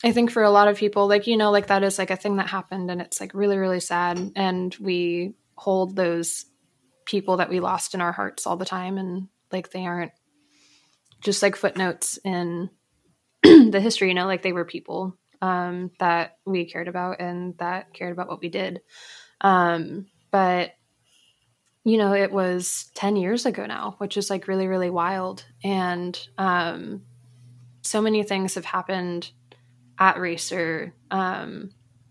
I 0.04 0.12
think 0.12 0.30
for 0.30 0.42
a 0.42 0.50
lot 0.50 0.68
of 0.68 0.76
people, 0.76 1.08
like 1.08 1.26
you 1.26 1.36
know, 1.36 1.50
like 1.50 1.66
that 1.68 1.82
is 1.82 1.98
like 1.98 2.10
a 2.10 2.16
thing 2.16 2.36
that 2.36 2.48
happened, 2.48 2.90
and 2.90 3.00
it's 3.00 3.20
like 3.20 3.34
really, 3.34 3.58
really 3.58 3.80
sad, 3.80 4.32
and 4.36 4.74
we 4.80 5.34
hold 5.56 5.96
those 5.96 6.44
people 7.04 7.38
that 7.38 7.50
we 7.50 7.58
lost 7.58 7.94
in 7.94 8.00
our 8.00 8.12
hearts 8.12 8.46
all 8.46 8.56
the 8.56 8.64
time, 8.64 8.96
and 8.96 9.28
like 9.50 9.70
they 9.70 9.86
aren't 9.86 10.12
just 11.20 11.42
like 11.42 11.56
footnotes 11.56 12.18
in 12.24 12.70
the 13.42 13.80
history, 13.80 14.08
you 14.08 14.14
know, 14.14 14.26
like 14.26 14.42
they 14.42 14.52
were 14.52 14.64
people 14.64 15.16
um, 15.42 15.90
that 15.98 16.38
we 16.44 16.64
cared 16.64 16.88
about 16.88 17.20
and 17.20 17.56
that 17.58 17.92
cared 17.92 18.12
about 18.12 18.28
what 18.28 18.40
we 18.40 18.48
did. 18.48 18.80
Um, 19.40 20.06
but 20.30 20.72
you 21.84 21.96
know, 21.96 22.12
it 22.12 22.30
was 22.30 22.90
10 22.96 23.16
years 23.16 23.46
ago 23.46 23.64
now, 23.64 23.94
which 23.98 24.18
is 24.18 24.28
like 24.28 24.46
really, 24.46 24.66
really 24.66 24.90
wild. 24.90 25.44
And 25.64 26.18
um, 26.36 27.02
so 27.82 28.02
many 28.02 28.22
things 28.24 28.56
have 28.56 28.66
happened 28.66 29.30
at 29.98 30.18
Racer 30.18 30.92
um, 31.10 31.70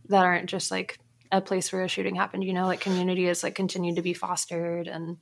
that 0.10 0.26
aren't 0.26 0.50
just 0.50 0.72
like 0.72 0.98
a 1.32 1.42
place 1.42 1.72
where 1.72 1.84
a 1.84 1.88
shooting 1.88 2.16
happened. 2.16 2.44
You 2.44 2.54
know, 2.54 2.66
like 2.66 2.80
community 2.80 3.26
has 3.26 3.44
like 3.44 3.54
continued 3.54 3.98
to 3.98 4.02
be 4.02 4.14
fostered 4.14 4.88
and 4.88 5.18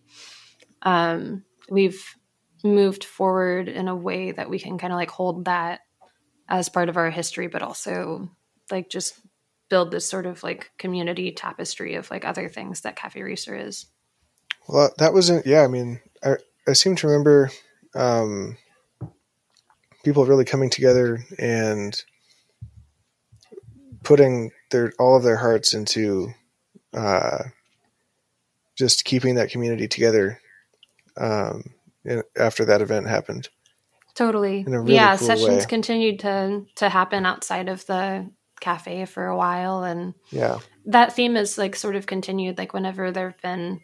um, 0.84 1.43
we've 1.70 2.16
moved 2.64 3.03
forward 3.03 3.68
in 3.68 3.88
a 3.88 3.95
way 3.95 4.32
that 4.32 4.49
we 4.49 4.60
can 4.60 4.78
kind 4.78 4.93
of 4.93 4.97
like 4.97 5.12
hold 5.12 5.45
that 5.45 5.82
as 6.47 6.69
part 6.69 6.89
of 6.89 6.97
our 6.97 7.09
history, 7.09 7.47
but 7.47 7.61
also 7.61 8.29
like 8.71 8.89
just 8.89 9.19
build 9.69 9.91
this 9.91 10.07
sort 10.07 10.25
of 10.25 10.43
like 10.43 10.71
community 10.77 11.31
tapestry 11.31 11.95
of 11.95 12.09
like 12.11 12.25
other 12.25 12.47
things 12.47 12.81
that 12.81 12.95
Cafe 12.95 13.21
Racer 13.21 13.55
is. 13.55 13.87
Well, 14.67 14.91
that 14.97 15.13
wasn't, 15.13 15.45
yeah, 15.45 15.63
I 15.63 15.67
mean, 15.67 16.01
I, 16.23 16.35
I 16.67 16.73
seem 16.73 16.95
to 16.97 17.07
remember 17.07 17.51
um, 17.95 18.57
people 20.03 20.25
really 20.25 20.45
coming 20.45 20.69
together 20.69 21.25
and 21.39 21.99
putting 24.03 24.51
their 24.69 24.93
all 24.99 25.17
of 25.17 25.23
their 25.23 25.37
hearts 25.37 25.73
into 25.73 26.31
uh, 26.93 27.39
just 28.75 29.03
keeping 29.03 29.35
that 29.35 29.49
community 29.49 29.87
together 29.87 30.39
um, 31.17 31.63
after 32.37 32.65
that 32.65 32.81
event 32.81 33.07
happened. 33.07 33.49
Totally. 34.16 34.63
Really 34.66 34.95
yeah, 34.95 35.18
cool 35.18 35.28
sessions 35.28 35.63
way. 35.63 35.66
continued 35.68 36.20
to 36.20 36.66
to 36.76 36.89
happen 36.89 37.26
outside 37.26 37.68
of 37.68 37.86
the 37.86 38.30
cafe 38.61 39.05
for 39.05 39.28
a 39.28 39.38
while 39.38 39.84
and 39.84 40.13
yeah. 40.32 40.59
That 40.86 41.13
theme 41.13 41.36
is 41.36 41.57
like 41.57 41.76
sort 41.76 41.95
of 41.95 42.05
continued 42.05 42.57
like 42.57 42.74
whenever 42.74 43.11
there've 43.11 43.39
been 43.41 43.82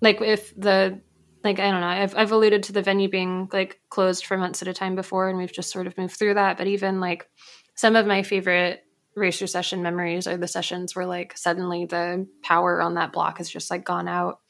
like 0.00 0.20
if 0.20 0.54
the 0.56 1.00
like 1.42 1.58
I 1.58 1.70
don't 1.70 1.80
know, 1.80 1.86
I've 1.86 2.16
I've 2.16 2.32
alluded 2.32 2.62
to 2.64 2.72
the 2.72 2.82
venue 2.82 3.08
being 3.08 3.48
like 3.52 3.80
closed 3.90 4.26
for 4.26 4.36
months 4.36 4.62
at 4.62 4.68
a 4.68 4.74
time 4.74 4.94
before 4.94 5.28
and 5.28 5.38
we've 5.38 5.52
just 5.52 5.70
sort 5.70 5.88
of 5.88 5.98
moved 5.98 6.16
through 6.16 6.34
that, 6.34 6.56
but 6.56 6.68
even 6.68 7.00
like 7.00 7.28
some 7.74 7.96
of 7.96 8.06
my 8.06 8.22
favorite 8.22 8.85
racer 9.16 9.46
session 9.46 9.82
memories 9.82 10.26
are 10.26 10.36
the 10.36 10.46
sessions 10.46 10.94
where 10.94 11.06
like 11.06 11.36
suddenly 11.36 11.86
the 11.86 12.28
power 12.42 12.80
on 12.82 12.94
that 12.94 13.12
block 13.12 13.38
has 13.38 13.48
just 13.48 13.70
like 13.70 13.84
gone 13.84 14.06
out 14.08 14.40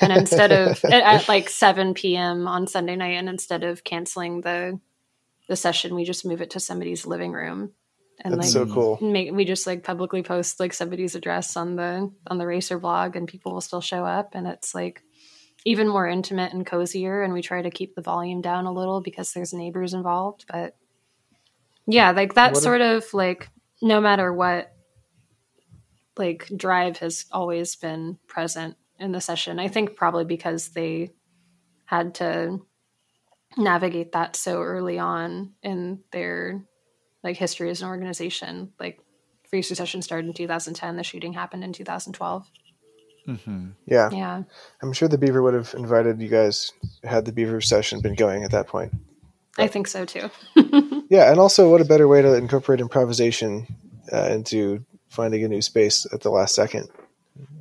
and 0.00 0.12
instead 0.12 0.52
of 0.52 0.82
at, 0.84 1.02
at, 1.02 1.28
like 1.28 1.50
7 1.50 1.94
p.m 1.94 2.46
on 2.46 2.68
sunday 2.68 2.94
night 2.94 3.16
and 3.16 3.28
instead 3.28 3.64
of 3.64 3.82
canceling 3.82 4.40
the 4.40 4.78
the 5.48 5.56
session, 5.56 5.94
we 5.94 6.04
just 6.04 6.24
move 6.24 6.40
it 6.40 6.50
to 6.50 6.60
somebody's 6.60 7.06
living 7.06 7.32
room. 7.32 7.72
And 8.20 8.34
That's 8.34 8.54
like 8.54 8.66
so 8.66 8.72
cool. 8.72 8.98
Make, 9.00 9.32
we 9.32 9.44
just 9.44 9.66
like 9.66 9.82
publicly 9.82 10.22
post 10.22 10.60
like 10.60 10.72
somebody's 10.72 11.16
address 11.16 11.56
on 11.56 11.74
the 11.74 12.12
on 12.28 12.38
the 12.38 12.46
racer 12.46 12.78
blog 12.78 13.16
and 13.16 13.26
people 13.26 13.52
will 13.52 13.60
still 13.60 13.80
show 13.80 14.04
up 14.04 14.30
and 14.34 14.46
it's 14.46 14.72
like 14.72 15.02
even 15.64 15.88
more 15.88 16.06
intimate 16.06 16.52
and 16.52 16.64
cozier 16.64 17.22
and 17.22 17.32
we 17.32 17.42
try 17.42 17.60
to 17.60 17.70
keep 17.70 17.96
the 17.96 18.02
volume 18.02 18.40
down 18.40 18.66
a 18.66 18.72
little 18.72 19.00
because 19.00 19.32
there's 19.32 19.52
neighbors 19.52 19.94
involved 19.94 20.44
but 20.48 20.76
yeah 21.88 22.12
like 22.12 22.34
that 22.34 22.52
what 22.52 22.62
sort 22.62 22.80
a- 22.82 22.96
of 22.96 23.14
like 23.14 23.50
no 23.84 24.00
matter 24.00 24.32
what 24.32 24.72
like 26.16 26.50
drive 26.56 26.96
has 26.98 27.26
always 27.30 27.76
been 27.76 28.18
present 28.26 28.76
in 28.98 29.12
the 29.12 29.20
session 29.20 29.58
i 29.58 29.68
think 29.68 29.94
probably 29.94 30.24
because 30.24 30.70
they 30.70 31.10
had 31.84 32.14
to 32.14 32.58
navigate 33.58 34.12
that 34.12 34.34
so 34.34 34.60
early 34.62 34.98
on 34.98 35.52
in 35.62 36.00
their 36.12 36.64
like 37.22 37.36
history 37.36 37.70
as 37.70 37.82
an 37.82 37.88
organization 37.88 38.72
like 38.80 38.98
Racer 39.52 39.76
Session 39.76 40.02
started 40.02 40.26
in 40.26 40.32
2010 40.32 40.96
the 40.96 41.04
shooting 41.04 41.34
happened 41.34 41.62
in 41.62 41.72
2012 41.72 42.50
Mm-hmm. 43.26 43.68
Yeah. 43.86 44.10
Yeah. 44.12 44.42
I'm 44.82 44.92
sure 44.92 45.08
the 45.08 45.16
Beaver 45.18 45.42
would 45.42 45.54
have 45.54 45.74
invited 45.74 46.20
you 46.20 46.28
guys 46.28 46.72
had 47.02 47.24
the 47.24 47.32
Beaver 47.32 47.60
session 47.60 48.00
been 48.00 48.14
going 48.14 48.44
at 48.44 48.50
that 48.50 48.66
point. 48.66 48.92
But, 49.56 49.64
I 49.64 49.68
think 49.68 49.86
so 49.86 50.04
too. 50.04 50.30
yeah. 51.08 51.30
And 51.30 51.38
also, 51.38 51.70
what 51.70 51.80
a 51.80 51.84
better 51.84 52.08
way 52.08 52.22
to 52.22 52.34
incorporate 52.34 52.80
improvisation 52.80 53.66
uh, 54.12 54.30
into 54.30 54.84
finding 55.08 55.44
a 55.44 55.48
new 55.48 55.62
space 55.62 56.06
at 56.12 56.22
the 56.22 56.30
last 56.30 56.54
second. 56.54 56.88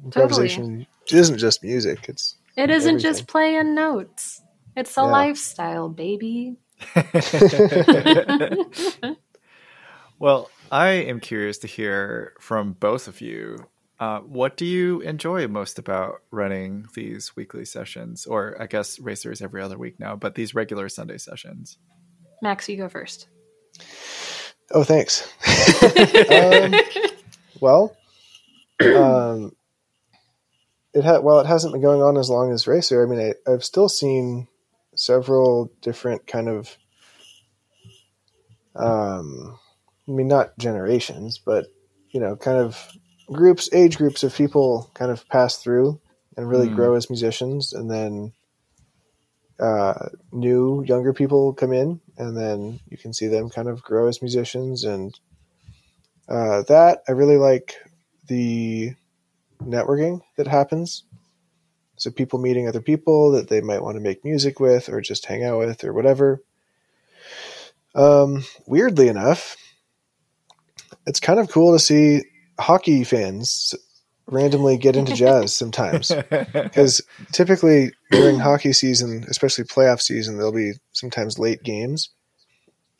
Improvisation 0.03 0.87
totally. 1.05 1.21
isn't 1.21 1.37
just 1.37 1.63
music, 1.63 2.09
it's. 2.09 2.35
It 2.55 2.69
isn't 2.69 2.89
everything. 2.89 3.11
just 3.11 3.27
playing 3.27 3.73
notes, 3.73 4.41
it's 4.75 4.95
a 4.97 5.01
yeah. 5.01 5.07
lifestyle, 5.07 5.89
baby. 5.89 6.57
well, 10.19 10.49
I 10.71 10.89
am 10.89 11.19
curious 11.19 11.57
to 11.59 11.67
hear 11.67 12.33
from 12.39 12.73
both 12.73 13.07
of 13.07 13.21
you 13.21 13.67
uh, 14.03 14.19
what 14.19 14.57
do 14.57 14.65
you 14.65 14.99
enjoy 14.99 15.47
most 15.47 15.79
about 15.79 16.23
running 16.29 16.87
these 16.93 17.37
weekly 17.37 17.63
sessions, 17.63 18.25
or 18.25 18.61
I 18.61 18.67
guess 18.67 18.99
racers 18.99 19.41
every 19.41 19.61
other 19.61 19.77
week 19.77 19.97
now, 19.97 20.17
but 20.17 20.35
these 20.35 20.53
regular 20.53 20.89
Sunday 20.89 21.17
sessions? 21.17 21.77
Max, 22.41 22.67
you 22.67 22.75
go 22.75 22.89
first. 22.89 23.29
Oh, 24.71 24.83
thanks. 24.83 25.25
um, 26.29 26.73
well, 27.61 27.95
um, 28.81 29.55
it 30.93 31.05
had 31.05 31.19
well, 31.23 31.39
it 31.39 31.47
hasn't 31.47 31.71
been 31.71 31.81
going 31.81 32.01
on 32.01 32.17
as 32.17 32.29
long 32.29 32.51
as 32.51 32.67
racer. 32.67 33.01
I 33.01 33.09
mean, 33.09 33.33
I, 33.47 33.49
I've 33.49 33.63
still 33.63 33.87
seen 33.87 34.49
several 34.97 35.71
different 35.81 36.27
kind 36.27 36.49
of, 36.49 36.77
um, 38.75 39.57
I 40.09 40.11
mean, 40.11 40.27
not 40.27 40.57
generations, 40.57 41.37
but 41.37 41.67
you 42.09 42.19
know, 42.19 42.35
kind 42.35 42.57
of 42.57 42.91
groups, 43.31 43.69
age 43.73 43.97
groups 43.97 44.23
of 44.23 44.35
people 44.35 44.89
kind 44.93 45.11
of 45.11 45.27
pass 45.29 45.57
through 45.57 45.99
and 46.35 46.49
really 46.49 46.67
mm. 46.67 46.75
grow 46.75 46.95
as 46.95 47.09
musicians, 47.09 47.73
and 47.73 47.89
then 47.89 48.33
uh, 49.59 50.09
new 50.31 50.83
younger 50.83 51.13
people 51.13 51.53
come 51.53 51.71
in, 51.71 52.01
and 52.17 52.35
then 52.35 52.79
you 52.89 52.97
can 52.97 53.13
see 53.13 53.27
them 53.27 53.49
kind 53.49 53.67
of 53.67 53.83
grow 53.83 54.07
as 54.07 54.21
musicians, 54.21 54.83
and 54.83 55.17
uh, 56.27 56.63
that 56.63 57.03
I 57.07 57.11
really 57.11 57.37
like 57.37 57.75
the 58.27 58.93
networking 59.61 60.21
that 60.37 60.47
happens. 60.47 61.03
So 61.95 62.09
people 62.09 62.39
meeting 62.39 62.67
other 62.67 62.81
people 62.81 63.31
that 63.33 63.47
they 63.47 63.61
might 63.61 63.83
want 63.83 63.95
to 63.95 64.01
make 64.01 64.25
music 64.25 64.59
with, 64.59 64.89
or 64.89 64.99
just 65.01 65.25
hang 65.25 65.43
out 65.43 65.59
with, 65.59 65.83
or 65.83 65.93
whatever. 65.93 66.41
Um, 67.95 68.43
weirdly 68.65 69.07
enough, 69.07 69.55
it's 71.05 71.19
kind 71.19 71.39
of 71.39 71.51
cool 71.51 71.73
to 71.73 71.79
see 71.79 72.23
hockey 72.63 73.03
fans 73.03 73.75
randomly 74.27 74.77
get 74.77 74.95
into 74.95 75.13
jazz 75.13 75.53
sometimes. 75.55 76.11
Because 76.53 77.01
typically 77.31 77.91
during 78.11 78.39
hockey 78.39 78.73
season, 78.73 79.25
especially 79.29 79.65
playoff 79.65 80.01
season, 80.01 80.37
there'll 80.37 80.51
be 80.51 80.73
sometimes 80.91 81.37
late 81.39 81.63
games, 81.63 82.09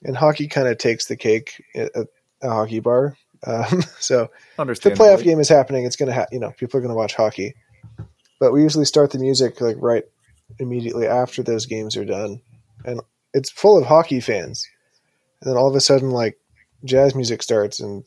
and 0.03 0.17
hockey 0.17 0.47
kind 0.47 0.67
of 0.67 0.77
takes 0.77 1.05
the 1.05 1.15
cake 1.15 1.63
at 1.75 1.91
a, 1.95 2.07
hockey 2.49 2.79
bar. 2.79 3.17
Um, 3.45 3.83
so 3.99 4.29
the 4.57 4.91
playoff 4.91 5.21
game 5.21 5.41
is 5.41 5.49
happening, 5.49 5.83
it's 5.83 5.97
gonna 5.97 6.13
ha- 6.13 6.27
you 6.31 6.39
know 6.39 6.51
people 6.51 6.77
are 6.77 6.81
gonna 6.81 6.95
watch 6.95 7.13
hockey, 7.13 7.55
but 8.39 8.53
we 8.53 8.63
usually 8.63 8.85
start 8.85 9.11
the 9.11 9.19
music 9.19 9.59
like 9.59 9.75
right 9.79 10.05
immediately 10.59 11.07
after 11.07 11.43
those 11.43 11.65
games 11.65 11.97
are 11.97 12.05
done, 12.05 12.39
and 12.85 13.01
it's 13.33 13.51
full 13.51 13.77
of 13.77 13.85
hockey 13.85 14.21
fans, 14.21 14.65
and 15.41 15.49
then 15.49 15.57
all 15.57 15.67
of 15.67 15.75
a 15.75 15.81
sudden 15.81 16.11
like 16.11 16.37
jazz 16.85 17.15
music 17.15 17.43
starts 17.43 17.81
and 17.81 18.05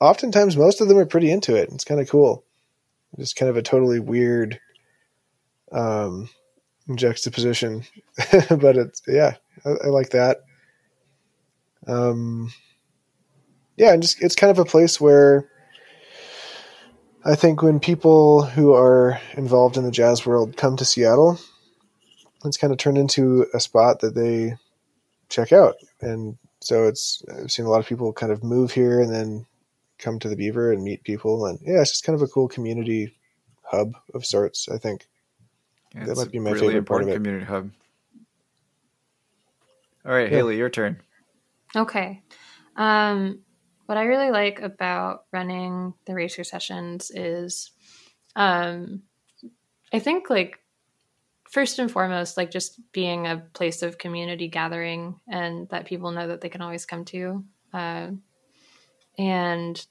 oftentimes 0.00 0.56
most 0.56 0.80
of 0.80 0.88
them 0.88 0.98
are 0.98 1.06
pretty 1.06 1.30
into 1.30 1.56
it. 1.56 1.70
It's 1.72 1.84
kind 1.84 2.00
of 2.00 2.08
cool. 2.08 2.44
Just 3.18 3.36
kind 3.36 3.48
of 3.48 3.56
a 3.56 3.62
totally 3.62 4.00
weird 4.00 4.60
um, 5.72 6.28
juxtaposition, 6.94 7.84
but 8.50 8.76
it's 8.76 9.02
yeah, 9.06 9.34
I, 9.64 9.70
I 9.70 9.86
like 9.88 10.10
that. 10.10 10.38
Um, 11.86 12.52
yeah, 13.76 13.92
and 13.92 14.02
just 14.02 14.22
it's 14.22 14.36
kind 14.36 14.50
of 14.50 14.58
a 14.58 14.64
place 14.64 15.00
where 15.00 15.48
I 17.24 17.34
think 17.34 17.62
when 17.62 17.80
people 17.80 18.42
who 18.42 18.72
are 18.74 19.20
involved 19.34 19.76
in 19.76 19.84
the 19.84 19.90
jazz 19.90 20.26
world 20.26 20.56
come 20.56 20.76
to 20.76 20.84
Seattle, 20.84 21.38
it's 22.44 22.56
kind 22.56 22.72
of 22.72 22.78
turned 22.78 22.98
into 22.98 23.46
a 23.54 23.60
spot 23.60 24.00
that 24.00 24.14
they 24.14 24.54
check 25.28 25.52
out, 25.52 25.76
and 26.00 26.36
so 26.60 26.86
it's 26.86 27.22
I've 27.34 27.50
seen 27.50 27.64
a 27.64 27.70
lot 27.70 27.80
of 27.80 27.86
people 27.86 28.12
kind 28.12 28.32
of 28.32 28.44
move 28.44 28.72
here 28.72 29.00
and 29.00 29.12
then 29.12 29.46
come 29.98 30.18
to 30.20 30.28
the 30.28 30.36
Beaver 30.36 30.72
and 30.72 30.82
meet 30.82 31.02
people, 31.04 31.46
and 31.46 31.58
yeah, 31.62 31.80
it's 31.80 31.92
just 31.92 32.04
kind 32.04 32.14
of 32.14 32.22
a 32.22 32.30
cool 32.30 32.48
community 32.48 33.14
hub 33.62 33.94
of 34.14 34.24
sorts. 34.24 34.68
I 34.68 34.78
think 34.78 35.06
yeah, 35.94 36.04
that 36.04 36.16
might 36.16 36.30
be 36.30 36.38
my 36.38 36.52
really 36.52 36.68
favorite 36.68 36.86
part 36.86 37.02
of 37.02 37.08
it. 37.08 37.14
Community 37.14 37.44
hub. 37.44 37.70
All 40.04 40.12
right, 40.12 40.30
yeah. 40.30 40.38
Haley, 40.38 40.56
your 40.56 40.70
turn. 40.70 41.00
Okay. 41.76 42.22
Um, 42.76 43.40
what 43.86 43.98
I 43.98 44.04
really 44.04 44.30
like 44.30 44.60
about 44.60 45.24
running 45.32 45.94
the 46.06 46.14
racer 46.14 46.44
sessions 46.44 47.10
is, 47.10 47.72
um, 48.36 49.02
I 49.92 49.98
think 49.98 50.30
like 50.30 50.60
first 51.50 51.78
and 51.78 51.90
foremost, 51.90 52.36
like 52.36 52.50
just 52.50 52.80
being 52.92 53.26
a 53.26 53.42
place 53.52 53.82
of 53.82 53.98
community 53.98 54.48
gathering 54.48 55.18
and 55.26 55.68
that 55.70 55.86
people 55.86 56.10
know 56.10 56.28
that 56.28 56.40
they 56.40 56.48
can 56.48 56.62
always 56.62 56.86
come 56.86 57.04
to. 57.06 57.44
Uh, 57.72 58.08
and 59.18 59.84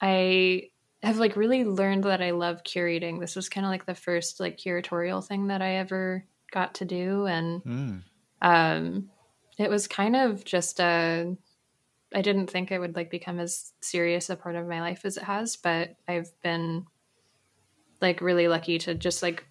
I 0.00 0.70
have 1.02 1.18
like 1.18 1.36
really 1.36 1.64
learned 1.64 2.04
that 2.04 2.20
I 2.20 2.32
love 2.32 2.64
curating. 2.64 3.20
This 3.20 3.36
was 3.36 3.48
kind 3.48 3.64
of 3.64 3.70
like 3.70 3.86
the 3.86 3.94
first 3.94 4.40
like 4.40 4.58
curatorial 4.58 5.24
thing 5.24 5.46
that 5.46 5.62
I 5.62 5.76
ever 5.76 6.24
got 6.50 6.74
to 6.74 6.84
do, 6.84 7.26
and 7.26 7.62
mm. 7.62 8.02
um, 8.42 9.10
it 9.58 9.70
was 9.70 9.86
kind 9.86 10.16
of 10.16 10.44
just 10.44 10.80
a. 10.80 11.36
I 12.14 12.22
didn't 12.22 12.48
think 12.48 12.72
it 12.72 12.78
would 12.78 12.96
like 12.96 13.10
become 13.10 13.38
as 13.38 13.72
serious 13.80 14.30
a 14.30 14.36
part 14.36 14.56
of 14.56 14.66
my 14.66 14.80
life 14.80 15.04
as 15.04 15.18
it 15.18 15.24
has, 15.24 15.56
but 15.56 15.94
I've 16.08 16.30
been 16.42 16.86
like 18.00 18.22
really 18.22 18.48
lucky 18.48 18.78
to 18.78 18.94
just 18.94 19.22
like 19.22 19.44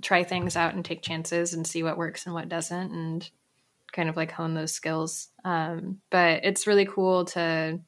try 0.00 0.24
things 0.24 0.56
out 0.56 0.74
and 0.74 0.84
take 0.84 1.02
chances 1.02 1.52
and 1.52 1.66
see 1.66 1.82
what 1.82 1.98
works 1.98 2.24
and 2.24 2.34
what 2.34 2.48
doesn't 2.48 2.92
and 2.92 3.30
kind 3.92 4.08
of 4.08 4.16
like 4.16 4.32
hone 4.32 4.54
those 4.54 4.72
skills. 4.72 5.28
Um, 5.44 6.00
but 6.10 6.44
it's 6.44 6.66
really 6.66 6.86
cool 6.86 7.26
to 7.26 7.78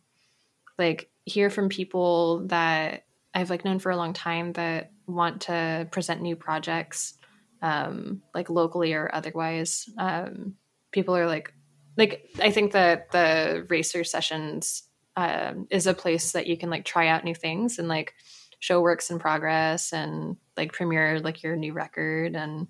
like 0.78 1.10
hear 1.24 1.50
from 1.50 1.68
people 1.68 2.46
that 2.48 3.04
I've 3.34 3.50
like 3.50 3.64
known 3.64 3.78
for 3.78 3.90
a 3.90 3.96
long 3.96 4.12
time 4.12 4.52
that 4.54 4.92
want 5.06 5.42
to 5.42 5.88
present 5.90 6.22
new 6.22 6.36
projects, 6.36 7.14
um, 7.62 8.22
like 8.34 8.50
locally 8.50 8.94
or 8.94 9.10
otherwise. 9.12 9.88
Um, 9.98 10.54
people 10.92 11.16
are 11.16 11.26
like, 11.26 11.52
like 11.96 12.28
I 12.40 12.50
think 12.50 12.72
that 12.72 13.10
the 13.10 13.66
racer 13.68 14.04
sessions 14.04 14.84
um, 15.16 15.66
is 15.70 15.86
a 15.86 15.94
place 15.94 16.32
that 16.32 16.46
you 16.46 16.56
can 16.56 16.70
like 16.70 16.84
try 16.84 17.08
out 17.08 17.24
new 17.24 17.34
things 17.34 17.78
and 17.78 17.88
like 17.88 18.14
show 18.58 18.80
works 18.80 19.10
in 19.10 19.18
progress 19.18 19.92
and 19.92 20.36
like 20.56 20.72
premiere 20.72 21.20
like 21.20 21.42
your 21.42 21.54
new 21.54 21.72
record 21.72 22.34
and 22.34 22.66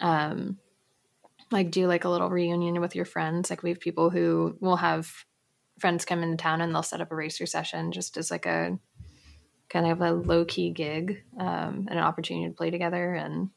um 0.00 0.56
like 1.50 1.70
do 1.70 1.86
like 1.86 2.04
a 2.04 2.08
little 2.08 2.30
reunion 2.30 2.80
with 2.80 2.94
your 2.94 3.04
friends 3.04 3.50
like 3.50 3.62
we 3.62 3.70
have 3.70 3.80
people 3.80 4.08
who 4.08 4.56
will 4.60 4.76
have 4.76 5.12
friends 5.80 6.04
come 6.04 6.22
into 6.22 6.36
town 6.36 6.60
and 6.60 6.74
they'll 6.74 6.82
set 6.82 7.00
up 7.00 7.12
a 7.12 7.16
racer 7.16 7.46
session 7.46 7.92
just 7.92 8.16
as 8.16 8.30
like 8.30 8.46
a 8.46 8.78
kind 9.68 9.86
of 9.86 10.00
a 10.00 10.12
low 10.12 10.44
key 10.44 10.70
gig 10.70 11.22
um, 11.38 11.86
and 11.88 11.92
an 11.92 11.98
opportunity 11.98 12.48
to 12.48 12.56
play 12.56 12.70
together. 12.70 13.14
And 13.14 13.50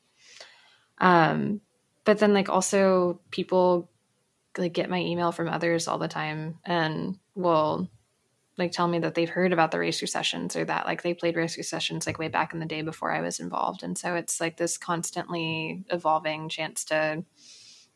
um, 0.99 1.61
but 2.05 2.19
then 2.19 2.33
like 2.33 2.49
also 2.49 3.19
people 3.31 3.89
like 4.57 4.73
get 4.73 4.89
my 4.89 4.99
email 4.99 5.31
from 5.31 5.49
others 5.49 5.87
all 5.87 5.97
the 5.97 6.07
time 6.07 6.59
and 6.63 7.17
will 7.35 7.89
like 8.57 8.71
tell 8.71 8.87
me 8.87 8.99
that 8.99 9.15
they've 9.15 9.29
heard 9.29 9.51
about 9.51 9.71
the 9.71 9.79
racer 9.79 10.05
sessions 10.05 10.55
or 10.55 10.63
that 10.63 10.85
like 10.85 11.01
they 11.01 11.13
played 11.15 11.35
racer 11.35 11.63
sessions 11.63 12.05
like 12.05 12.19
way 12.19 12.27
back 12.27 12.53
in 12.53 12.59
the 12.59 12.65
day 12.67 12.83
before 12.83 13.11
I 13.11 13.21
was 13.21 13.39
involved. 13.39 13.81
And 13.81 13.97
so 13.97 14.15
it's 14.15 14.39
like 14.39 14.57
this 14.57 14.77
constantly 14.77 15.83
evolving 15.89 16.49
chance 16.49 16.85
to 16.85 17.23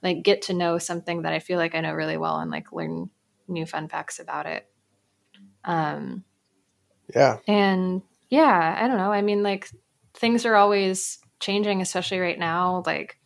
like 0.01 0.23
get 0.23 0.43
to 0.43 0.53
know 0.53 0.79
something 0.79 1.23
that 1.23 1.33
I 1.33 1.39
feel 1.39 1.57
like 1.57 1.75
I 1.75 1.81
know 1.81 1.93
really 1.93 2.17
well 2.17 2.39
and 2.39 2.49
like 2.49 2.71
learn 2.71 3.11
new 3.47 3.65
fun 3.65 3.87
facts 3.87 4.19
about 4.19 4.45
it. 4.45 4.67
Um, 5.63 6.23
yeah. 7.13 7.37
And 7.47 8.01
yeah, 8.29 8.77
I 8.79 8.87
don't 8.87 8.97
know. 8.97 9.11
I 9.11 9.21
mean, 9.21 9.43
like 9.43 9.69
things 10.13 10.45
are 10.45 10.55
always 10.55 11.19
changing, 11.39 11.81
especially 11.81 12.19
right 12.19 12.39
now. 12.39 12.83
Like 12.85 13.17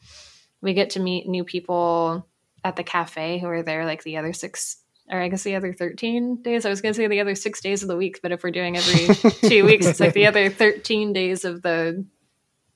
we 0.62 0.74
get 0.74 0.92
to 0.92 1.00
meet 1.00 1.28
new 1.28 1.44
people 1.44 2.28
at 2.64 2.76
the 2.76 2.84
cafe 2.84 3.40
who 3.40 3.48
are 3.48 3.64
there 3.64 3.86
like 3.86 4.04
the 4.04 4.18
other 4.18 4.34
six 4.34 4.78
or 5.10 5.20
I 5.20 5.28
guess 5.28 5.44
the 5.44 5.56
other 5.56 5.74
13 5.74 6.42
days. 6.42 6.66
I 6.66 6.70
was 6.70 6.82
going 6.82 6.94
to 6.94 6.98
say 6.98 7.08
the 7.08 7.20
other 7.20 7.36
six 7.36 7.60
days 7.60 7.82
of 7.82 7.90
the 7.90 7.98
week, 7.98 8.20
but 8.24 8.32
if 8.32 8.44
we're 8.44 8.52
doing 8.52 8.78
every 8.78 9.14
two 9.50 9.66
weeks, 9.66 9.86
it's 9.86 10.00
like 10.00 10.14
the 10.14 10.28
other 10.28 10.50
13 10.50 11.12
days 11.12 11.44
of 11.44 11.62
the 11.62 12.06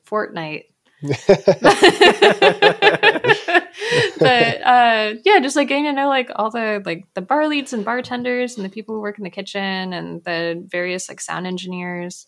fortnight. 0.03 0.65
but 1.01 1.21
uh, 4.61 5.13
yeah, 5.23 5.39
just 5.41 5.55
like 5.55 5.67
getting 5.67 5.83
to 5.85 5.93
know 5.93 6.07
like 6.07 6.29
all 6.35 6.49
the 6.49 6.81
like 6.85 7.05
the 7.13 7.21
bar 7.21 7.47
leads 7.47 7.73
and 7.73 7.83
bartenders 7.83 8.55
and 8.55 8.65
the 8.65 8.69
people 8.69 8.95
who 8.95 9.01
work 9.01 9.17
in 9.17 9.23
the 9.23 9.29
kitchen 9.29 9.93
and 9.93 10.23
the 10.23 10.63
various 10.67 11.09
like 11.09 11.19
sound 11.19 11.47
engineers, 11.47 12.27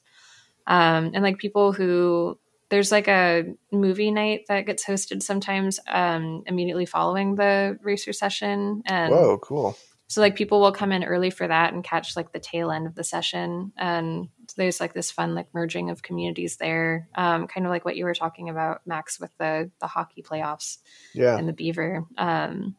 um, 0.68 1.11
and 1.13 1.24
like 1.24 1.38
people 1.38 1.72
who 1.72 2.38
there's 2.70 2.91
like 2.91 3.07
a 3.07 3.45
movie 3.72 4.11
night 4.11 4.41
that 4.49 4.65
gets 4.65 4.86
hosted 4.86 5.24
sometimes 5.24 5.80
um, 5.88 6.43
immediately 6.45 6.86
following 6.86 7.36
the 7.36 7.80
racer 7.82 8.11
session. 8.11 8.84
And 8.86 9.13
whoa, 9.13 9.38
cool! 9.38 9.78
So 10.10 10.22
like 10.22 10.38
people 10.38 10.62
will 10.62 10.72
come 10.72 10.93
in 10.93 11.03
early 11.03 11.30
for 11.30 11.47
that 11.47 11.74
and 11.74 11.84
catch 11.84 12.16
like 12.16 12.32
the 12.32 12.39
tail 12.39 12.72
end 12.72 12.88
of 12.88 12.95
the 12.95 13.03
session, 13.03 13.74
and 13.78 14.30
there's 14.55 14.80
like 14.80 14.93
this 14.93 15.12
fun 15.12 15.36
like 15.36 15.53
merging 15.53 15.89
of 15.89 16.01
communities 16.01 16.55
there, 16.55 17.10
um, 17.16 17.47
kind 17.47 17.66
of 17.66 17.72
like 17.72 17.84
what 17.84 17.97
you 17.97 18.05
were 18.05 18.14
talking 18.14 18.47
about, 18.47 18.82
Max, 18.86 19.20
with 19.20 19.32
the 19.38 19.70
the 19.80 19.88
hockey 19.88 20.24
playoffs, 20.24 20.78
yeah, 21.14 21.38
and 21.38 21.47
the 21.47 21.53
Beaver. 21.53 22.05
Um, 22.18 22.76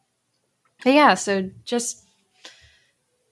but 0.83 0.95
yeah, 0.95 1.15
so 1.15 1.51
just 1.65 2.03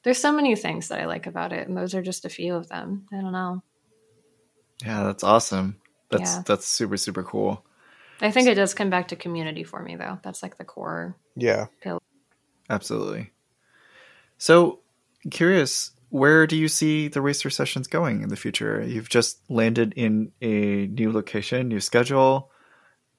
there's 0.03 0.19
so 0.19 0.33
many 0.33 0.55
things 0.57 0.89
that 0.89 1.01
I 1.01 1.07
like 1.07 1.27
about 1.27 1.55
it, 1.55 1.67
and 1.67 1.77
those 1.77 1.95
are 1.95 2.03
just 2.03 2.27
a 2.27 2.31
few 2.31 2.55
of 2.55 2.69
them. 2.69 3.07
I 3.11 3.23
don't 3.23 3.33
know. 3.33 3.63
Yeah, 4.85 5.05
that's 5.05 5.25
awesome. 5.25 5.81
That's 6.11 6.35
yeah. 6.35 6.43
that's 6.45 6.67
super 6.67 6.99
super 6.99 7.23
cool. 7.23 7.65
I 8.21 8.31
think 8.31 8.49
it 8.49 8.55
does 8.55 8.75
come 8.75 8.91
back 8.91 9.09
to 9.09 9.17
community 9.17 9.65
for 9.65 9.83
me 9.83 9.97
though. 9.97 10.19
That's 10.23 10.43
like 10.43 10.59
the 10.59 10.65
core. 10.65 11.17
Yeah. 11.35 11.67
Pill. 11.83 12.03
Absolutely. 12.69 13.31
So, 14.39 14.81
curious, 15.31 15.93
where 16.11 16.47
do 16.47 16.57
you 16.57 16.69
see 16.69 17.09
the 17.09 17.21
racer 17.21 17.51
sessions 17.51 17.87
going 17.87 18.23
in 18.23 18.29
the 18.29 18.37
future? 18.37 18.83
You've 18.83 19.09
just 19.09 19.39
landed 19.51 19.95
in 19.97 20.33
a 20.41 20.87
new 20.87 21.13
location, 21.13 21.69
new 21.69 21.81
schedule, 21.81 22.51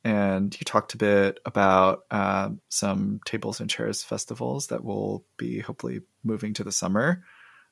and 0.04 0.58
you 0.60 0.64
talked 0.64 0.94
a 0.94 0.98
bit 0.98 1.40
about 1.46 2.06
uh, 2.10 2.50
some 2.70 3.20
tables 3.26 3.60
and 3.60 3.70
chairs 3.70 4.04
festivals 4.04 4.68
that 4.68 4.84
will 4.84 5.26
be 5.38 5.60
hopefully 5.60 6.02
moving 6.24 6.54
to 6.54 6.64
the 6.64 6.72
summer. 6.72 7.24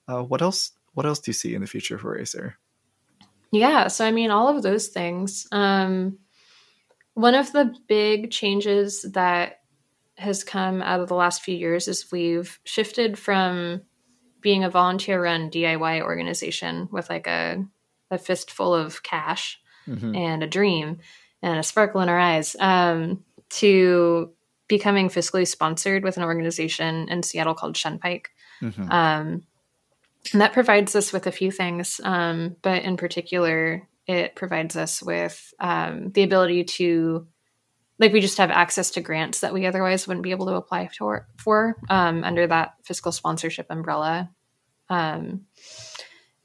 Uh, 0.08 0.22
what 0.22 0.42
else? 0.42 0.72
What 0.94 1.06
else 1.06 1.20
do 1.20 1.30
you 1.30 1.34
see 1.34 1.56
in 1.56 1.62
the 1.62 1.68
future 1.68 1.98
for 1.98 2.12
Racer? 2.12 2.58
Yeah, 3.52 3.88
so 3.88 4.06
I 4.06 4.12
mean, 4.12 4.32
all 4.32 4.48
of 4.48 4.64
those 4.64 4.88
things. 4.88 5.48
Um, 5.52 6.20
one 7.14 7.36
of 7.36 7.52
the 7.54 7.74
big 7.88 8.32
changes 8.32 9.04
that 9.14 9.62
has 10.18 10.44
come 10.44 10.82
out 10.82 11.02
of 11.02 11.10
the 11.10 11.16
last 11.16 11.42
few 11.42 11.56
years 11.56 11.88
is 11.88 12.12
we've 12.12 12.60
shifted 12.64 13.18
from 13.18 13.82
being 14.42 14.64
a 14.64 14.70
volunteer 14.70 15.22
run 15.22 15.50
DIY 15.50 16.02
organization 16.02 16.88
with 16.92 17.10
like 17.10 17.28
a, 17.28 17.66
a 18.12 18.18
fistful 18.18 18.74
of 18.74 19.04
cash 19.04 19.60
mm-hmm. 19.88 20.16
and 20.16 20.44
a 20.44 20.48
dream 20.48 21.00
and 21.42 21.60
a 21.60 21.64
sparkle 21.64 22.02
in 22.02 22.10
our 22.10 22.20
eyes 22.20 22.56
um, 22.60 23.24
to 23.50 24.32
becoming 24.68 25.10
fiscally 25.10 25.48
sponsored 25.48 26.04
with 26.04 26.18
an 26.18 26.24
organization 26.24 27.08
in 27.10 27.24
Seattle 27.24 27.54
called 27.54 27.76
Shunpike. 27.76 28.28
Mm-hmm. 28.62 28.92
Um, 28.92 29.44
and 30.32 30.42
that 30.42 30.54
provides 30.54 30.96
us 30.96 31.14
with 31.14 31.28
a 31.28 31.32
few 31.32 31.52
things, 31.52 32.02
um, 32.04 32.56
but 32.62 32.84
in 32.84 32.98
particular, 32.98 33.88
it 34.08 34.36
provides 34.36 34.76
us 34.76 35.04
with 35.04 35.54
um, 35.60 36.12
the 36.12 36.24
ability 36.24 36.64
to 36.64 37.28
like 38.00 38.12
we 38.12 38.20
just 38.20 38.38
have 38.38 38.52
access 38.52 38.92
to 38.92 39.02
grants 39.02 39.40
that 39.40 39.54
we 39.54 39.66
otherwise 39.66 40.08
wouldn't 40.08 40.24
be 40.24 40.32
able 40.32 40.48
to 40.48 40.56
apply 40.56 40.90
for, 40.90 41.28
for 41.38 41.76
um, 41.90 42.24
under 42.24 42.46
that 42.48 42.74
fiscal 42.84 43.12
sponsorship 43.12 43.68
umbrella. 43.70 44.30
Um, 44.90 45.46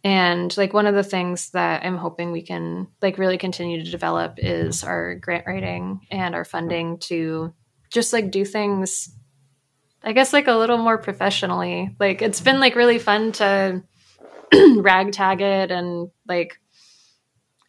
and 0.03 0.57
like 0.57 0.73
one 0.73 0.87
of 0.87 0.95
the 0.95 1.03
things 1.03 1.51
that 1.51 1.85
I'm 1.85 1.97
hoping 1.97 2.33
we 2.33 2.43
can 2.43 2.89
like 3.03 3.19
really 3.19 3.37
continue 3.37 3.85
to 3.85 3.91
develop 3.91 4.35
is 4.39 4.83
our 4.83 5.17
grant 5.17 5.47
writing 5.47 6.07
and 6.11 6.35
our 6.35 6.45
funding 6.45 6.99
to 7.01 7.53
just 7.91 8.13
like 8.13 8.31
do 8.31 8.45
things, 8.45 9.15
I 10.03 10.13
guess 10.13 10.33
like 10.33 10.47
a 10.47 10.55
little 10.55 10.79
more 10.79 10.97
professionally. 10.97 11.95
Like 11.99 12.23
it's 12.23 12.41
been 12.41 12.61
like 12.61 12.77
really 12.77 12.99
fun 12.99 13.33
to 13.33 13.83
ragtag 14.77 15.41
it 15.43 15.71
and 15.71 16.11
like 16.27 16.60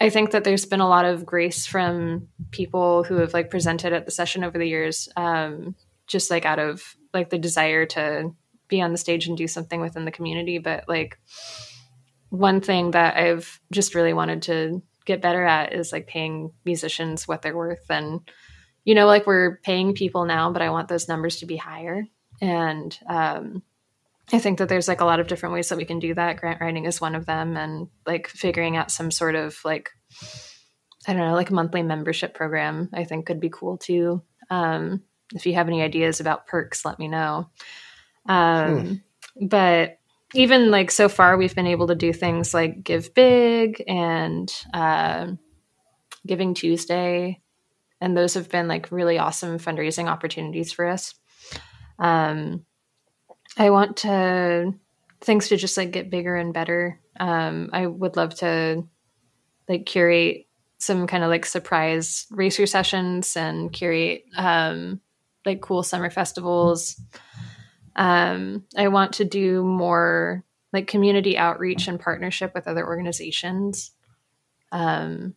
I 0.01 0.09
think 0.09 0.31
that 0.31 0.43
there's 0.43 0.65
been 0.65 0.81
a 0.81 0.89
lot 0.89 1.05
of 1.05 1.27
grace 1.27 1.67
from 1.67 2.27
people 2.49 3.03
who 3.03 3.17
have 3.17 3.35
like 3.35 3.51
presented 3.51 3.93
at 3.93 4.05
the 4.05 4.11
session 4.11 4.43
over 4.43 4.57
the 4.57 4.67
years, 4.67 5.07
um, 5.15 5.75
just 6.07 6.31
like 6.31 6.43
out 6.43 6.57
of 6.57 6.95
like 7.13 7.29
the 7.29 7.37
desire 7.37 7.85
to 7.85 8.31
be 8.67 8.81
on 8.81 8.91
the 8.91 8.97
stage 8.97 9.27
and 9.27 9.37
do 9.37 9.47
something 9.47 9.79
within 9.79 10.05
the 10.05 10.11
community. 10.11 10.57
But 10.57 10.85
like 10.89 11.19
one 12.29 12.61
thing 12.61 12.91
that 12.91 13.15
I've 13.15 13.59
just 13.71 13.93
really 13.93 14.13
wanted 14.13 14.41
to 14.43 14.81
get 15.05 15.21
better 15.21 15.45
at 15.45 15.73
is 15.73 15.91
like 15.91 16.07
paying 16.07 16.51
musicians 16.65 17.27
what 17.27 17.43
they're 17.43 17.55
worth. 17.55 17.85
And, 17.91 18.21
you 18.83 18.95
know, 18.95 19.05
like 19.05 19.27
we're 19.27 19.57
paying 19.57 19.93
people 19.93 20.25
now, 20.25 20.51
but 20.51 20.63
I 20.63 20.71
want 20.71 20.87
those 20.87 21.07
numbers 21.07 21.37
to 21.37 21.45
be 21.45 21.57
higher. 21.57 22.07
And 22.41 22.97
um, 23.07 23.61
I 24.33 24.39
think 24.39 24.59
that 24.59 24.69
there's 24.69 24.87
like 24.87 25.01
a 25.01 25.05
lot 25.05 25.19
of 25.19 25.27
different 25.27 25.53
ways 25.53 25.69
that 25.69 25.77
we 25.77 25.85
can 25.85 25.99
do 25.99 26.13
that. 26.13 26.37
Grant 26.37 26.61
writing 26.61 26.85
is 26.85 27.01
one 27.01 27.15
of 27.15 27.25
them, 27.25 27.57
and 27.57 27.87
like 28.05 28.27
figuring 28.27 28.77
out 28.77 28.91
some 28.91 29.11
sort 29.11 29.35
of 29.35 29.57
like 29.65 29.91
I 31.07 31.13
don't 31.13 31.27
know, 31.27 31.33
like 31.33 31.49
a 31.49 31.55
monthly 31.55 31.83
membership 31.83 32.33
program. 32.33 32.89
I 32.93 33.03
think 33.03 33.25
could 33.25 33.39
be 33.39 33.49
cool 33.49 33.77
too. 33.77 34.21
Um, 34.49 35.03
if 35.33 35.45
you 35.45 35.53
have 35.55 35.67
any 35.67 35.81
ideas 35.81 36.19
about 36.19 36.47
perks, 36.47 36.85
let 36.85 36.99
me 36.99 37.07
know. 37.07 37.49
Um, 38.27 39.01
hmm. 39.37 39.47
But 39.47 39.97
even 40.33 40.71
like 40.71 40.91
so 40.91 41.09
far, 41.09 41.37
we've 41.37 41.55
been 41.55 41.67
able 41.67 41.87
to 41.87 41.95
do 41.95 42.13
things 42.13 42.53
like 42.53 42.83
Give 42.83 43.13
Big 43.13 43.83
and 43.87 44.51
uh, 44.73 45.27
Giving 46.25 46.53
Tuesday, 46.53 47.41
and 47.99 48.15
those 48.15 48.35
have 48.35 48.49
been 48.49 48.67
like 48.67 48.91
really 48.91 49.17
awesome 49.17 49.57
fundraising 49.57 50.07
opportunities 50.07 50.71
for 50.71 50.87
us. 50.87 51.15
Um, 51.99 52.65
I 53.57 53.69
want 53.69 53.97
to 53.97 54.73
things 55.21 55.49
to 55.49 55.57
just 55.57 55.77
like 55.77 55.91
get 55.91 56.09
bigger 56.09 56.35
and 56.35 56.53
better. 56.53 56.99
Um, 57.19 57.69
I 57.73 57.85
would 57.85 58.15
love 58.15 58.33
to 58.35 58.83
like 59.69 59.85
curate 59.85 60.47
some 60.77 61.05
kind 61.05 61.23
of 61.23 61.29
like 61.29 61.45
surprise 61.45 62.25
racer 62.31 62.65
sessions 62.65 63.37
and 63.37 63.71
curate 63.71 64.23
um, 64.35 64.99
like 65.45 65.61
cool 65.61 65.83
summer 65.83 66.09
festivals. 66.09 66.99
Um, 67.95 68.65
I 68.75 68.87
want 68.87 69.13
to 69.13 69.25
do 69.25 69.63
more 69.63 70.43
like 70.73 70.87
community 70.87 71.37
outreach 71.37 71.87
and 71.87 71.99
partnership 71.99 72.53
with 72.55 72.67
other 72.67 72.85
organizations. 72.85 73.91
Um, 74.71 75.35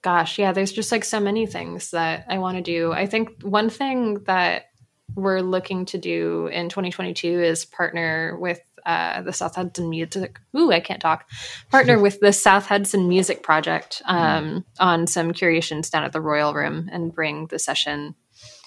gosh, 0.00 0.38
yeah, 0.38 0.52
there's 0.52 0.72
just 0.72 0.92
like 0.92 1.04
so 1.04 1.20
many 1.20 1.46
things 1.46 1.90
that 1.90 2.24
I 2.28 2.38
want 2.38 2.56
to 2.56 2.62
do. 2.62 2.92
I 2.92 3.06
think 3.06 3.42
one 3.42 3.68
thing 3.68 4.22
that 4.24 4.66
we're 5.14 5.40
looking 5.40 5.86
to 5.86 5.98
do 5.98 6.48
in 6.48 6.68
2022 6.68 7.40
is 7.40 7.64
partner 7.64 8.36
with 8.38 8.60
uh, 8.86 9.22
the 9.22 9.32
South 9.32 9.54
Hudson 9.54 9.88
Music. 9.88 10.38
Ooh, 10.56 10.70
I 10.70 10.80
can't 10.80 11.00
talk. 11.00 11.28
Partner 11.70 11.98
with 11.98 12.20
the 12.20 12.32
South 12.32 12.66
Hudson 12.66 13.08
Music 13.08 13.42
Project 13.42 14.02
um, 14.04 14.44
mm. 14.44 14.64
on 14.78 15.06
some 15.06 15.32
curations 15.32 15.90
down 15.90 16.04
at 16.04 16.12
the 16.12 16.20
Royal 16.20 16.52
Room 16.52 16.88
and 16.92 17.14
bring 17.14 17.46
the 17.46 17.58
session 17.58 18.14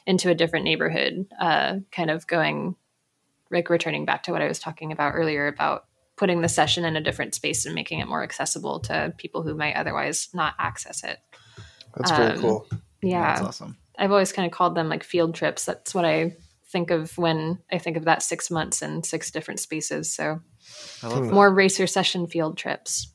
into 0.05 0.29
a 0.29 0.35
different 0.35 0.65
neighborhood. 0.65 1.27
Uh, 1.39 1.77
kind 1.91 2.09
of 2.09 2.25
going, 2.25 2.75
like 3.51 3.69
returning 3.69 4.05
back 4.05 4.23
to 4.23 4.31
what 4.31 4.41
I 4.41 4.47
was 4.47 4.59
talking 4.59 4.91
about 4.91 5.13
earlier 5.13 5.47
about 5.47 5.85
putting 6.15 6.41
the 6.41 6.49
session 6.49 6.83
in 6.83 6.95
a 6.95 7.01
different 7.01 7.35
space 7.35 7.65
and 7.65 7.75
making 7.75 7.99
it 7.99 8.07
more 8.07 8.23
accessible 8.23 8.79
to 8.79 9.13
people 9.17 9.43
who 9.43 9.53
might 9.53 9.75
otherwise 9.75 10.29
not 10.33 10.55
access 10.57 11.03
it. 11.03 11.19
That's 11.95 12.11
very 12.11 12.31
um, 12.33 12.39
cool. 12.39 12.67
Yeah, 13.03 13.35
that's 13.35 13.41
awesome. 13.41 13.77
I've 13.97 14.11
always 14.11 14.31
kind 14.31 14.45
of 14.45 14.51
called 14.51 14.75
them 14.75 14.89
like 14.89 15.03
field 15.03 15.35
trips. 15.35 15.65
That's 15.65 15.95
what 15.95 16.05
I 16.05 16.35
think 16.69 16.91
of 16.91 17.17
when 17.17 17.59
I 17.71 17.77
think 17.77 17.97
of 17.97 18.05
that 18.05 18.21
six 18.21 18.51
months 18.51 18.81
in 18.81 19.03
six 19.03 19.31
different 19.31 19.59
spaces. 19.59 20.13
So 20.13 20.41
more 21.03 21.53
racer 21.53 21.87
session 21.87 22.27
field 22.27 22.57
trips. 22.57 23.11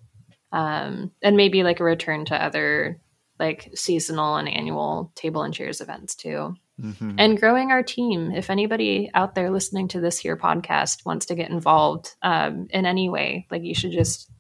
Um, 0.50 1.12
and 1.22 1.36
maybe 1.36 1.62
like 1.62 1.80
a 1.80 1.84
return 1.84 2.26
to 2.26 2.42
other 2.42 3.00
like 3.38 3.70
seasonal 3.74 4.36
and 4.36 4.48
annual 4.48 5.12
table 5.14 5.42
and 5.42 5.54
chairs 5.54 5.80
events 5.80 6.14
too. 6.14 6.54
Mm-hmm. 6.80 7.14
And 7.18 7.38
growing 7.38 7.70
our 7.70 7.82
team. 7.82 8.32
If 8.32 8.50
anybody 8.50 9.10
out 9.14 9.34
there 9.34 9.50
listening 9.50 9.88
to 9.88 10.00
this 10.00 10.18
here 10.18 10.36
podcast 10.36 11.04
wants 11.04 11.26
to 11.26 11.34
get 11.34 11.50
involved 11.50 12.14
um, 12.22 12.66
in 12.70 12.86
any 12.86 13.08
way, 13.08 13.46
like 13.50 13.62
you 13.62 13.74
should 13.74 13.92
just 13.92 14.30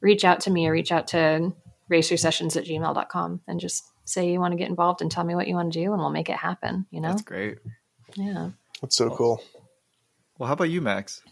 reach 0.00 0.24
out 0.24 0.40
to 0.40 0.50
me 0.50 0.68
or 0.68 0.72
reach 0.72 0.92
out 0.92 1.08
to 1.08 1.52
racer 1.88 2.16
sessions 2.16 2.56
at 2.56 2.64
gmail.com 2.64 3.40
and 3.48 3.60
just 3.60 3.87
say 4.08 4.30
you 4.30 4.40
want 4.40 4.52
to 4.52 4.58
get 4.58 4.68
involved 4.68 5.02
and 5.02 5.10
tell 5.10 5.24
me 5.24 5.34
what 5.34 5.48
you 5.48 5.54
want 5.54 5.72
to 5.72 5.78
do 5.80 5.92
and 5.92 6.00
we'll 6.00 6.10
make 6.10 6.30
it 6.30 6.36
happen, 6.36 6.86
you 6.90 7.00
know? 7.00 7.10
That's 7.10 7.22
great. 7.22 7.58
Yeah. 8.16 8.50
That's 8.80 8.96
so 8.96 9.10
cool. 9.10 9.42
Well, 10.38 10.46
how 10.46 10.54
about 10.54 10.70
you, 10.70 10.80
Max? 10.80 11.22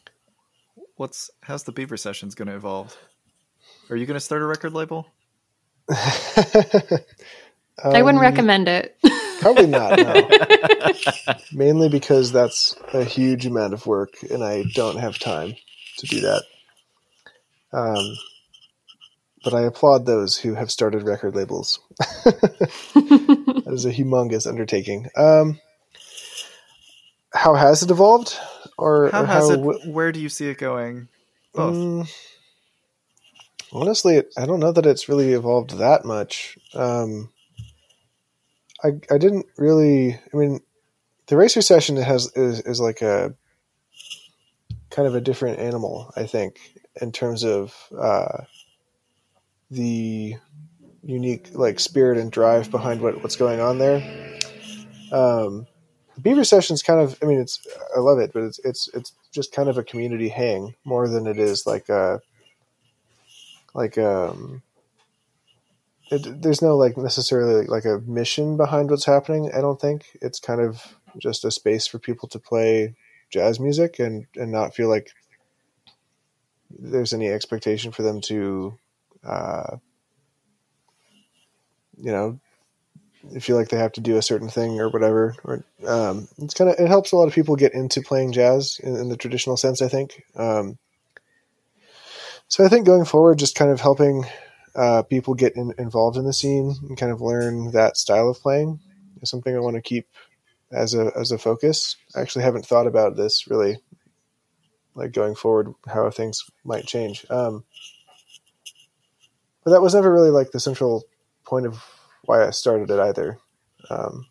What's 0.97 1.31
how's 1.43 1.65
the 1.65 1.73
Beaver 1.73 1.97
Sessions 1.97 2.35
going 2.35 2.49
to 2.49 2.57
evolve? 2.57 2.97
Are 3.91 3.97
you 3.97 4.07
going 4.07 4.17
to 4.17 4.21
start 4.21 4.43
a 4.43 4.47
record 4.47 4.73
label? 4.73 5.07
I 5.91 7.03
wouldn't 8.03 8.19
Um, 8.19 8.21
recommend 8.21 8.69
it. 8.69 8.97
Probably 9.41 9.67
not. 9.67 9.99
No. 9.99 10.29
Mainly 11.53 11.89
because 11.89 12.33
that's 12.33 12.75
a 12.95 13.05
huge 13.05 13.47
amount 13.47 13.75
of 13.75 13.87
work, 13.87 14.15
and 14.31 14.43
I 14.43 14.65
don't 14.75 14.99
have 14.99 15.19
time 15.19 15.55
to 15.99 16.07
do 16.07 16.21
that. 16.23 16.43
Um, 17.73 18.17
but 19.47 19.55
I 19.55 19.63
applaud 19.63 20.07
those 20.07 20.37
who 20.37 20.55
have 20.55 20.73
started 20.73 21.05
record 21.05 21.37
labels. 21.37 21.79
that 22.25 23.63
is 23.69 23.85
a 23.85 23.93
humongous 23.93 24.45
undertaking. 24.45 25.09
Um, 25.17 25.61
how 27.33 27.55
has 27.55 27.81
it 27.85 27.93
evolved, 27.93 28.37
or 28.77 29.11
How 29.11 29.23
or 29.23 29.27
has 29.27 29.49
it? 29.51 29.59
w- 29.59 29.93
Where 29.93 30.11
do 30.11 30.19
you 30.19 30.29
see 30.29 30.49
it 30.49 30.59
going? 30.59 31.07
Mm, 31.55 32.11
honestly, 33.73 34.25
I 34.37 34.47
don't 34.47 34.59
know 34.59 34.73
that 34.73 34.85
it's 34.85 35.09
really 35.09 35.33
evolved 35.33 35.79
that 35.79 36.05
much. 36.05 36.59
Um, 36.75 37.31
I 38.83 38.89
I 39.13 39.19
didn't 39.19 39.47
really. 39.57 40.15
I 40.15 40.37
mean, 40.37 40.59
the 41.29 41.37
racer 41.37 41.63
session 41.63 41.95
has 41.99 42.33
is 42.35 42.63
is 42.63 42.81
like 42.81 43.01
a 43.01 43.33
kind 44.91 45.07
of 45.07 45.15
a 45.15 45.21
different 45.21 45.61
animal. 45.61 46.13
I 46.17 46.27
think 46.27 46.59
in 47.01 47.13
terms 47.13 47.45
of 47.45 47.73
uh, 47.97 48.39
the 49.71 50.37
unique 51.03 51.51
like 51.55 51.79
spirit 51.81 52.19
and 52.19 52.33
drive 52.33 52.71
behind 52.71 53.01
what 53.01 53.23
what's 53.23 53.37
going 53.37 53.61
on 53.61 53.79
there. 53.79 54.03
Um, 55.13 55.67
Beaver 56.21 56.45
Sessions 56.45 56.83
kind 56.83 57.01
of. 57.01 57.19
I 57.23 57.27
mean, 57.27 57.39
it's 57.41 57.65
I 57.97 58.01
love 58.01 58.19
it, 58.19 58.33
but 58.33 58.43
it's 58.45 58.59
it's 58.61 58.89
it's 58.95 59.13
just 59.33 59.53
kind 59.53 59.69
of 59.69 59.79
a 59.79 59.85
community 59.85 60.29
hang 60.29 60.75
more 60.85 61.09
than 61.09 61.27
it 61.27 61.39
is 61.39 61.67
like 61.67 61.89
a 61.89 62.21
like 63.75 63.99
um. 63.99 64.63
It, 66.09 66.41
there's 66.41 66.63
no 66.63 66.77
like 66.77 66.97
necessarily 66.97 67.67
like 67.67 67.85
a 67.85 67.99
mission 68.07 68.57
behind 68.57 68.91
what's 68.91 69.05
happening. 69.05 69.51
I 69.53 69.61
don't 69.61 69.81
think 69.81 70.07
it's 70.23 70.39
kind 70.39 70.61
of 70.61 70.97
just 71.19 71.45
a 71.45 71.51
space 71.51 71.87
for 71.87 71.99
people 71.99 72.29
to 72.29 72.39
play 72.39 72.95
jazz 73.31 73.59
music 73.59 73.99
and 73.99 74.27
and 74.37 74.53
not 74.53 74.75
feel 74.75 74.89
like 74.89 75.11
there's 76.71 77.13
any 77.13 77.29
expectation 77.29 77.93
for 77.93 78.03
them 78.03 78.21
to, 78.23 78.79
uh, 79.27 79.77
you 81.99 82.13
know, 82.13 82.39
feel 83.41 83.57
like 83.57 83.69
they 83.69 83.79
have 83.79 83.93
to 83.93 84.01
do 84.01 84.17
a 84.17 84.23
certain 84.23 84.49
thing 84.49 84.81
or 84.81 84.89
whatever. 84.89 85.35
Or 85.45 85.65
um, 85.87 86.29
it's 86.39 86.55
kind 86.55 86.71
of 86.71 86.77
it 86.79 86.89
helps 86.89 87.13
a 87.13 87.17
lot 87.17 87.29
of 87.29 87.35
people 87.35 87.57
get 87.57 87.75
into 87.75 88.01
playing 88.01 88.33
jazz 88.33 88.81
in, 88.83 88.97
in 88.97 89.09
the 89.09 89.17
traditional 89.17 89.57
sense. 89.57 89.83
I 89.83 89.89
think. 89.89 90.23
Um, 90.37 90.79
so 92.49 92.65
I 92.65 92.69
think 92.69 92.87
going 92.87 93.05
forward, 93.05 93.39
just 93.39 93.57
kind 93.57 93.71
of 93.71 93.81
helping 93.81 94.25
uh, 94.77 95.03
people 95.03 95.35
get 95.35 95.57
in, 95.57 95.75
involved 95.79 96.17
in 96.17 96.25
the 96.25 96.33
scene 96.33 96.75
and 96.89 96.97
kind 96.97 97.11
of 97.11 97.21
learn 97.21 97.73
that 97.73 97.97
style 97.97 98.31
of 98.31 98.41
playing 98.41 98.79
is 99.21 99.31
something 99.31 99.55
I 99.55 99.61
want 99.61 99.77
to 99.77 99.83
keep 99.83 100.07
as 100.71 100.95
a 100.95 101.11
as 101.19 101.33
a 101.33 101.39
focus. 101.39 101.97
I 102.15 102.21
actually 102.21 102.45
haven't 102.45 102.67
thought 102.67 102.87
about 102.87 103.17
this 103.17 103.49
really, 103.49 103.79
like 104.95 105.13
going 105.13 105.35
forward, 105.35 105.73
how 105.89 106.09
things 106.11 106.45
might 106.65 106.87
change. 106.87 107.27
Um, 107.31 107.65
but 109.67 109.73
that 109.73 109.83
was 109.83 109.97
never 109.97 110.13
really 110.13 110.31
like 110.31 110.53
the 110.53 110.61
central 110.61 111.03
point 111.45 111.67
of 111.67 111.83
why 112.25 112.47
I 112.47 112.51
started 112.51 112.89
it 112.89 113.01
either. 113.01 113.37
Um, 113.91 114.27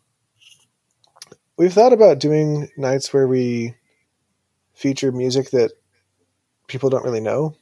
we've 1.58 1.74
thought 1.74 1.92
about 1.92 2.20
doing 2.20 2.70
nights 2.78 3.12
where 3.12 3.28
we 3.28 3.74
feature 4.72 5.12
music 5.12 5.50
that 5.50 5.72
people 6.68 6.88
don't 6.88 7.04
really 7.04 7.20
know, 7.20 7.54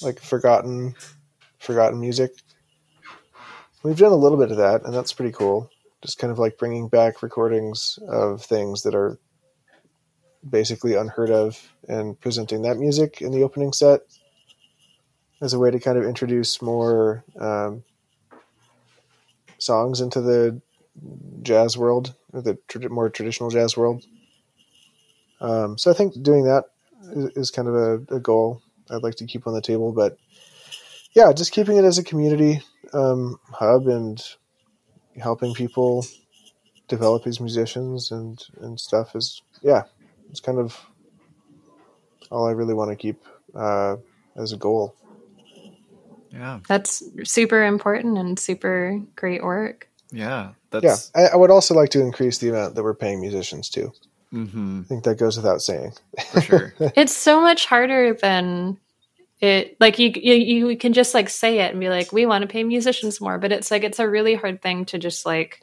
like 0.00 0.20
forgotten 0.20 0.94
forgotten 1.58 1.98
music. 1.98 2.30
We've 3.82 3.98
done 3.98 4.12
a 4.12 4.16
little 4.16 4.38
bit 4.38 4.52
of 4.52 4.58
that, 4.58 4.84
and 4.84 4.94
that's 4.94 5.12
pretty 5.12 5.32
cool. 5.32 5.68
Just 6.02 6.18
kind 6.18 6.30
of 6.30 6.38
like 6.38 6.58
bringing 6.58 6.86
back 6.86 7.24
recordings 7.24 7.98
of 8.08 8.44
things 8.44 8.82
that 8.82 8.94
are 8.94 9.18
basically 10.48 10.94
unheard 10.94 11.32
of 11.32 11.72
and 11.88 12.20
presenting 12.20 12.62
that 12.62 12.78
music 12.78 13.20
in 13.20 13.32
the 13.32 13.42
opening 13.42 13.72
set 13.72 14.02
as 15.40 15.52
a 15.52 15.58
way 15.58 15.70
to 15.70 15.80
kind 15.80 15.98
of 15.98 16.04
introduce 16.04 16.62
more 16.62 17.24
um, 17.38 17.84
songs 19.58 20.00
into 20.00 20.20
the 20.20 20.60
jazz 21.42 21.76
world 21.76 22.14
or 22.32 22.42
the 22.42 22.54
trad- 22.68 22.90
more 22.90 23.10
traditional 23.10 23.50
jazz 23.50 23.76
world. 23.76 24.04
Um, 25.40 25.76
so 25.76 25.90
I 25.90 25.94
think 25.94 26.20
doing 26.22 26.44
that 26.44 26.64
is, 27.02 27.30
is 27.36 27.50
kind 27.50 27.68
of 27.68 27.74
a, 27.74 28.16
a 28.16 28.20
goal 28.20 28.62
I'd 28.90 29.02
like 29.02 29.16
to 29.16 29.26
keep 29.26 29.46
on 29.46 29.54
the 29.54 29.60
table, 29.60 29.92
but 29.92 30.16
yeah, 31.12 31.32
just 31.32 31.52
keeping 31.52 31.76
it 31.76 31.84
as 31.84 31.98
a 31.98 32.04
community 32.04 32.62
um, 32.92 33.38
hub 33.50 33.86
and 33.88 34.22
helping 35.20 35.54
people 35.54 36.06
develop 36.88 37.26
as 37.26 37.40
musicians 37.40 38.12
and 38.12 38.44
and 38.60 38.78
stuff 38.78 39.16
is 39.16 39.42
yeah, 39.62 39.82
it's 40.30 40.40
kind 40.40 40.58
of 40.58 40.78
all 42.30 42.46
I 42.46 42.52
really 42.52 42.74
want 42.74 42.90
to 42.90 42.96
keep 42.96 43.24
uh, 43.54 43.96
as 44.36 44.52
a 44.52 44.56
goal. 44.56 44.94
Yeah, 46.30 46.60
That's 46.68 47.02
super 47.24 47.64
important 47.64 48.18
and 48.18 48.38
super 48.38 49.00
great 49.14 49.42
work. 49.42 49.88
yeah. 50.10 50.52
Yeah, 50.82 50.96
I, 51.14 51.28
I 51.28 51.36
would 51.36 51.50
also 51.50 51.74
like 51.74 51.88
to 51.90 52.02
increase 52.02 52.36
the 52.36 52.50
amount 52.50 52.74
that 52.74 52.82
we're 52.82 52.94
paying 52.94 53.18
musicians 53.20 53.70
too. 53.70 53.92
hmm 54.30 54.82
I 54.84 54.88
think 54.88 55.04
that 55.04 55.18
goes 55.18 55.36
without 55.38 55.62
saying. 55.62 55.92
for 56.32 56.40
sure. 56.42 56.74
It's 56.96 57.16
so 57.16 57.40
much 57.40 57.64
harder 57.64 58.12
than 58.12 58.78
it 59.40 59.76
like 59.80 59.98
you, 59.98 60.12
you 60.14 60.34
you 60.68 60.76
can 60.76 60.92
just 60.92 61.14
like 61.14 61.28
say 61.28 61.60
it 61.60 61.70
and 61.70 61.80
be 61.80 61.88
like 61.88 62.12
we 62.12 62.26
want 62.26 62.42
to 62.42 62.48
pay 62.48 62.64
musicians 62.64 63.20
more 63.20 63.38
but 63.38 63.52
it's 63.52 63.70
like 63.70 63.84
it's 63.84 63.98
a 63.98 64.08
really 64.08 64.34
hard 64.34 64.62
thing 64.62 64.86
to 64.86 64.98
just 64.98 65.26
like 65.26 65.62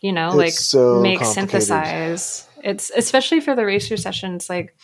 you 0.00 0.12
know 0.12 0.30
It's 0.30 0.36
like 0.36 0.52
so 0.52 1.00
make 1.00 1.24
synthesize 1.24 2.48
it's 2.62 2.90
especially 2.90 3.40
for 3.40 3.54
the 3.54 3.64
racer 3.64 3.96
sessions 3.96 4.50
like 4.50 4.74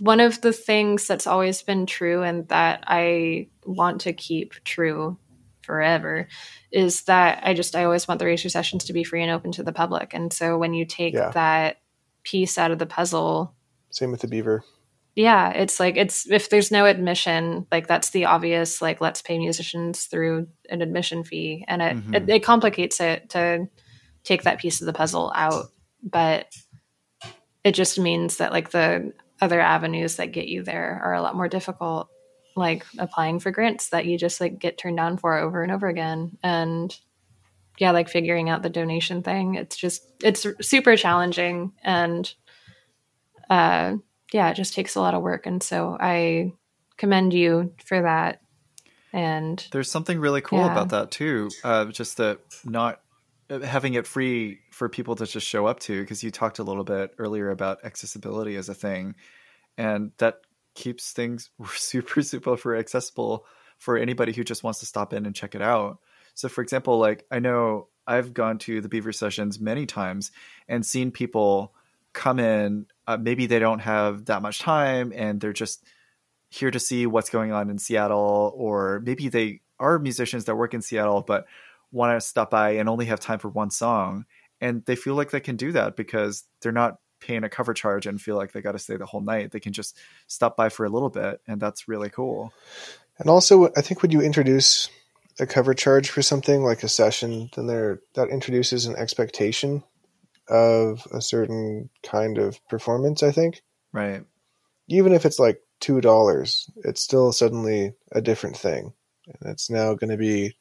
one 0.00 0.20
of 0.20 0.40
the 0.40 0.52
things 0.52 1.06
that's 1.06 1.26
always 1.26 1.62
been 1.62 1.86
true 1.86 2.22
and 2.22 2.46
that 2.48 2.84
I 2.86 3.48
want 3.64 4.02
to 4.02 4.12
keep 4.12 4.54
true 4.64 5.18
forever 5.62 6.28
is 6.70 7.02
that 7.04 7.40
I 7.42 7.54
just 7.54 7.74
I 7.74 7.84
always 7.84 8.06
want 8.06 8.18
the 8.18 8.26
racer 8.26 8.48
sessions 8.48 8.84
to 8.84 8.92
be 8.92 9.04
free 9.04 9.22
and 9.22 9.30
open 9.30 9.52
to 9.52 9.62
the 9.62 9.72
public 9.72 10.12
and 10.14 10.32
so 10.32 10.58
when 10.58 10.74
you 10.74 10.84
take 10.84 11.14
Yeah. 11.14 11.30
that 11.30 11.78
piece 12.22 12.58
out 12.58 12.70
of 12.70 12.78
the 12.78 12.86
puzzle 12.86 13.54
Same 13.90 14.10
with 14.10 14.20
the 14.20 14.28
Beaver. 14.28 14.62
yeah 15.14 15.50
it's 15.50 15.80
like 15.80 15.96
it's 15.96 16.30
if 16.30 16.50
there's 16.50 16.70
no 16.70 16.84
admission 16.84 17.66
like 17.72 17.86
that's 17.86 18.10
the 18.10 18.26
obvious 18.26 18.82
like 18.82 19.00
let's 19.00 19.22
pay 19.22 19.38
musicians 19.38 20.04
through 20.04 20.48
an 20.68 20.82
admission 20.82 21.24
fee 21.24 21.64
and 21.68 21.80
it, 21.82 21.96
Mhm. 21.96 22.14
it, 22.14 22.28
it 22.28 22.40
complicates 22.44 23.00
it 23.00 23.30
to 23.30 23.66
take 24.22 24.42
that 24.42 24.58
piece 24.58 24.80
of 24.82 24.86
the 24.86 24.92
puzzle 24.92 25.32
out 25.34 25.66
but 26.02 26.46
it 27.64 27.72
just 27.72 27.98
means 27.98 28.36
that 28.36 28.52
like 28.52 28.70
the 28.70 29.12
other 29.44 29.60
avenues 29.60 30.16
that 30.16 30.32
get 30.32 30.48
you 30.48 30.62
there 30.62 31.00
are 31.04 31.14
a 31.14 31.22
lot 31.22 31.36
more 31.36 31.48
difficult 31.48 32.08
like 32.56 32.84
applying 32.98 33.38
for 33.40 33.50
grants 33.50 33.90
that 33.90 34.06
you 34.06 34.16
just 34.16 34.40
like 34.40 34.58
get 34.58 34.78
turned 34.78 34.96
down 34.96 35.16
for 35.16 35.36
over 35.36 35.62
and 35.62 35.70
over 35.72 35.86
again 35.88 36.36
and 36.42 36.96
yeah 37.78 37.90
like 37.90 38.08
figuring 38.08 38.48
out 38.48 38.62
the 38.62 38.70
donation 38.70 39.22
thing 39.22 39.54
it's 39.56 39.76
just 39.76 40.02
it's 40.22 40.46
super 40.60 40.96
challenging 40.96 41.72
and 41.82 42.34
uh 43.50 43.94
yeah 44.32 44.50
it 44.50 44.54
just 44.54 44.74
takes 44.74 44.94
a 44.94 45.00
lot 45.00 45.14
of 45.14 45.22
work 45.22 45.46
and 45.46 45.62
so 45.62 45.96
i 46.00 46.52
commend 46.96 47.32
you 47.34 47.72
for 47.84 48.02
that 48.02 48.40
and 49.12 49.66
There's 49.70 49.90
something 49.90 50.18
really 50.18 50.40
cool 50.40 50.58
Yeah. 50.58 50.72
about 50.72 50.88
that 50.88 51.12
too. 51.12 51.48
Uh, 51.62 51.84
just 51.84 52.16
that 52.16 52.40
not 52.64 53.00
having 53.48 53.94
it 53.94 54.06
free 54.06 54.60
for 54.70 54.88
people 54.88 55.16
to 55.16 55.26
just 55.26 55.46
show 55.46 55.66
up 55.66 55.80
to, 55.80 56.00
because 56.00 56.22
you 56.22 56.30
talked 56.30 56.58
a 56.58 56.64
little 56.64 56.84
bit 56.84 57.14
earlier 57.18 57.50
about 57.50 57.84
accessibility 57.84 58.56
as 58.56 58.68
a 58.68 58.74
thing, 58.74 59.14
and 59.76 60.12
that 60.18 60.40
keeps 60.74 61.12
things 61.12 61.50
super 61.74 62.22
super 62.22 62.76
accessible 62.76 63.46
for 63.78 63.96
anybody 63.96 64.32
who 64.32 64.44
just 64.44 64.62
wants 64.62 64.80
to 64.80 64.86
stop 64.86 65.12
in 65.12 65.26
and 65.26 65.34
check 65.34 65.54
it 65.54 65.62
out. 65.62 65.98
So, 66.34 66.48
for 66.48 66.62
example, 66.62 66.98
like 66.98 67.26
I 67.30 67.38
know 67.38 67.88
I've 68.06 68.34
gone 68.34 68.58
to 68.58 68.80
the 68.80 68.88
Beaver 68.88 69.12
sessions 69.12 69.60
many 69.60 69.86
times 69.86 70.30
and 70.68 70.84
seen 70.84 71.10
people 71.10 71.74
come 72.12 72.38
in. 72.38 72.86
Uh, 73.06 73.16
maybe 73.16 73.46
they 73.46 73.58
don't 73.58 73.80
have 73.80 74.26
that 74.26 74.42
much 74.42 74.58
time, 74.60 75.12
and 75.14 75.40
they're 75.40 75.52
just 75.52 75.84
here 76.48 76.70
to 76.70 76.78
see 76.78 77.06
what's 77.06 77.30
going 77.30 77.52
on 77.52 77.68
in 77.70 77.78
Seattle, 77.78 78.52
or 78.56 79.00
maybe 79.04 79.28
they 79.28 79.60
are 79.78 79.98
musicians 79.98 80.44
that 80.44 80.54
work 80.54 80.72
in 80.72 80.80
Seattle 80.80 81.20
but 81.20 81.46
want 81.94 82.20
to 82.20 82.26
stop 82.26 82.50
by 82.50 82.72
and 82.72 82.88
only 82.88 83.06
have 83.06 83.20
time 83.20 83.38
for 83.38 83.48
one 83.48 83.70
song. 83.70 84.26
And 84.60 84.84
they 84.84 84.96
feel 84.96 85.14
like 85.14 85.30
they 85.30 85.40
can 85.40 85.56
do 85.56 85.72
that 85.72 85.96
because 85.96 86.44
they're 86.60 86.72
not 86.72 86.96
paying 87.20 87.44
a 87.44 87.48
cover 87.48 87.72
charge 87.72 88.06
and 88.06 88.20
feel 88.20 88.36
like 88.36 88.52
they 88.52 88.60
got 88.60 88.72
to 88.72 88.78
stay 88.78 88.96
the 88.96 89.06
whole 89.06 89.20
night. 89.20 89.50
They 89.52 89.60
can 89.60 89.72
just 89.72 89.96
stop 90.26 90.56
by 90.56 90.68
for 90.68 90.84
a 90.84 90.90
little 90.90 91.08
bit, 91.08 91.40
and 91.46 91.60
that's 91.60 91.88
really 91.88 92.10
cool. 92.10 92.52
And 93.18 93.30
also, 93.30 93.70
I 93.76 93.80
think 93.80 94.02
when 94.02 94.10
you 94.10 94.20
introduce 94.20 94.90
a 95.40 95.46
cover 95.46 95.74
charge 95.74 96.10
for 96.10 96.22
something 96.22 96.62
like 96.62 96.82
a 96.82 96.88
session, 96.88 97.50
then 97.54 97.66
there 97.66 98.00
that 98.14 98.28
introduces 98.28 98.86
an 98.86 98.96
expectation 98.96 99.82
of 100.48 101.06
a 101.12 101.20
certain 101.22 101.90
kind 102.02 102.38
of 102.38 102.58
performance. 102.68 103.22
I 103.22 103.30
think, 103.32 103.62
Right. 103.92 104.24
even 104.88 105.12
if 105.12 105.24
it's 105.24 105.38
like 105.38 105.60
two 105.80 106.00
dollars, 106.00 106.68
it's 106.76 107.02
still 107.02 107.32
suddenly 107.32 107.94
a 108.12 108.20
different 108.20 108.56
thing, 108.56 108.92
and 109.26 109.50
it's 109.50 109.70
now 109.70 109.94
going 109.94 110.10
to 110.10 110.16
be 110.16 110.56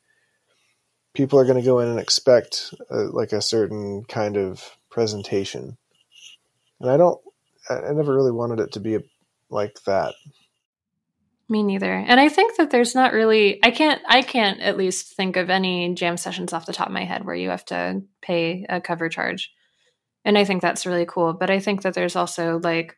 people 1.14 1.40
are 1.40 1.46
going 1.46 1.60
to 1.60 1.66
go 1.66 1.80
in 1.80 1.88
and 1.88 2.00
expect 2.00 2.74
uh 2.92 3.12
like 3.12 3.32
a 3.32 3.42
certain 3.42 4.04
kind 4.06 4.38
of 4.38 4.78
presentation, 4.90 5.78
and 6.80 6.90
I 6.90 6.98
don't. 6.98 7.20
I, 7.70 7.94
never 7.94 8.14
really 8.14 8.32
wanted 8.32 8.60
it 8.60 8.74
to 8.74 8.82
be 8.82 9.00
like 9.50 9.82
that. 9.86 10.16
Me 11.50 11.64
neither. 11.64 11.94
And 11.94 12.20
I 12.20 12.30
think 12.30 12.58
that 12.58 12.72
there's 12.72 12.96
not 12.96 13.14
really 13.14 13.60
I 13.64 13.72
can't 13.72 14.02
I 14.08 14.22
can't 14.22 14.60
at 14.60 14.78
least 14.78 15.16
think 15.16 15.38
of 15.38 15.50
any 15.50 15.94
jam 15.94 16.18
sessions 16.18 16.54
off 16.54 16.66
the 16.66 16.74
top 16.74 16.88
of 16.88 16.94
my 16.94 17.06
head 17.06 17.26
where 17.26 17.36
you 17.36 17.50
have 17.50 17.66
to 17.66 18.02
pay 18.22 18.66
a 18.68 18.82
cover 18.82 19.10
charge. 19.10 19.52
And 20.26 20.38
I 20.38 20.46
think 20.46 20.62
that's 20.62 20.86
really 20.86 21.06
cool, 21.06 21.34
but 21.34 21.50
I 21.50 21.60
think 21.60 21.82
that 21.82 21.94
there's 21.94 22.16
also 22.16 22.60
like 22.64 22.98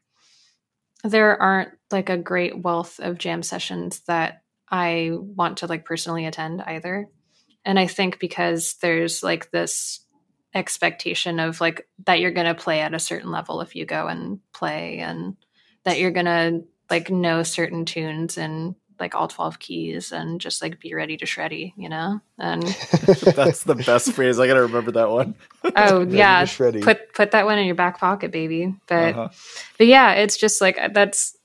there 1.04 1.40
aren't 1.42 1.72
like 1.92 2.10
a 2.10 2.18
great 2.18 2.64
wealth 2.64 3.00
of 3.00 3.18
jam 3.18 3.44
sessions 3.44 4.02
that 4.08 4.44
I 4.70 5.12
want 5.14 5.58
to 5.58 5.68
like 5.68 5.86
personally 5.86 6.26
attend 6.26 6.62
either. 6.62 7.10
And 7.66 7.80
I 7.80 7.88
think 7.88 8.20
because 8.20 8.76
there's 8.76 9.24
like 9.24 9.52
this 9.52 10.02
expectation 10.54 11.40
of 11.40 11.60
like 11.60 11.88
that 12.06 12.20
you're 12.20 12.32
going 12.32 12.48
to 12.48 12.56
play 12.62 12.80
at 12.82 12.94
a 12.94 13.00
certain 13.00 13.32
level 13.32 13.62
if 13.62 13.76
you 13.76 13.86
go 13.86 14.08
and 14.08 14.40
play 14.54 15.00
and 15.00 15.36
that 15.84 16.00
you're 16.00 16.12
going 16.12 16.26
to 16.26 16.64
like 16.90 17.10
know 17.10 17.44
certain 17.44 17.84
tunes 17.86 18.38
and 18.38 18.76
like 18.98 19.14
all 19.16 19.28
12 19.28 19.60
keys 19.60 20.12
and 20.14 20.40
just 20.40 20.62
like 20.62 20.80
be 20.80 20.94
ready 20.94 21.18
to 21.18 21.26
shreddy, 21.26 21.74
you 21.76 21.90
know? 21.90 22.22
And 22.38 22.64
That's 23.36 23.64
the 23.64 23.76
best 23.76 24.14
phrase. 24.14 24.40
I 24.40 24.48
gotta 24.48 24.62
remember 24.62 24.92
that 24.92 25.10
one. 25.10 25.36
oh 25.76 26.00
Ready 26.00 26.12
to 26.12 26.18
yeah, 26.18 26.44
shreddy. 26.44 26.82
put 26.82 27.14
put 27.14 27.32
that 27.32 27.46
one 27.46 27.58
in 27.60 27.66
your 27.66 27.76
back 27.76 28.00
pocket, 28.00 28.32
baby. 28.32 28.74
But 28.88 29.16
Uh-huh. 29.16 29.30
but 29.78 29.88
yeah, 29.88 30.14
it's 30.14 30.38
just 30.38 30.62
like 30.62 30.80
that's 30.94 31.36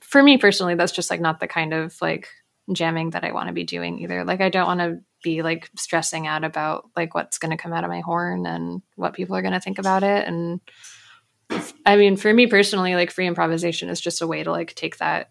for 0.00 0.22
me 0.22 0.38
personally, 0.38 0.76
that's 0.76 0.92
just 0.92 1.10
like 1.10 1.20
not 1.20 1.40
the 1.40 1.48
kind 1.48 1.74
of 1.74 1.96
like 2.00 2.28
jamming 2.72 3.10
that 3.10 3.24
I 3.24 3.32
want 3.32 3.48
to 3.48 3.52
be 3.52 3.64
doing 3.64 3.98
either. 3.98 4.24
Like 4.24 4.40
I 4.40 4.48
don't 4.48 4.66
want 4.66 4.80
to 4.80 5.00
be 5.26 5.42
like 5.42 5.68
stressing 5.76 6.26
out 6.26 6.44
about 6.44 6.88
like 6.96 7.14
what's 7.14 7.38
going 7.38 7.50
to 7.50 7.56
come 7.62 7.72
out 7.72 7.82
of 7.84 7.90
my 7.90 8.00
horn 8.00 8.46
and 8.46 8.80
what 8.94 9.12
people 9.14 9.34
are 9.34 9.42
going 9.42 9.52
to 9.54 9.60
think 9.60 9.78
about 9.78 10.02
it 10.04 10.26
and 10.28 10.60
I 11.84 11.96
mean, 11.96 12.16
for 12.16 12.32
me 12.32 12.48
personally, 12.48 12.94
like 12.96 13.12
free 13.12 13.26
improvisation 13.28 13.88
is 13.88 14.00
just 14.00 14.20
a 14.22 14.26
way 14.26 14.42
to 14.42 14.50
like 14.50 14.74
take 14.74 14.96
that 14.98 15.30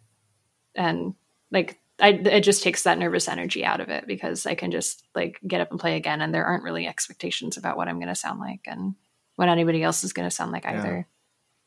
and 0.74 1.14
like 1.52 1.78
I 2.00 2.10
it 2.10 2.42
just 2.42 2.64
takes 2.64 2.84
that 2.84 2.98
nervous 2.98 3.28
energy 3.28 3.66
out 3.66 3.82
of 3.82 3.90
it 3.90 4.08
because 4.08 4.46
I 4.46 4.56
can 4.56 4.72
just 4.72 5.04
like 5.14 5.40
get 5.46 5.60
up 5.62 5.72
and 5.72 5.80
play 5.80 5.98
again 5.98 6.22
and 6.22 6.34
there 6.34 6.46
aren't 6.46 6.64
really 6.64 6.88
expectations 6.88 7.58
about 7.58 7.76
what 7.76 7.88
I'm 7.90 8.00
going 8.00 8.08
to 8.08 8.16
sound 8.16 8.40
like 8.40 8.62
and 8.66 8.96
what 9.36 9.50
anybody 9.50 9.84
else 9.84 10.04
is 10.06 10.14
going 10.14 10.28
to 10.30 10.36
sound 10.36 10.52
like 10.54 10.64
Yeah. 10.64 10.80
either. 10.80 11.08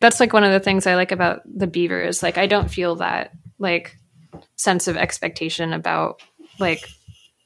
That's 0.00 0.20
like 0.20 0.32
one 0.32 0.44
of 0.44 0.52
the 0.52 0.60
things 0.60 0.86
I 0.86 0.94
like 0.94 1.12
about 1.12 1.40
the 1.44 1.66
Beaver 1.66 2.00
is 2.00 2.22
like 2.22 2.38
I 2.38 2.46
don't 2.46 2.70
feel 2.70 2.96
that 2.96 3.32
like 3.58 3.96
sense 4.56 4.88
of 4.88 4.96
expectation 4.96 5.74
about 5.74 6.22
like 6.58 6.88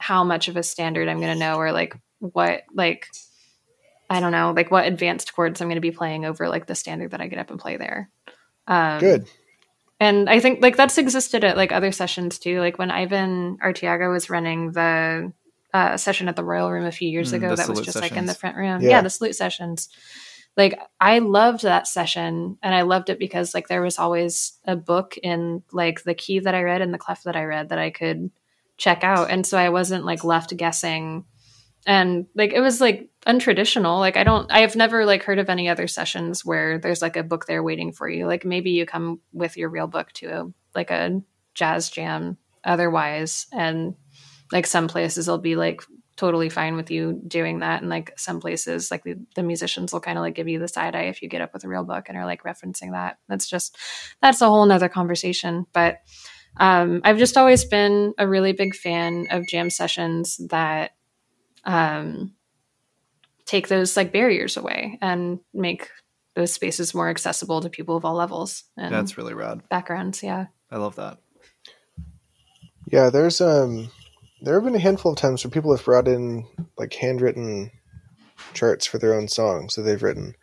how 0.03 0.25
much 0.25 0.49
of 0.49 0.57
a 0.57 0.65
standard 0.65 1.09
I'm 1.09 1.21
going 1.21 1.33
to 1.33 1.39
know 1.39 1.57
or 1.57 1.71
like 1.71 1.95
what 2.19 2.63
like 2.75 3.07
I 4.11 4.19
don't 4.19 4.33
know 4.33 4.53
like 4.55 4.71
what 4.73 4.85
advanced 4.87 5.33
chords 5.33 5.61
I'm 5.61 5.69
going 5.69 5.77
to 5.77 5.81
be 5.81 5.93
playing 5.93 6.25
over 6.25 6.49
like 6.49 6.67
the 6.67 6.75
standard 6.75 7.13
that 7.13 7.21
I 7.21 7.29
get 7.29 7.39
up 7.39 7.51
and 7.51 7.61
play 7.61 7.77
there. 7.77 8.11
Um, 8.67 8.99
Good. 8.99 9.29
and 10.01 10.29
I 10.29 10.41
think 10.41 10.61
like 10.61 10.77
that's 10.77 10.99
existed 10.99 11.45
at 11.45 11.57
like 11.57 11.71
other 11.71 11.93
sessions 11.93 12.41
too. 12.41 12.59
Like 12.59 12.79
when 12.79 12.91
Ivan 12.91 13.59
Arteaga 13.65 14.11
was 14.11 14.29
running 14.29 14.73
the 14.73 15.33
uh, 15.73 15.97
session 15.97 16.29
at 16.29 16.35
the 16.35 16.45
Royal 16.45 16.71
Room 16.71 16.85
a 16.85 16.93
few 16.93 17.09
years 17.09 17.33
Mm, 17.33 17.37
ago, 17.37 17.49
that 17.55 17.69
was 17.69 17.79
salute 17.79 17.85
just 17.85 18.01
like 18.01 18.17
in 18.17 18.27
the 18.27 18.35
front 18.35 18.57
room. 18.57 18.83
Yeah. 18.83 18.89
Yeah. 18.91 19.01
the 19.03 19.11
salute 19.11 19.37
sessions. 19.37 19.89
Like 20.57 20.79
I 21.01 21.21
loved 21.21 21.63
that 21.63 21.87
session, 21.87 22.59
and 22.63 22.75
I 22.75 22.83
loved 22.83 23.09
it 23.09 23.19
because 23.21 23.55
like 23.55 23.69
there 23.69 23.81
was 23.81 23.99
always 23.99 24.53
a 24.67 24.77
book 24.77 25.17
in 25.23 25.63
like 25.73 26.03
the 26.03 26.13
key 26.15 26.41
that 26.41 26.55
I 26.55 26.63
read 26.63 26.83
and 26.83 26.93
the 26.93 26.99
clef 26.99 27.23
that 27.23 27.37
I 27.37 27.45
read 27.45 27.69
that 27.71 27.79
I 27.79 27.91
could 27.91 28.31
check 28.77 29.05
out, 29.05 29.31
and 29.31 29.47
so 29.47 29.59
I 29.59 29.69
wasn't 29.69 30.05
like 30.05 30.25
left 30.25 30.57
guessing. 30.57 31.25
And 31.85 32.27
like 32.37 32.53
it 32.53 32.61
was 32.61 32.81
like 32.81 33.11
untraditional. 33.27 33.99
Like 33.99 34.17
I 34.17 34.23
don't, 34.23 34.51
I 34.53 34.61
have 34.61 34.77
never 34.77 35.05
like 35.05 35.25
heard 35.25 35.39
of 35.39 35.49
any 35.49 35.69
other 35.69 35.89
sessions 35.89 36.45
where 36.45 36.79
there's 36.79 37.03
like 37.03 37.17
a 37.17 37.25
book 37.25 37.47
there 37.47 37.63
waiting 37.63 37.93
for 37.93 38.09
you. 38.09 38.27
Like 38.27 38.45
maybe 38.45 38.71
you 38.71 38.87
come 38.87 39.21
with 39.33 39.57
your 39.57 39.69
real 39.69 39.89
book 39.89 40.13
to 40.15 40.27
a 40.27 40.45
like 40.75 40.91
a 40.91 41.21
jazz 41.55 41.91
jam 41.91 42.39
otherwise, 42.65 43.47
and 43.53 43.95
like 44.53 44.67
some 44.67 44.87
places 44.87 45.27
will 45.27 45.39
be 45.39 45.57
like 45.57 45.83
totally 46.15 46.51
fine 46.51 46.77
with 46.77 46.91
you 46.91 47.21
doing 47.27 47.61
that, 47.61 47.81
and 47.81 47.91
like 47.91 48.13
some 48.17 48.39
places 48.39 48.91
like 48.93 49.03
the, 49.03 49.17
the 49.35 49.43
musicians 49.43 49.93
will 49.93 50.01
kind 50.01 50.19
of 50.19 50.23
like 50.23 50.35
give 50.35 50.47
you 50.47 50.61
the 50.61 50.69
side 50.69 50.95
eye 50.95 51.05
if 51.05 51.21
you 51.21 51.29
get 51.29 51.41
up 51.41 51.53
with 51.53 51.65
a 51.65 51.69
real 51.69 51.85
book 51.85 52.05
and 52.09 52.17
are 52.17 52.27
like 52.27 52.45
referencing 52.45 52.93
that. 52.93 53.19
That's 53.29 53.49
just 53.49 53.77
that's 54.21 54.41
a 54.41 54.49
whole 54.49 54.67
nother 54.67 54.89
conversation, 54.89 55.67
but. 55.73 55.99
Um, 56.57 57.01
I've 57.05 57.19
just 57.19 57.37
always 57.37 57.65
been 57.65 58.15
a 58.19 58.29
really 58.29 58.53
big 58.53 58.75
fan 58.75 59.27
of 59.31 59.47
jam 59.47 59.71
sessions 59.71 60.39
that 60.51 60.93
um, 61.65 62.35
take 63.47 63.69
those 63.69 63.97
like 63.97 64.13
barriers 64.13 64.57
away 64.57 64.99
and 65.01 65.41
make 65.55 65.89
those 66.35 66.53
spaces 66.53 66.95
more 66.95 67.09
accessible 67.11 67.61
to 67.61 67.69
people 67.69 67.97
of 67.97 68.05
all 68.05 68.15
levels 68.15 68.65
and 68.77 68.93
That's 68.93 69.19
really 69.19 69.35
rad. 69.35 69.67
backgrounds. 69.69 70.23
Yeah. 70.23 70.47
I 70.71 70.77
love 70.79 70.97
that. 70.97 71.19
Yeah, 72.91 73.11
there's 73.11 73.41
um 73.41 73.91
there 74.41 74.55
have 74.55 74.65
been 74.65 74.75
a 74.75 74.79
handful 74.81 75.13
of 75.13 75.19
times 75.19 75.45
where 75.45 75.51
people 75.51 75.75
have 75.75 75.85
brought 75.85 76.09
in 76.09 76.47
like 76.79 76.93
handwritten 76.95 77.71
charts 78.55 78.87
for 78.87 78.99
their 78.99 79.15
own 79.15 79.29
songs 79.29 79.75
that 79.75 79.83
they've 79.83 80.03
written 80.03 80.35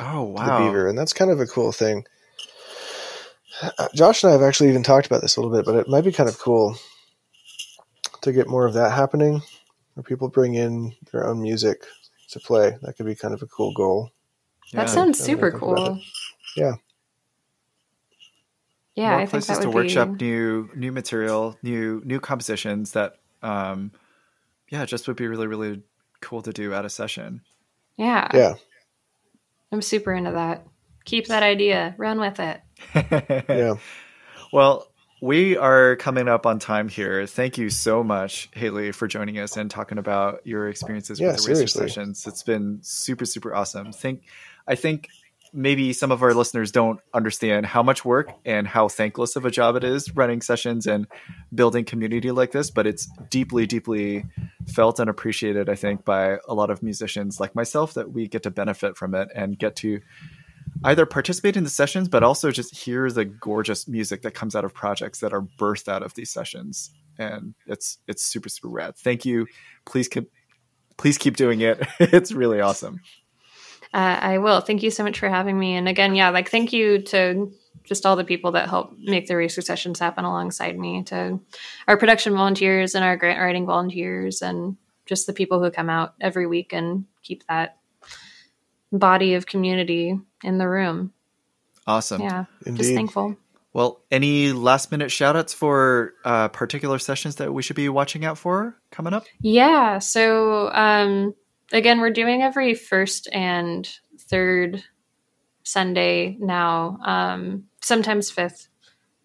Oh 0.00 0.34
to 0.34 0.42
the 0.42 0.48
wow. 0.50 0.66
Beaver, 0.66 0.88
and 0.88 0.98
that's 0.98 1.12
kind 1.12 1.30
of 1.30 1.40
a 1.40 1.46
cool 1.46 1.70
thing. 1.72 2.04
Uh, 3.62 3.88
Josh 3.94 4.22
and 4.22 4.30
I 4.30 4.32
have 4.32 4.42
actually 4.42 4.68
even 4.68 4.82
talked 4.82 5.06
about 5.06 5.22
this 5.22 5.36
a 5.36 5.40
little 5.40 5.56
bit, 5.56 5.64
but 5.64 5.76
it 5.76 5.88
might 5.88 6.04
be 6.04 6.12
kind 6.12 6.28
of 6.28 6.38
cool 6.38 6.76
to 8.22 8.32
get 8.32 8.48
more 8.48 8.66
of 8.66 8.74
that 8.74 8.92
happening, 8.92 9.42
where 9.94 10.04
people 10.04 10.28
bring 10.28 10.54
in 10.54 10.94
their 11.12 11.26
own 11.26 11.40
music 11.40 11.84
to 12.30 12.40
play. 12.40 12.76
That 12.82 12.96
could 12.96 13.06
be 13.06 13.14
kind 13.14 13.34
of 13.34 13.42
a 13.42 13.46
cool 13.46 13.72
goal. 13.72 14.10
That 14.72 14.90
sounds 14.90 15.18
super 15.18 15.52
cool. 15.52 16.00
Yeah. 16.56 16.74
Yeah, 18.94 19.10
More 19.10 19.18
I 19.18 19.20
think 19.22 19.30
places 19.30 19.48
that 19.48 19.62
to 19.62 19.68
would 19.68 19.74
workshop 19.74 20.18
be 20.18 20.24
new 20.26 20.70
new 20.76 20.92
material, 20.92 21.56
new 21.62 22.00
new 22.04 22.20
compositions 22.20 22.92
that 22.92 23.14
um 23.42 23.90
yeah, 24.70 24.84
just 24.84 25.06
would 25.08 25.16
be 25.16 25.26
really, 25.26 25.46
really 25.46 25.82
cool 26.20 26.42
to 26.42 26.52
do 26.52 26.72
at 26.72 26.84
a 26.84 26.90
session. 26.90 27.42
Yeah. 27.96 28.28
Yeah, 28.32 28.54
I'm 29.72 29.82
super 29.82 30.12
into 30.12 30.32
that. 30.32 30.66
Keep 31.04 31.26
that 31.26 31.42
idea. 31.42 31.94
Run 31.98 32.18
with 32.18 32.40
it. 32.40 32.60
Yeah. 32.94 33.74
Well, 34.52 34.86
we 35.20 35.56
are 35.56 35.96
coming 35.96 36.28
up 36.28 36.46
on 36.46 36.60
time 36.60 36.88
here. 36.88 37.26
Thank 37.26 37.58
you 37.58 37.70
so 37.70 38.04
much, 38.04 38.48
Haley, 38.52 38.92
for 38.92 39.08
joining 39.08 39.38
us 39.40 39.56
and 39.56 39.68
talking 39.68 39.98
about 39.98 40.46
your 40.46 40.68
experiences 40.68 41.18
Yeah, 41.18 41.28
with 41.32 41.38
the 41.38 41.48
Racer 41.48 41.66
seriously. 41.66 41.88
sessions. 41.88 42.26
It's 42.26 42.44
been 42.44 42.78
super, 42.82 43.24
super 43.24 43.52
awesome. 43.52 43.90
Think, 43.92 44.22
I 44.68 44.76
think 44.76 45.08
maybe 45.52 45.92
some 45.92 46.12
of 46.12 46.22
our 46.22 46.34
listeners 46.34 46.70
don't 46.70 47.00
understand 47.12 47.64
how 47.66 47.82
much 47.82 48.04
work 48.04 48.30
and 48.44 48.66
how 48.68 48.86
thankless 48.88 49.34
of 49.34 49.44
a 49.44 49.50
job 49.50 49.76
it 49.76 49.82
is 49.84 50.14
running 50.14 50.40
sessions 50.40 50.86
and 50.86 51.06
building 51.54 51.84
community 51.84 52.30
like 52.30 52.52
this, 52.52 52.70
but 52.70 52.86
it's 52.86 53.06
deeply, 53.30 53.66
deeply 53.66 54.24
felt 54.68 55.00
and 55.00 55.08
appreciated, 55.10 55.68
I 55.68 55.74
think, 55.74 56.04
by 56.04 56.38
a 56.48 56.54
lot 56.54 56.70
of 56.70 56.82
musicians 56.82 57.40
like 57.40 57.54
myself 57.54 57.94
that 57.94 58.12
we 58.12 58.28
get 58.28 58.42
to 58.44 58.50
benefit 58.50 58.96
from 58.96 59.14
it 59.14 59.28
and 59.34 59.58
get 59.58 59.74
to 59.76 60.00
either 60.82 61.06
participate 61.06 61.56
in 61.56 61.64
the 61.64 61.70
sessions, 61.70 62.08
but 62.08 62.22
also 62.22 62.50
just 62.50 62.76
hear 62.76 63.10
the 63.10 63.24
gorgeous 63.24 63.86
music 63.86 64.22
that 64.22 64.32
comes 64.32 64.56
out 64.56 64.64
of 64.64 64.74
projects 64.74 65.20
that 65.20 65.32
are 65.32 65.42
birthed 65.42 65.88
out 65.88 66.02
of 66.02 66.14
these 66.14 66.30
sessions. 66.30 66.90
And 67.18 67.54
it's 67.66 67.98
it's 68.08 68.24
super 68.24 68.48
super 68.48 68.68
rad. 68.68 68.96
Thank 68.96 69.24
you. 69.24 69.46
Please 69.84 70.08
keep 70.08 70.30
please 70.96 71.18
keep 71.18 71.36
doing 71.36 71.60
it. 71.60 71.86
it's 72.00 72.32
really 72.32 72.60
awesome. 72.60 73.00
Uh, 73.92 74.18
I 74.20 74.38
will. 74.38 74.60
Thank 74.60 74.82
you 74.82 74.90
so 74.90 75.04
much 75.04 75.20
for 75.20 75.28
having 75.28 75.56
me. 75.56 75.76
And 75.76 75.88
again, 75.88 76.16
yeah, 76.16 76.30
like 76.30 76.50
thank 76.50 76.72
you 76.72 77.00
to 77.02 77.52
just 77.84 78.04
all 78.04 78.16
the 78.16 78.24
people 78.24 78.52
that 78.52 78.68
help 78.68 78.92
make 78.98 79.26
the 79.26 79.36
racer 79.36 79.60
sessions 79.60 80.00
happen 80.00 80.24
alongside 80.24 80.78
me, 80.78 81.04
to 81.04 81.38
our 81.86 81.96
production 81.96 82.34
volunteers 82.34 82.94
and 82.94 83.04
our 83.04 83.16
grant 83.16 83.38
writing 83.38 83.66
volunteers, 83.66 84.42
and 84.42 84.76
just 85.06 85.26
the 85.26 85.32
people 85.32 85.62
who 85.62 85.70
come 85.70 85.90
out 85.90 86.14
every 86.20 86.46
week 86.46 86.72
and 86.72 87.04
keep 87.22 87.46
that 87.46 87.76
body 88.98 89.34
of 89.34 89.46
community 89.46 90.18
in 90.42 90.58
the 90.58 90.68
room. 90.68 91.12
Awesome. 91.86 92.22
Yeah, 92.22 92.44
just 92.74 92.94
thankful. 92.94 93.36
Well, 93.74 94.02
any 94.10 94.52
last 94.52 94.92
minute 94.92 95.10
shout 95.10 95.34
outs 95.34 95.52
for 95.52 96.14
uh, 96.24 96.48
particular 96.48 96.98
sessions 97.00 97.36
that 97.36 97.52
we 97.52 97.60
should 97.60 97.76
be 97.76 97.88
watching 97.88 98.24
out 98.24 98.38
for 98.38 98.76
coming 98.92 99.12
up? 99.12 99.24
Yeah. 99.40 99.98
So 99.98 100.70
um, 100.72 101.34
again, 101.72 102.00
we're 102.00 102.10
doing 102.10 102.40
every 102.40 102.74
first 102.74 103.28
and 103.32 103.88
third 104.18 104.84
Sunday 105.64 106.36
now, 106.38 106.98
um, 107.04 107.64
sometimes 107.82 108.30
fifth. 108.30 108.68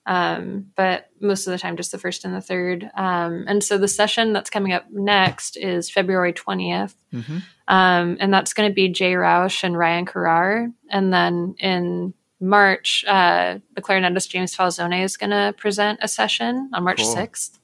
Um, 0.09 0.65
but 0.75 1.05
most 1.21 1.45
of 1.45 1.51
the 1.51 1.59
time, 1.59 1.77
just 1.77 1.91
the 1.91 1.99
first 1.99 2.25
and 2.25 2.33
the 2.33 2.41
third. 2.41 2.89
Um, 2.97 3.45
and 3.47 3.63
so 3.63 3.77
the 3.77 3.87
session 3.87 4.33
that's 4.33 4.49
coming 4.49 4.73
up 4.73 4.85
next 4.91 5.55
is 5.55 5.91
February 5.91 6.33
20th. 6.33 6.95
Mm-hmm. 7.13 7.37
Um, 7.67 8.17
and 8.19 8.33
that's 8.33 8.53
going 8.53 8.67
to 8.67 8.73
be 8.73 8.89
Jay 8.89 9.13
Roush 9.13 9.63
and 9.63 9.77
Ryan 9.77 10.07
Carraher. 10.07 10.73
And 10.89 11.13
then 11.13 11.53
in 11.59 12.15
March, 12.39 13.05
uh, 13.07 13.59
the 13.75 13.83
clarinetist 13.83 14.29
James 14.29 14.55
Falzone 14.55 15.03
is 15.03 15.15
going 15.15 15.29
to 15.29 15.53
present 15.55 15.99
a 16.01 16.07
session 16.07 16.71
on 16.73 16.83
March 16.83 17.03
Cool. 17.03 17.15
6th. 17.15 17.59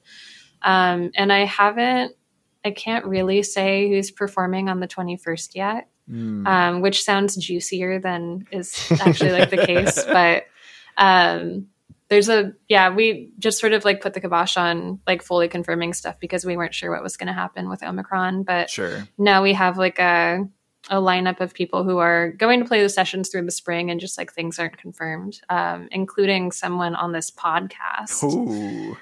Um, 0.61 1.09
and 1.15 1.33
I 1.33 1.45
haven't, 1.45 2.13
I 2.63 2.69
can't 2.71 3.05
really 3.05 3.41
say 3.41 3.89
who's 3.89 4.11
performing 4.11 4.69
on 4.69 4.79
the 4.79 4.87
21st 4.87 5.55
yet, 5.55 5.89
Mm. 6.07 6.45
um, 6.45 6.81
which 6.81 7.03
sounds 7.03 7.35
juicier 7.35 7.99
than 7.99 8.45
is 8.51 8.91
actually 9.01 9.31
like 9.31 9.49
the 9.49 9.65
case. 9.65 10.05
But 10.07 10.45
um, 10.97 11.69
there's 12.15 12.29
a, 12.29 12.53
yeah, 12.69 12.95
we 12.95 13.31
just 13.37 13.59
sort 13.59 13.73
of 13.73 13.83
like 13.83 13.99
put 13.99 14.13
the 14.13 14.21
kibosh 14.21 14.55
on 14.55 14.99
like 15.05 15.21
fully 15.21 15.49
confirming 15.49 15.93
stuff 15.93 16.17
because 16.19 16.45
we 16.45 16.55
weren't 16.55 16.73
sure 16.73 16.89
what 16.89 17.03
was 17.03 17.17
going 17.17 17.27
to 17.27 17.33
happen 17.33 17.67
with 17.67 17.83
Omicron. 17.83 18.43
But 18.43 18.69
sure. 18.69 19.05
now 19.17 19.43
we 19.43 19.51
have 19.53 19.77
like 19.77 19.99
a 19.99 20.47
a 20.91 20.97
lineup 20.97 21.39
of 21.39 21.55
people 21.55 21.83
who 21.83 21.97
are 21.97 22.31
going 22.33 22.59
to 22.59 22.65
play 22.67 22.79
the 22.81 22.89
sessions 22.89 23.29
through 23.29 23.43
the 23.43 23.51
spring 23.51 23.89
and 23.89 23.99
just 23.99 24.19
like 24.19 24.31
things 24.31 24.59
aren't 24.59 24.77
confirmed 24.77 25.41
um, 25.49 25.87
including 25.91 26.51
someone 26.51 26.93
on 26.93 27.11
this 27.11 27.31
podcast 27.31 28.23
Ooh. 28.23 28.95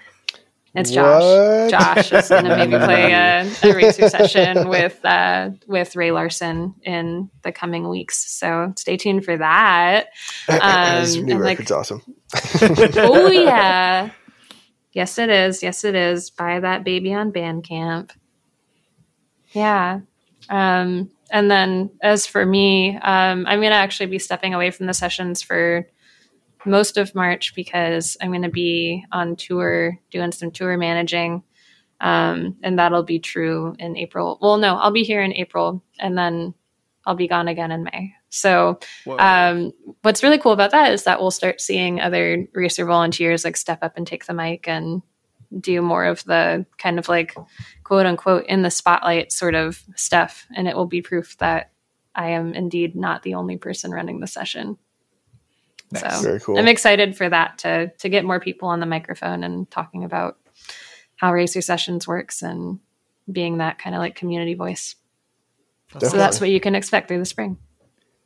It's 0.76 0.90
josh. 0.90 1.22
What? 1.22 1.70
josh 1.70 2.12
is 2.12 2.30
going 2.30 2.46
to 2.46 2.56
maybe 2.58 2.72
play 2.86 3.12
a, 3.14 3.42
a 3.64 3.76
racer 3.76 4.10
session 4.10 4.68
with 4.70 5.04
uh, 5.06 5.52
with 5.68 5.96
ray 5.96 6.12
larsen 6.12 6.74
in 6.82 7.30
the 7.44 7.52
coming 7.52 7.88
weeks. 7.88 8.18
So 8.32 8.74
stay 8.76 8.98
tuned 8.98 9.24
for 9.24 9.38
that. 9.38 10.08
His 10.48 11.18
Um, 11.18 11.26
new 11.26 11.34
and, 11.36 11.44
like- 11.44 11.72
awesome. 11.72 12.02
oh 12.62 13.28
yeah. 13.32 14.10
Yes 14.96 15.18
it 15.18 15.30
is. 15.32 15.64
Yes 15.64 15.84
it 15.84 15.96
is. 15.96 16.30
Buy 16.30 16.60
that 16.60 16.84
baby 16.84 17.16
on 17.16 17.32
bandcamp. 17.32 18.12
Yeah. 19.52 20.02
Um 20.50 21.10
and 21.32 21.50
then 21.50 21.90
as 22.02 22.28
for 22.28 22.46
me 22.46 22.96
um 22.98 23.46
i'm 23.48 23.60
going 23.60 23.72
to 23.72 23.76
actually 23.78 24.06
be 24.06 24.20
stepping 24.20 24.54
away 24.54 24.70
from 24.70 24.86
the 24.86 24.94
sessions 24.94 25.42
for 25.42 25.88
most 26.66 26.98
of 26.98 27.14
march 27.16 27.56
because 27.56 28.18
i'm 28.22 28.30
going 28.30 28.42
to 28.42 28.50
be 28.50 29.04
on 29.12 29.36
tour 29.36 29.98
doing 30.12 30.32
some 30.32 30.52
tour 30.52 30.78
managing 30.78 31.44
um 32.02 32.58
and 32.64 32.80
that'll 32.80 33.04
be 33.04 33.20
true 33.20 33.76
in 33.80 33.98
april 33.98 34.38
well 34.42 34.58
no 34.58 34.76
i'll 34.76 34.92
be 34.92 35.04
here 35.04 35.22
in 35.22 35.34
april 35.34 35.84
and 36.00 36.18
then 36.18 36.54
i'll 37.06 37.16
be 37.16 37.28
gone 37.28 37.48
again 37.48 37.72
in 37.72 37.84
may 37.84 38.14
so 38.30 38.80
um, 39.20 39.74
what's 40.02 40.24
really 40.24 40.40
cool 40.40 40.54
about 40.54 40.72
that 40.72 40.92
is 40.92 41.04
that 41.04 41.22
we'll 41.22 41.30
start 41.30 41.62
seeing 41.62 42.02
other 42.02 42.48
racer 42.56 42.84
volunteers 42.84 43.46
like 43.46 43.56
step 43.56 43.84
up 43.84 43.94
and 43.96 44.08
take 44.08 44.26
the 44.26 44.34
mic 44.34 44.68
and 44.68 45.04
do 45.60 45.82
more 45.82 46.06
of 46.06 46.24
the 46.24 46.66
kind 46.78 47.00
of 47.00 47.08
like 47.08 47.36
quote 47.84 48.06
unquote 48.06 48.46
in 48.48 48.62
the 48.62 48.72
spotlight 48.72 49.32
sort 49.32 49.56
of 49.56 49.84
stuff. 49.96 50.48
And 50.56 50.68
it 50.68 50.76
will 50.76 50.88
be 50.88 51.02
proof 51.02 51.38
that 51.38 51.72
I 52.16 52.32
am 52.32 52.54
indeed 52.54 52.96
not 52.96 53.24
the 53.24 53.36
only 53.36 53.58
person 53.58 53.92
running 53.92 54.20
the 54.20 54.28
session. 54.28 54.78
Nice. 55.94 56.02
So 56.18 56.22
Very 56.24 56.40
cool. 56.40 56.58
I'm 56.58 56.68
excited 56.68 57.16
for 57.16 57.30
that 57.30 57.60
to 57.60 57.92
to 58.00 58.10
get 58.10 58.26
more 58.26 58.40
people 58.40 58.70
on 58.70 58.80
the 58.80 58.86
microphone 58.86 59.44
and 59.44 59.70
talking 59.70 60.04
about 60.04 60.38
how 61.16 61.32
racer 61.34 61.62
sessions 61.62 62.08
works 62.08 62.42
and 62.42 62.80
being 63.32 63.60
that 63.60 63.80
kind 63.80 63.96
of 63.96 64.00
like 64.00 64.16
community 64.16 64.54
voice. 64.56 64.96
So 66.00 66.18
that's 66.18 66.42
what 66.42 66.50
you 66.50 66.60
can 66.60 66.76
expect 66.76 67.08
through 67.08 67.20
the 67.20 67.26
spring. 67.26 67.58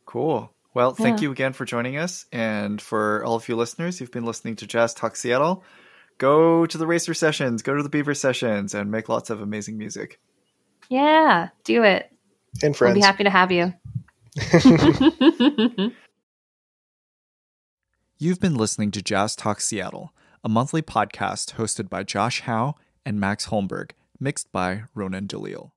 Cool. 0.06 0.52
Well, 0.74 0.94
thank 0.94 1.18
Yeah. 1.18 1.24
you 1.24 1.32
again 1.32 1.52
for 1.52 1.64
joining 1.64 1.96
us. 1.98 2.24
And 2.32 2.80
for 2.80 3.22
all 3.24 3.34
of 3.36 3.48
you 3.48 3.56
listeners 3.56 3.98
who've 3.98 4.10
been 4.10 4.24
listening 4.24 4.56
to 4.56 4.66
Jazz 4.66 4.94
Talk 4.94 5.16
Seattle, 5.16 5.62
go 6.16 6.64
to 6.66 6.78
the 6.78 6.86
Racer 6.86 7.14
sessions, 7.14 7.62
go 7.62 7.74
to 7.76 7.82
the 7.82 7.88
Beaver 7.90 8.14
sessions, 8.14 8.74
and 8.74 8.90
make 8.90 9.08
lots 9.08 9.28
of 9.30 9.40
amazing 9.42 9.76
music. 9.76 10.18
Yeah, 10.88 11.48
do 11.64 11.82
it. 11.84 12.10
and 12.62 12.74
friends. 12.74 12.94
We'll 12.94 13.02
be 13.02 13.06
happy 13.06 13.24
to 13.24 13.30
have 13.30 13.52
you. 13.52 13.74
You've 18.20 18.40
been 18.40 18.56
listening 18.56 18.90
to 18.90 19.00
Jazz 19.00 19.36
Talk 19.36 19.60
Seattle, 19.60 20.12
a 20.42 20.48
monthly 20.48 20.82
podcast 20.82 21.54
hosted 21.54 21.88
by 21.88 22.02
Josh 22.02 22.40
Howe 22.40 22.74
and 23.06 23.20
Max 23.20 23.46
Holmberg, 23.46 23.92
mixed 24.18 24.50
by 24.50 24.82
Ronan 24.92 25.28
Jalil. 25.28 25.70